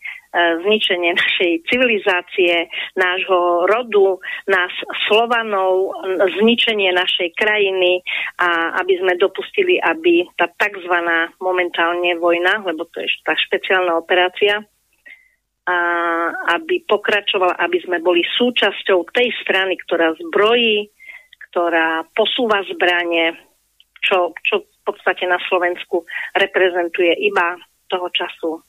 [0.64, 4.70] zničenie našej civilizácie, nášho rodu, nás
[5.10, 5.98] Slovanov,
[6.40, 8.00] zničenie našej krajiny
[8.38, 10.94] a aby sme dopustili, aby tá tzv.
[11.42, 14.62] momentálne vojna, lebo to je tá špeciálna operácia,
[15.66, 15.78] a
[16.54, 20.86] aby pokračovala, aby sme boli súčasťou tej strany, ktorá zbrojí,
[21.50, 23.34] ktorá posúva zbranie,
[23.98, 26.06] čo, čo v podstate na Slovensku
[26.38, 27.58] reprezentuje iba
[27.90, 28.62] toho času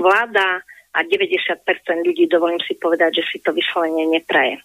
[0.00, 0.64] vláda
[0.96, 1.68] a 90%
[2.00, 4.56] ľudí, dovolím si povedať, že si to vyslovene nepraje.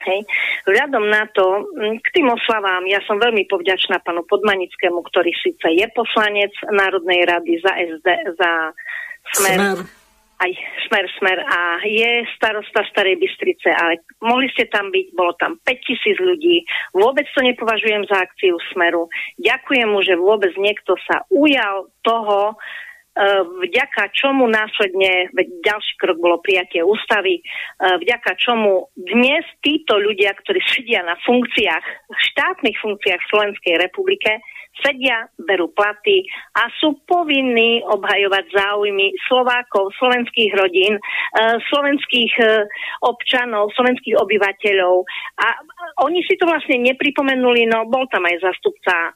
[0.00, 0.24] Hej.
[0.64, 1.66] Vzhľadom na to,
[2.00, 7.60] k tým oslavám, ja som veľmi povďačná panu Podmanickému, ktorý síce je poslanec Národnej rady
[7.60, 8.08] za SD,
[8.38, 8.52] za
[9.36, 9.99] Smer, Smer
[10.40, 10.50] aj
[10.88, 16.16] smer, smer a je starosta Starej Bystrice, ale mohli ste tam byť, bolo tam 5000
[16.16, 16.64] ľudí,
[16.96, 19.06] vôbec to nepovažujem za akciu smeru.
[19.36, 22.56] Ďakujem mu, že vôbec niekto sa ujal toho,
[23.10, 25.34] E, vďaka čomu následne,
[25.66, 27.42] ďalší krok bolo prijatie ústavy, e,
[28.06, 34.38] vďaka čomu dnes títo ľudia, ktorí sedia na funkciách, štátnych funkciách v Slovenskej republike,
[34.84, 36.26] sedia, berú platy
[36.56, 41.02] a sú povinní obhajovať záujmy Slovákov, slovenských rodín, e,
[41.70, 42.32] slovenských
[43.04, 45.04] občanov, slovenských obyvateľov.
[45.40, 45.46] A
[46.04, 49.14] oni si to vlastne nepripomenuli, no bol tam aj zastupca,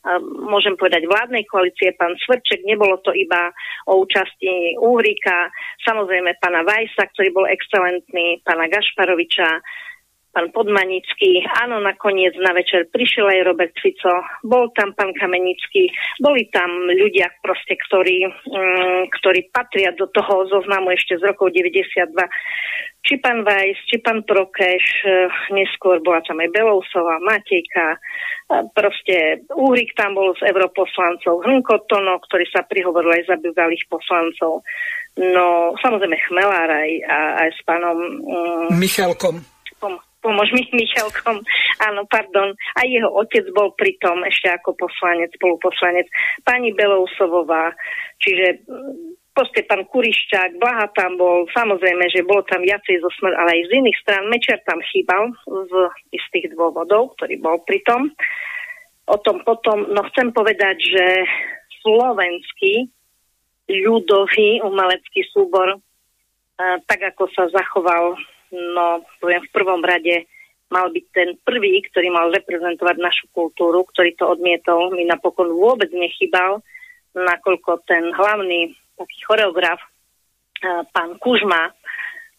[0.48, 3.52] môžem povedať, vládnej koalície, pán Svrček, nebolo to iba
[3.88, 5.48] o účasti Úhrika,
[5.84, 9.60] samozrejme pána Vajsa, ktorý bol excelentný, pána Gašparoviča,
[10.34, 14.10] pán Podmanický, áno, nakoniec na večer prišiel aj Robert Fico,
[14.42, 15.88] bol tam pán Kamenický,
[16.18, 22.10] boli tam ľudia proste, ktorí, um, ktorí patria do toho zoznamu ešte z rokov 92
[23.04, 28.00] či pán Vajs, či pán Prokeš, eh, neskôr bola tam aj Belousová, Matejka,
[28.72, 34.64] proste Úrik tam bol s europoslancov, Hrnko Tono, ktorý sa prihovoril aj za bývalých poslancov.
[35.20, 36.90] No, samozrejme Chmelár aj,
[37.44, 37.96] aj s pánom...
[38.24, 39.44] Um, Michalkom.
[40.24, 41.44] Pomož mi Michalkom,
[41.84, 42.56] áno, pardon.
[42.80, 46.08] Aj jeho otec bol pritom ešte ako poslanec, spoluposlanec.
[46.48, 47.76] Pani Belousovová,
[48.24, 48.64] čiže
[49.36, 53.62] proste pán Kurišťák, Blaha tam bol, samozrejme, že bolo tam viacej zo smer, ale aj
[53.68, 54.24] z iných strán.
[54.32, 55.72] Mečer tam chýbal z
[56.14, 58.14] istých dôvodov, ktorý bol pri tom.
[59.04, 61.04] O tom potom, no chcem povedať, že
[61.84, 62.88] slovenský
[63.68, 65.76] ľudový umelecký súbor,
[66.86, 68.16] tak ako sa zachoval,
[68.54, 70.30] no poviem v prvom rade,
[70.70, 75.90] mal byť ten prvý, ktorý mal reprezentovať našu kultúru, ktorý to odmietol, mi napokon vôbec
[75.94, 76.64] nechybal,
[77.14, 79.78] nakoľko ten hlavný taký choreograf,
[80.90, 81.70] pán Kužma,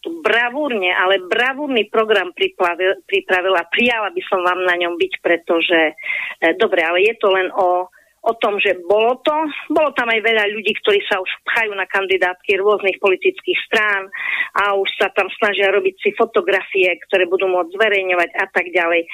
[0.06, 5.12] tu bravúrne, ale bravúrny program pripravil, pripravil a prijala by som vám na ňom byť,
[5.18, 5.98] pretože,
[6.38, 7.90] e, dobre, ale je to len o,
[8.26, 9.34] o tom, že bolo to,
[9.70, 14.10] bolo tam aj veľa ľudí, ktorí sa už pchajú na kandidátky rôznych politických strán
[14.58, 19.06] a už sa tam snažia robiť si fotografie, ktoré budú môcť zverejňovať a tak ďalej.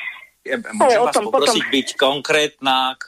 [0.75, 1.75] Môžem vás tom, poprosiť potom...
[1.77, 3.05] byť konkrétna, k,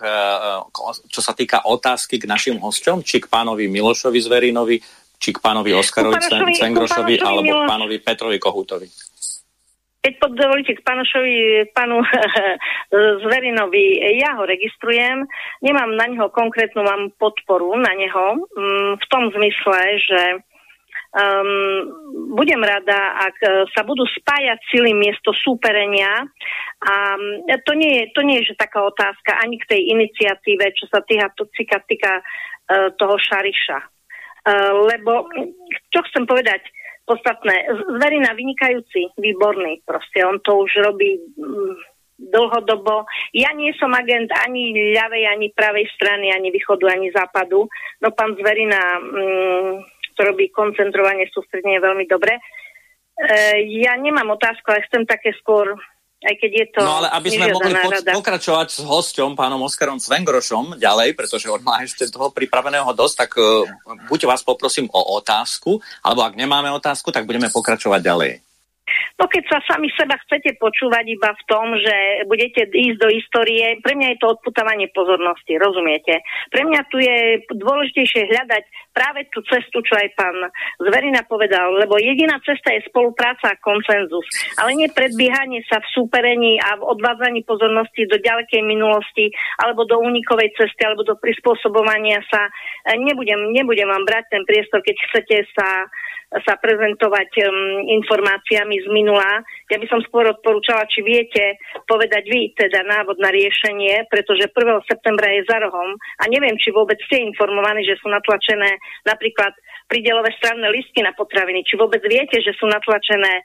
[1.11, 4.79] čo sa týka otázky k našim hosťom, či k pánovi Milošovi Zverinovi,
[5.19, 6.21] či k pánovi Oskarovi
[6.55, 8.87] Cengrošovi, alebo k pánovi Petrovi Kohutovi.
[10.05, 11.37] Keď poddovolíte k panošovi,
[11.73, 12.05] panu
[13.25, 15.25] Zverinovi, ja ho registrujem,
[15.65, 20.23] nemám na neho konkrétnu, mám podporu na neho mm, v tom zmysle, že
[21.17, 21.57] um,
[22.37, 23.37] budem rada, ak
[23.73, 26.29] sa budú spájať sily miesto súperenia.
[26.85, 27.17] A
[27.65, 31.01] to nie, je, to nie je že taká otázka ani k tej iniciatíve, čo sa
[31.01, 33.79] týka, týka, týka uh, toho Šariša.
[34.45, 35.25] Uh, lebo,
[35.89, 36.61] čo chcem povedať,
[37.05, 37.69] podstatné.
[38.01, 41.77] Zverina vynikajúci, výborný, proste on to už robí mm,
[42.33, 43.05] dlhodobo.
[43.37, 47.69] Ja nie som agent ani ľavej, ani pravej strany, ani východu, ani západu.
[48.01, 49.73] No pán Zverina mm,
[50.15, 52.39] to robí koncentrovanie, sústredenie veľmi dobre.
[52.39, 52.43] E,
[53.83, 55.75] ja nemám otázku, ale chcem také skôr
[56.25, 60.01] aj keď je to No ale aby sme mohli po- pokračovať s hosťom, pánom Oskarom
[60.01, 63.69] Svengrošom ďalej, pretože on má ešte toho pripraveného dosť, tak uh,
[64.09, 68.33] buď vás poprosím o otázku, alebo ak nemáme otázku, tak budeme pokračovať ďalej.
[69.15, 73.79] No keď sa sami seba chcete počúvať iba v tom, že budete ísť do histórie,
[73.81, 76.21] pre mňa je to odputávanie pozornosti, rozumiete?
[76.51, 78.65] Pre mňa tu je dôležitejšie hľadať
[78.95, 80.37] práve tú cestu, čo aj pán
[80.79, 84.25] Zverina povedal, lebo jediná cesta je spolupráca a konsenzus,
[84.63, 89.99] ale nie predbiehanie sa v súperení a v odvádzaní pozornosti do ďalekej minulosti alebo do
[89.99, 92.47] únikovej cesty alebo do prispôsobovania sa.
[92.95, 95.91] Nebudem, nebudem vám brať ten priestor, keď chcete sa
[96.43, 99.47] sa prezentovať um, informáciami z minula.
[99.73, 101.57] Ja by som skôr odporúčala, či viete
[101.89, 104.91] povedať vy teda návod na riešenie, pretože 1.
[104.91, 108.77] septembra je za rohom a neviem, či vôbec ste informovaní, že sú natlačené
[109.09, 109.57] napríklad
[109.89, 113.45] pridelové stranné listky na potraviny, či vôbec viete, že sú natlačené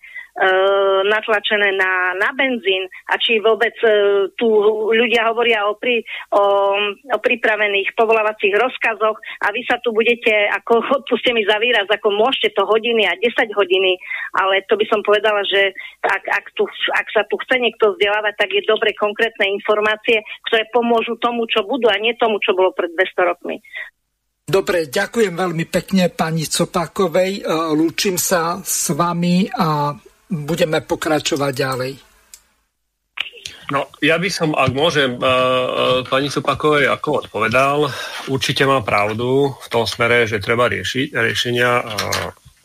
[1.03, 4.47] natlačené na, na benzín a či vôbec uh, tu
[4.95, 5.99] ľudia hovoria o, pri,
[6.31, 6.43] o,
[7.11, 12.15] o pripravených povolávacích rozkazoch a vy sa tu budete, ako odpuste mi za výraz, ako
[12.15, 13.99] môžete to hodiny a 10 hodiny,
[14.39, 15.75] ale to by som povedala, že
[16.07, 16.63] ak, ak, tu,
[16.95, 21.67] ak sa tu chce niekto vzdelávať, tak je dobre konkrétne informácie, ktoré pomôžu tomu, čo
[21.67, 23.59] budú a nie tomu, čo bolo pred 200 rokmi.
[24.49, 27.45] Dobre, ďakujem veľmi pekne pani Copákovej.
[27.77, 29.93] Lúčim sa s vami a
[30.29, 31.93] budeme pokračovať ďalej.
[33.69, 37.85] No, ja by som, ak môžem, uh, uh, pani Supakovej ako odpovedal,
[38.29, 41.85] určite má pravdu v tom smere, že treba riešiť riešenia uh,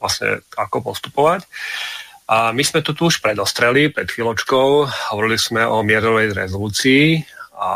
[0.00, 1.44] vlastne ako postupovať.
[2.24, 4.68] A my sme to tu už predostreli pred chvíľočkou,
[5.12, 7.20] hovorili sme o mierovej rezolúcii
[7.60, 7.72] a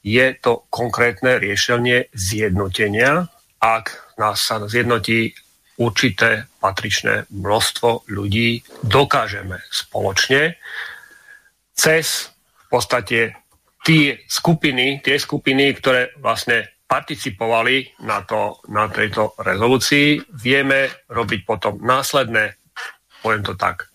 [0.00, 3.28] je to konkrétne riešenie zjednotenia,
[3.60, 5.36] ak nás sa zjednotí
[5.78, 10.58] určité patričné množstvo ľudí dokážeme spoločne
[11.74, 13.18] cez v podstate
[13.84, 21.82] tie skupiny, tie skupiny, ktoré vlastne participovali na, to, na tejto rezolúcii, vieme robiť potom
[21.82, 22.54] následné,
[23.20, 23.90] poviem to tak,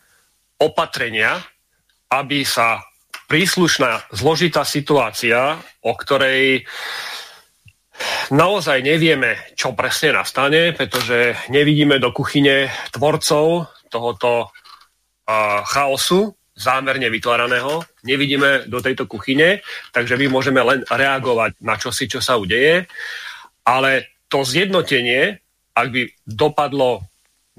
[0.59, 1.39] opatrenia,
[2.11, 2.83] aby sa
[3.29, 6.65] príslušná zložitá situácia, o ktorej
[8.29, 17.81] Naozaj nevieme, čo presne nastane, pretože nevidíme do kuchyne tvorcov tohoto uh, chaosu, zámerne vytváraného.
[18.03, 19.63] Nevidíme do tejto kuchyne,
[19.95, 22.85] takže my môžeme len reagovať na čosi, čo sa udeje.
[23.63, 25.39] Ale to zjednotenie,
[25.73, 27.07] ak by dopadlo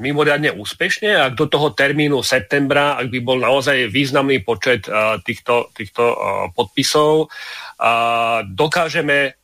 [0.01, 5.73] mimoriadne úspešne, ak do toho termínu septembra, ak by bol naozaj významný počet uh, týchto,
[5.77, 6.17] týchto uh,
[6.57, 9.40] podpisov, uh, dokážeme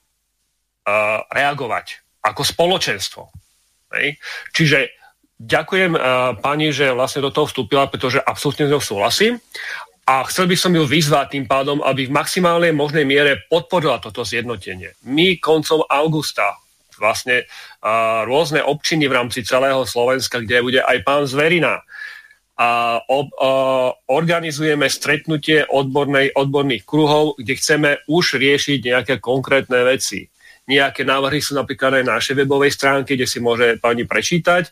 [1.31, 1.87] reagovať
[2.23, 3.23] ako spoločenstvo.
[3.95, 4.19] Hej.
[4.55, 4.79] Čiže
[5.39, 9.39] ďakujem uh, pani, že vlastne do toho vstúpila, pretože absolútne s ňou súhlasím.
[10.07, 14.23] A chcel by som ju vyzvať tým pádom, aby v maximálnej možnej miere podporila toto
[14.23, 14.95] zjednotenie.
[15.03, 16.55] My koncom augusta
[16.97, 21.83] vlastne uh, rôzne občiny v rámci celého Slovenska, kde bude aj pán Zverina,
[22.57, 30.33] a ob, uh, organizujeme stretnutie odbornej, odborných kruhov, kde chceme už riešiť nejaké konkrétne veci.
[30.67, 34.71] Nejaké návrhy sú napríklad aj na našej webovej stránke, kde si môže pani prečítať,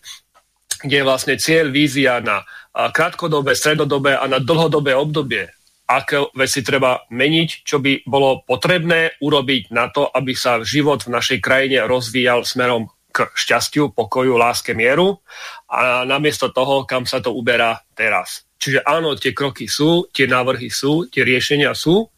[0.83, 2.43] kde je vlastne cieľ, vízia na
[2.75, 5.47] krátkodobé, stredodobé a na dlhodobé obdobie.
[5.87, 11.15] Aké veci treba meniť, čo by bolo potrebné urobiť na to, aby sa život v
[11.15, 15.23] našej krajine rozvíjal smerom k šťastiu, pokoju, láske, mieru
[15.71, 18.43] a namiesto toho, kam sa to uberá teraz.
[18.59, 22.11] Čiže áno, tie kroky sú, tie návrhy sú, tie riešenia sú,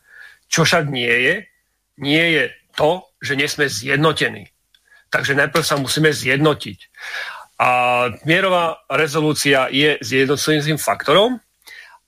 [0.48, 1.35] čo však nie je,
[2.01, 4.51] nie je to, že nie sme zjednotení.
[5.09, 6.78] Takže najprv sa musíme zjednotiť.
[7.56, 7.70] A
[8.28, 11.40] mierová rezolúcia je zjednocujúcim faktorom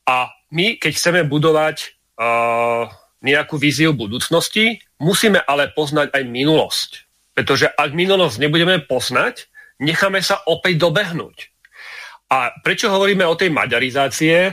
[0.04, 1.76] a my, keď chceme budovať
[2.20, 2.88] uh,
[3.24, 6.90] nejakú víziu budúcnosti, musíme ale poznať aj minulosť.
[7.32, 9.48] Pretože ak minulosť nebudeme poznať,
[9.80, 11.54] necháme sa opäť dobehnúť.
[12.28, 14.52] A prečo hovoríme o tej maďarizácie?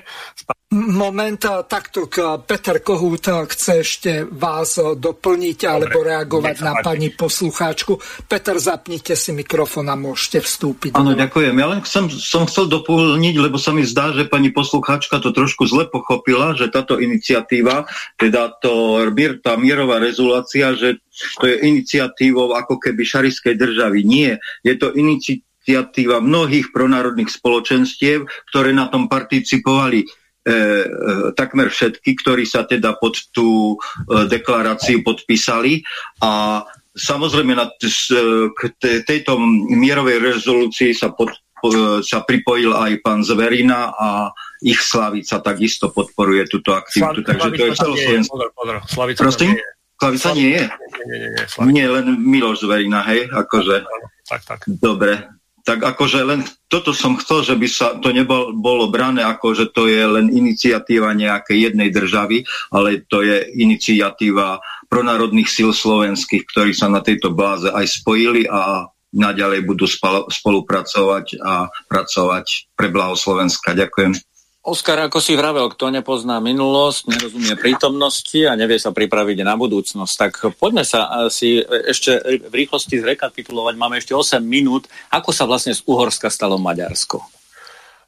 [0.74, 1.38] Moment,
[1.70, 2.10] takto
[2.42, 8.02] Peter Kohút chce ešte vás doplniť Dobre, alebo reagovať na pani poslucháčku.
[8.26, 10.98] Peter, zapnite si mikrofón a môžete vstúpiť.
[10.98, 11.54] Áno, ďakujem.
[11.54, 15.70] Ja len som, som chcel doplniť, lebo sa mi zdá, že pani poslucháčka to trošku
[15.70, 17.86] zle pochopila, že táto iniciatíva,
[18.18, 19.06] teda to,
[19.46, 20.98] tá mierová rezulácia, že
[21.40, 24.02] to je iniciatívou ako keby šariskej državy.
[24.02, 30.24] Nie, je to iniciatíva mnohých pronárodných spoločenstiev, ktoré na tom participovali
[31.34, 35.82] takmer všetky, ktorí sa teda pod tú e, deklaráciu podpísali
[36.22, 36.62] a
[36.94, 37.66] samozrejme na
[38.54, 38.62] k
[39.04, 39.42] tejto
[39.74, 41.34] mierovej rezolúcii sa, pod,
[42.06, 44.30] sa pripojil aj pán Zverina a
[44.62, 47.26] ich Slavica takisto podporuje túto aktivitu.
[47.26, 48.36] Slavica, takže to je celoslovenské.
[49.18, 49.52] Prosím?
[49.96, 50.64] Slavica nie je?
[50.70, 53.82] Nie, nie, nie, nie, len Miloš Zverina, hej, akože.
[54.30, 54.60] Tak, tak.
[54.68, 55.26] Dobre,
[55.66, 59.66] tak akože len toto som chcel, že by sa to nebolo bolo brané ako, že
[59.74, 66.72] to je len iniciatíva nejakej jednej državy, ale to je iniciatíva pronárodných síl slovenských, ktorí
[66.78, 68.86] sa na tejto báze aj spojili a
[69.16, 69.90] naďalej budú
[70.30, 73.74] spolupracovať a pracovať pre blaho Slovenska.
[73.74, 74.35] Ďakujem.
[74.66, 80.14] Oskar, ako si vravel, kto nepozná minulosť, nerozumie prítomnosti a nevie sa pripraviť na budúcnosť,
[80.18, 82.18] tak poďme sa si ešte
[82.50, 83.78] v rýchlosti zrekapitulovať.
[83.78, 84.90] Máme ešte 8 minút.
[85.14, 87.22] Ako sa vlastne z Uhorska stalo Maďarsko?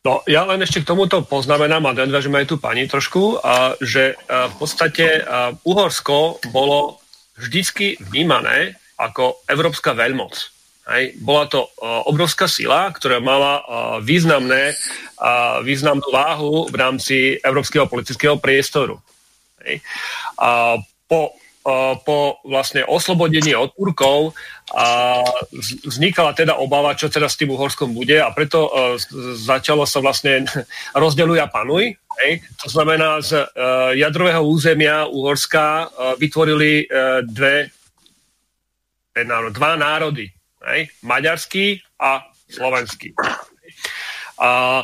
[0.01, 4.17] No, ja len ešte k tomuto poznamenám a nadviažem aj tu pani trošku, a, že
[4.25, 6.97] a, v podstate a, Uhorsko bolo
[7.37, 10.56] vždycky vnímané ako európska veľmoc.
[10.87, 11.19] Hej.
[11.19, 13.63] Bola to uh, obrovská sila, ktorá mala uh,
[13.99, 14.71] významné,
[15.19, 18.95] uh, významnú váhu v rámci európskeho politického priestoru.
[19.67, 19.83] Hej.
[20.39, 21.35] A po,
[22.07, 24.31] po vlastne oslobodení od Turkov
[24.71, 25.19] a
[25.83, 28.71] vznikala teda obava, čo teda s tým Uhorskom bude a preto
[29.35, 30.47] začalo sa vlastne
[31.03, 31.95] rozdeluj a panuj.
[32.23, 32.43] Hej.
[32.63, 33.43] To znamená, z
[33.99, 37.71] jadrového územia Uhorska uh, vytvorili uh, dve,
[39.51, 43.13] dva národy hej, maďarský a slovenský.
[44.41, 44.83] A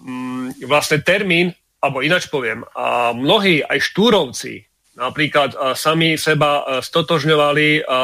[0.00, 4.66] mm, vlastne termín, alebo ináč poviem, a mnohí aj štúrovci
[4.96, 7.98] napríklad a sami seba stotožňovali, a, a,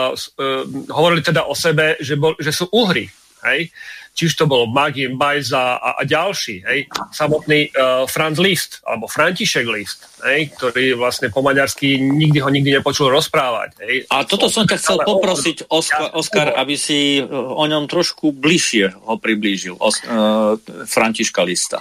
[0.92, 3.08] hovorili teda o sebe, že, bol, že sú uhry.
[3.48, 3.72] Hej?
[4.12, 6.80] Či už to bol Magin, Bajza a, a ďalší, hej,
[7.16, 12.76] samotný uh, Franz Liszt, alebo František Liszt, hej, ktorý vlastne po maďarsky nikdy ho nikdy
[12.76, 13.80] nepočul rozprávať.
[13.80, 13.96] Hej.
[14.12, 18.92] A toto som ťa chcel poprosiť, Oskar, Oskar aby si e, o ňom trošku bližšie
[19.08, 21.80] ho priblížil, o, uh, Františka Lista.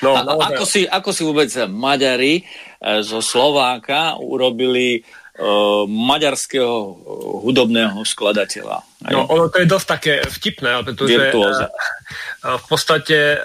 [0.00, 2.44] No, a, no, ako, si, ako si vôbec Maďari
[3.00, 5.25] zo Slováka urobili uh,
[5.86, 6.96] maďarského
[7.44, 8.80] hudobného skladateľa.
[9.12, 13.36] No, ono to je dosť také vtipné, pretože uh, v podstate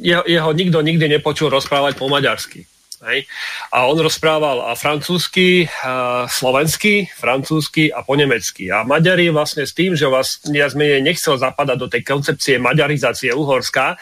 [0.00, 2.64] jeho, jeho nikto nikdy nepočul rozprávať po maďarsky.
[3.04, 3.28] Hej?
[3.68, 8.72] A on rozprával a francúzsky, a slovensky, francúzsky a po nemecky.
[8.72, 14.00] A Maďari vlastne s tým, že vlastne menej nechcel zapadať do tej koncepcie maďarizácie Uhorska,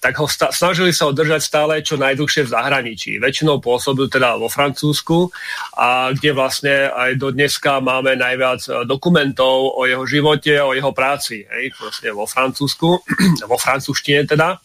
[0.00, 3.10] tak ho sta- snažili sa udržať stále čo najdlhšie v zahraničí.
[3.16, 5.32] Väčšinou pôsobil teda vo Francúzsku,
[5.76, 10.92] a kde vlastne aj do dneska máme najviac e, dokumentov o jeho živote, o jeho
[10.92, 11.48] práci.
[11.48, 12.88] Hej, vlastne vo Francúzsku,
[13.50, 14.60] vo francúzštine teda.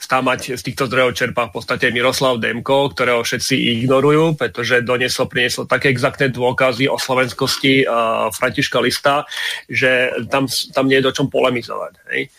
[0.00, 5.68] Stávať z týchto zdrojov čerpá v podstate Miroslav Demko, ktorého všetci ignorujú, pretože doniesol, priniesol
[5.68, 9.28] také exaktné dôkazy o slovenskosti uh, Františka Lista,
[9.68, 11.92] že tam, tam nie je do čom polemizovať.
[12.08, 12.32] Hej.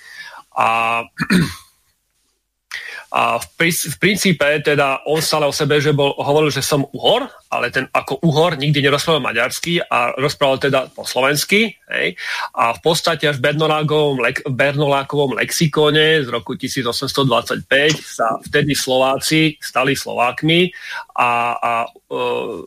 [0.57, 0.67] A
[3.11, 7.27] A v, v princípe teda on stále o sebe, že bol, hovoril, že som uhor,
[7.51, 11.75] ale ten ako uhor nikdy nerozprával maďarsky a rozprával teda po slovensky.
[11.91, 12.15] Hej.
[12.55, 17.67] A v podstate až v Bernolákovom, lek, Bernolákovom lexikóne z roku 1825
[17.99, 20.71] sa vtedy Slováci stali Slovákmi
[21.19, 22.63] a, a uh,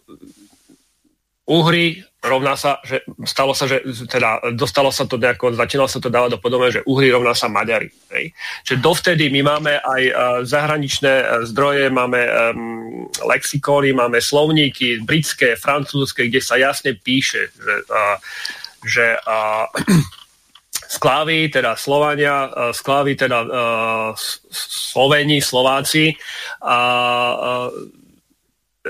[1.45, 6.09] Uhry rovná sa, že stalo sa, že teda dostalo sa to nejako, začínalo sa to
[6.09, 7.93] dávať do podobe, že Uhry rovná sa Maďari.
[8.11, 8.33] Hej.
[8.65, 15.55] Čiže dovtedy my máme aj uh, zahraničné uh, zdroje, máme um, lexikóny, máme slovníky britské,
[15.61, 18.17] francúzske, kde sa jasne píše, že, uh,
[18.83, 19.69] že uh,
[20.95, 23.49] Sklávy, teda Slovania, Sklávy, teda uh,
[24.95, 26.15] Sloveni, Slováci
[26.63, 26.79] a
[27.35, 28.04] uh,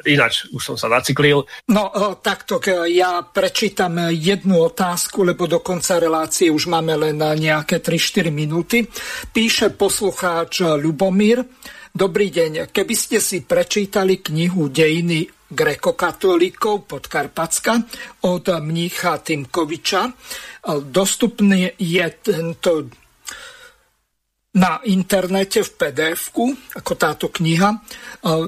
[0.02, 1.46] Ináč, už som sa zaciklil.
[1.70, 1.84] No,
[2.18, 2.58] takto,
[2.90, 8.90] ja prečítam jednu otázku, lebo do konca relácie už máme len nejaké 3-4 minúty.
[9.30, 11.46] Píše poslucháč Ľubomír.
[11.94, 17.78] Dobrý deň, keby ste si prečítali knihu Dejiny grekokatolíkov Podkarpacka
[18.26, 20.10] od mnícha Timkoviča,
[20.90, 22.90] dostupný je tento
[24.58, 26.22] na internete v pdf
[26.82, 27.78] ako táto kniha.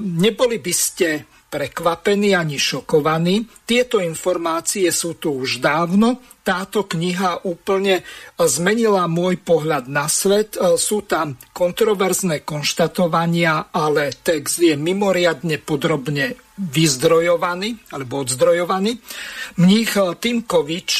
[0.03, 3.47] Neboli by ste prekvapení ani šokovaní.
[3.63, 6.19] Tieto informácie sú tu už dávno.
[6.43, 8.03] Táto kniha úplne
[8.35, 10.59] zmenila môj pohľad na svet.
[10.79, 18.97] Sú tam kontroverzné konštatovania, ale text je mimoriadne podrobne vyzdrojovaný alebo odzdrojovaný.
[19.59, 20.91] Mních Timkovič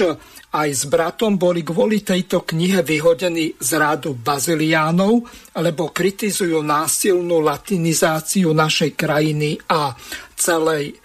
[0.54, 5.28] aj s bratom boli kvôli tejto knihe vyhodení z rádu baziliánov,
[5.60, 9.92] lebo kritizujú násilnú latinizáciu našej krajiny a
[10.40, 10.96] celej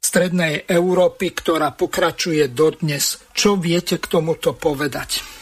[0.00, 3.20] strednej Európy, ktorá pokračuje dodnes.
[3.36, 5.35] Čo viete k tomuto povedať?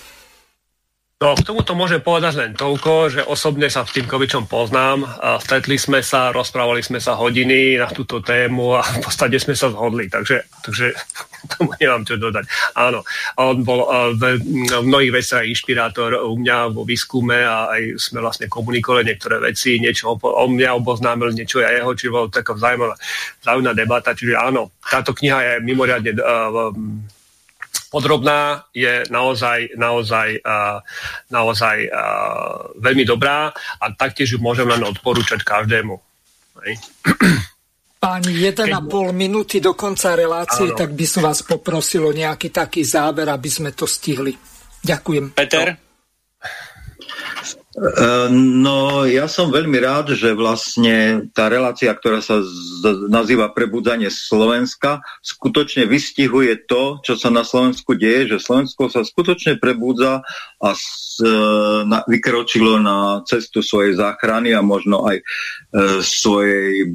[1.22, 5.06] No, k tomuto môžem povedať len toľko, že osobne sa s Timkovičom poznám.
[5.22, 9.54] A stretli sme sa, rozprávali sme sa hodiny na túto tému a v podstate sme
[9.54, 10.90] sa zhodli, takže, takže
[11.54, 12.44] tomu nemám čo dodať.
[12.74, 13.06] Áno,
[13.38, 13.86] on bol
[14.18, 19.38] v, v mnohých veciach inšpirátor u mňa vo výskume a aj sme vlastne komunikovali niektoré
[19.38, 22.98] veci, niečo on mňa oboznámil, niečo ja jeho, čiže bol taká vzájomná,
[23.38, 26.74] vzájomná debata, čiže áno, táto kniha je mimoriadne uh,
[27.94, 30.82] podrobná, je naozaj, naozaj, uh,
[31.30, 35.94] naozaj uh, veľmi dobrá a taktiež ju môžem len odporúčať každému.
[36.66, 36.74] Hej.
[38.02, 40.76] Páni, 1,5 minúty do konca relácie, Áno.
[40.76, 44.34] tak by som vás poprosil o nejaký taký záver, aby sme to stihli.
[44.84, 45.38] Ďakujem.
[45.38, 45.72] Peter?
[45.72, 45.93] No.
[47.74, 52.38] Eh, no, ja som veľmi rád, že vlastne tá relácia, ktorá sa
[53.10, 59.58] nazýva Prebudzanie Slovenska, skutočne vystihuje to, čo sa na Slovensku deje, že Slovensko sa skutočne
[59.58, 60.22] prebudza
[60.62, 60.78] a e,
[62.06, 65.24] vykročilo na cestu svojej záchrany a možno aj e,
[65.98, 66.94] svojej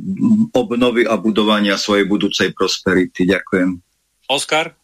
[0.56, 3.28] obnovy a budovania svojej budúcej prosperity.
[3.28, 3.84] Ďakujem.
[4.32, 4.80] Oskar?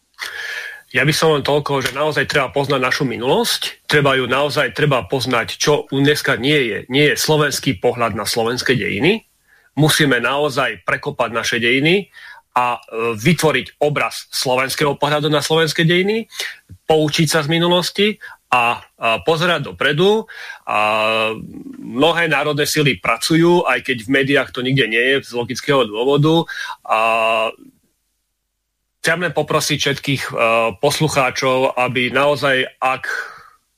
[0.94, 5.02] Ja by som len toľko, že naozaj treba poznať našu minulosť, treba ju naozaj treba
[5.02, 6.78] poznať, čo u dneska nie je.
[6.86, 9.26] Nie je slovenský pohľad na slovenské dejiny.
[9.74, 12.06] Musíme naozaj prekopať naše dejiny
[12.54, 16.30] a e, vytvoriť obraz slovenského pohľadu na slovenské dejiny,
[16.86, 18.16] poučiť sa z minulosti
[18.48, 20.24] a, a pozerať dopredu.
[20.70, 20.78] A
[21.82, 26.46] mnohé národné sily pracujú, aj keď v médiách to nikde nie je z logického dôvodu.
[26.86, 27.00] A
[29.06, 30.34] chcem len poprosiť všetkých uh,
[30.82, 33.06] poslucháčov, aby naozaj, ak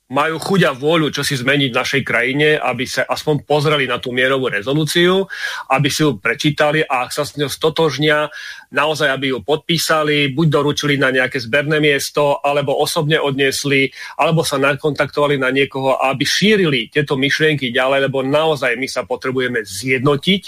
[0.09, 4.01] majú chuť a vôľu, čo si zmeniť v našej krajine, aby sa aspoň pozreli na
[4.01, 5.29] tú mierovú rezolúciu,
[5.69, 8.33] aby si ju prečítali a ak sa s ňou stotožnia,
[8.73, 14.57] naozaj, aby ju podpísali, buď doručili na nejaké zberné miesto, alebo osobne odniesli, alebo sa
[14.57, 20.43] nakontaktovali na niekoho, aby šírili tieto myšlienky ďalej, lebo naozaj my sa potrebujeme zjednotiť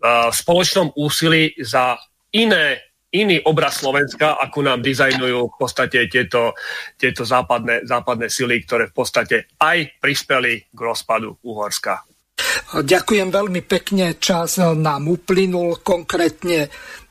[0.00, 2.00] uh, v spoločnom úsilí za
[2.32, 6.52] iné iný obraz Slovenska, ako nám dizajnujú v podstate tieto,
[7.00, 12.04] tieto západné, západné sily, ktoré v podstate aj prispeli k rozpadu Uhorska.
[12.68, 16.68] Ďakujem veľmi pekne, čas nám uplynul, konkrétne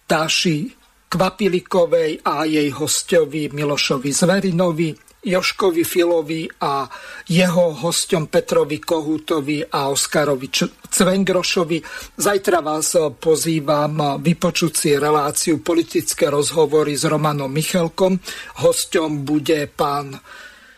[0.07, 0.71] Dáši
[1.07, 5.06] Kvapilikovej a jej hostovi Milošovi Zverinovi.
[5.27, 6.87] Joškovi Filovi a
[7.27, 10.47] jeho hostom Petrovi Kohútovi a Oskarovi
[10.87, 11.83] Cvengrošovi.
[12.15, 18.15] Zajtra vás pozývam vypočuť si reláciu politické rozhovory s Romanom Michelkom.
[18.63, 20.15] Hostom bude pán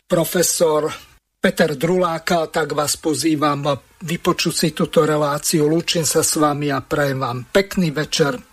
[0.10, 0.90] profesor
[1.38, 3.64] Peter Druláka, tak vás pozývam
[4.02, 5.70] vypočuť si túto reláciu.
[5.70, 8.49] Lúčim sa s vami a prajem vám pekný večer.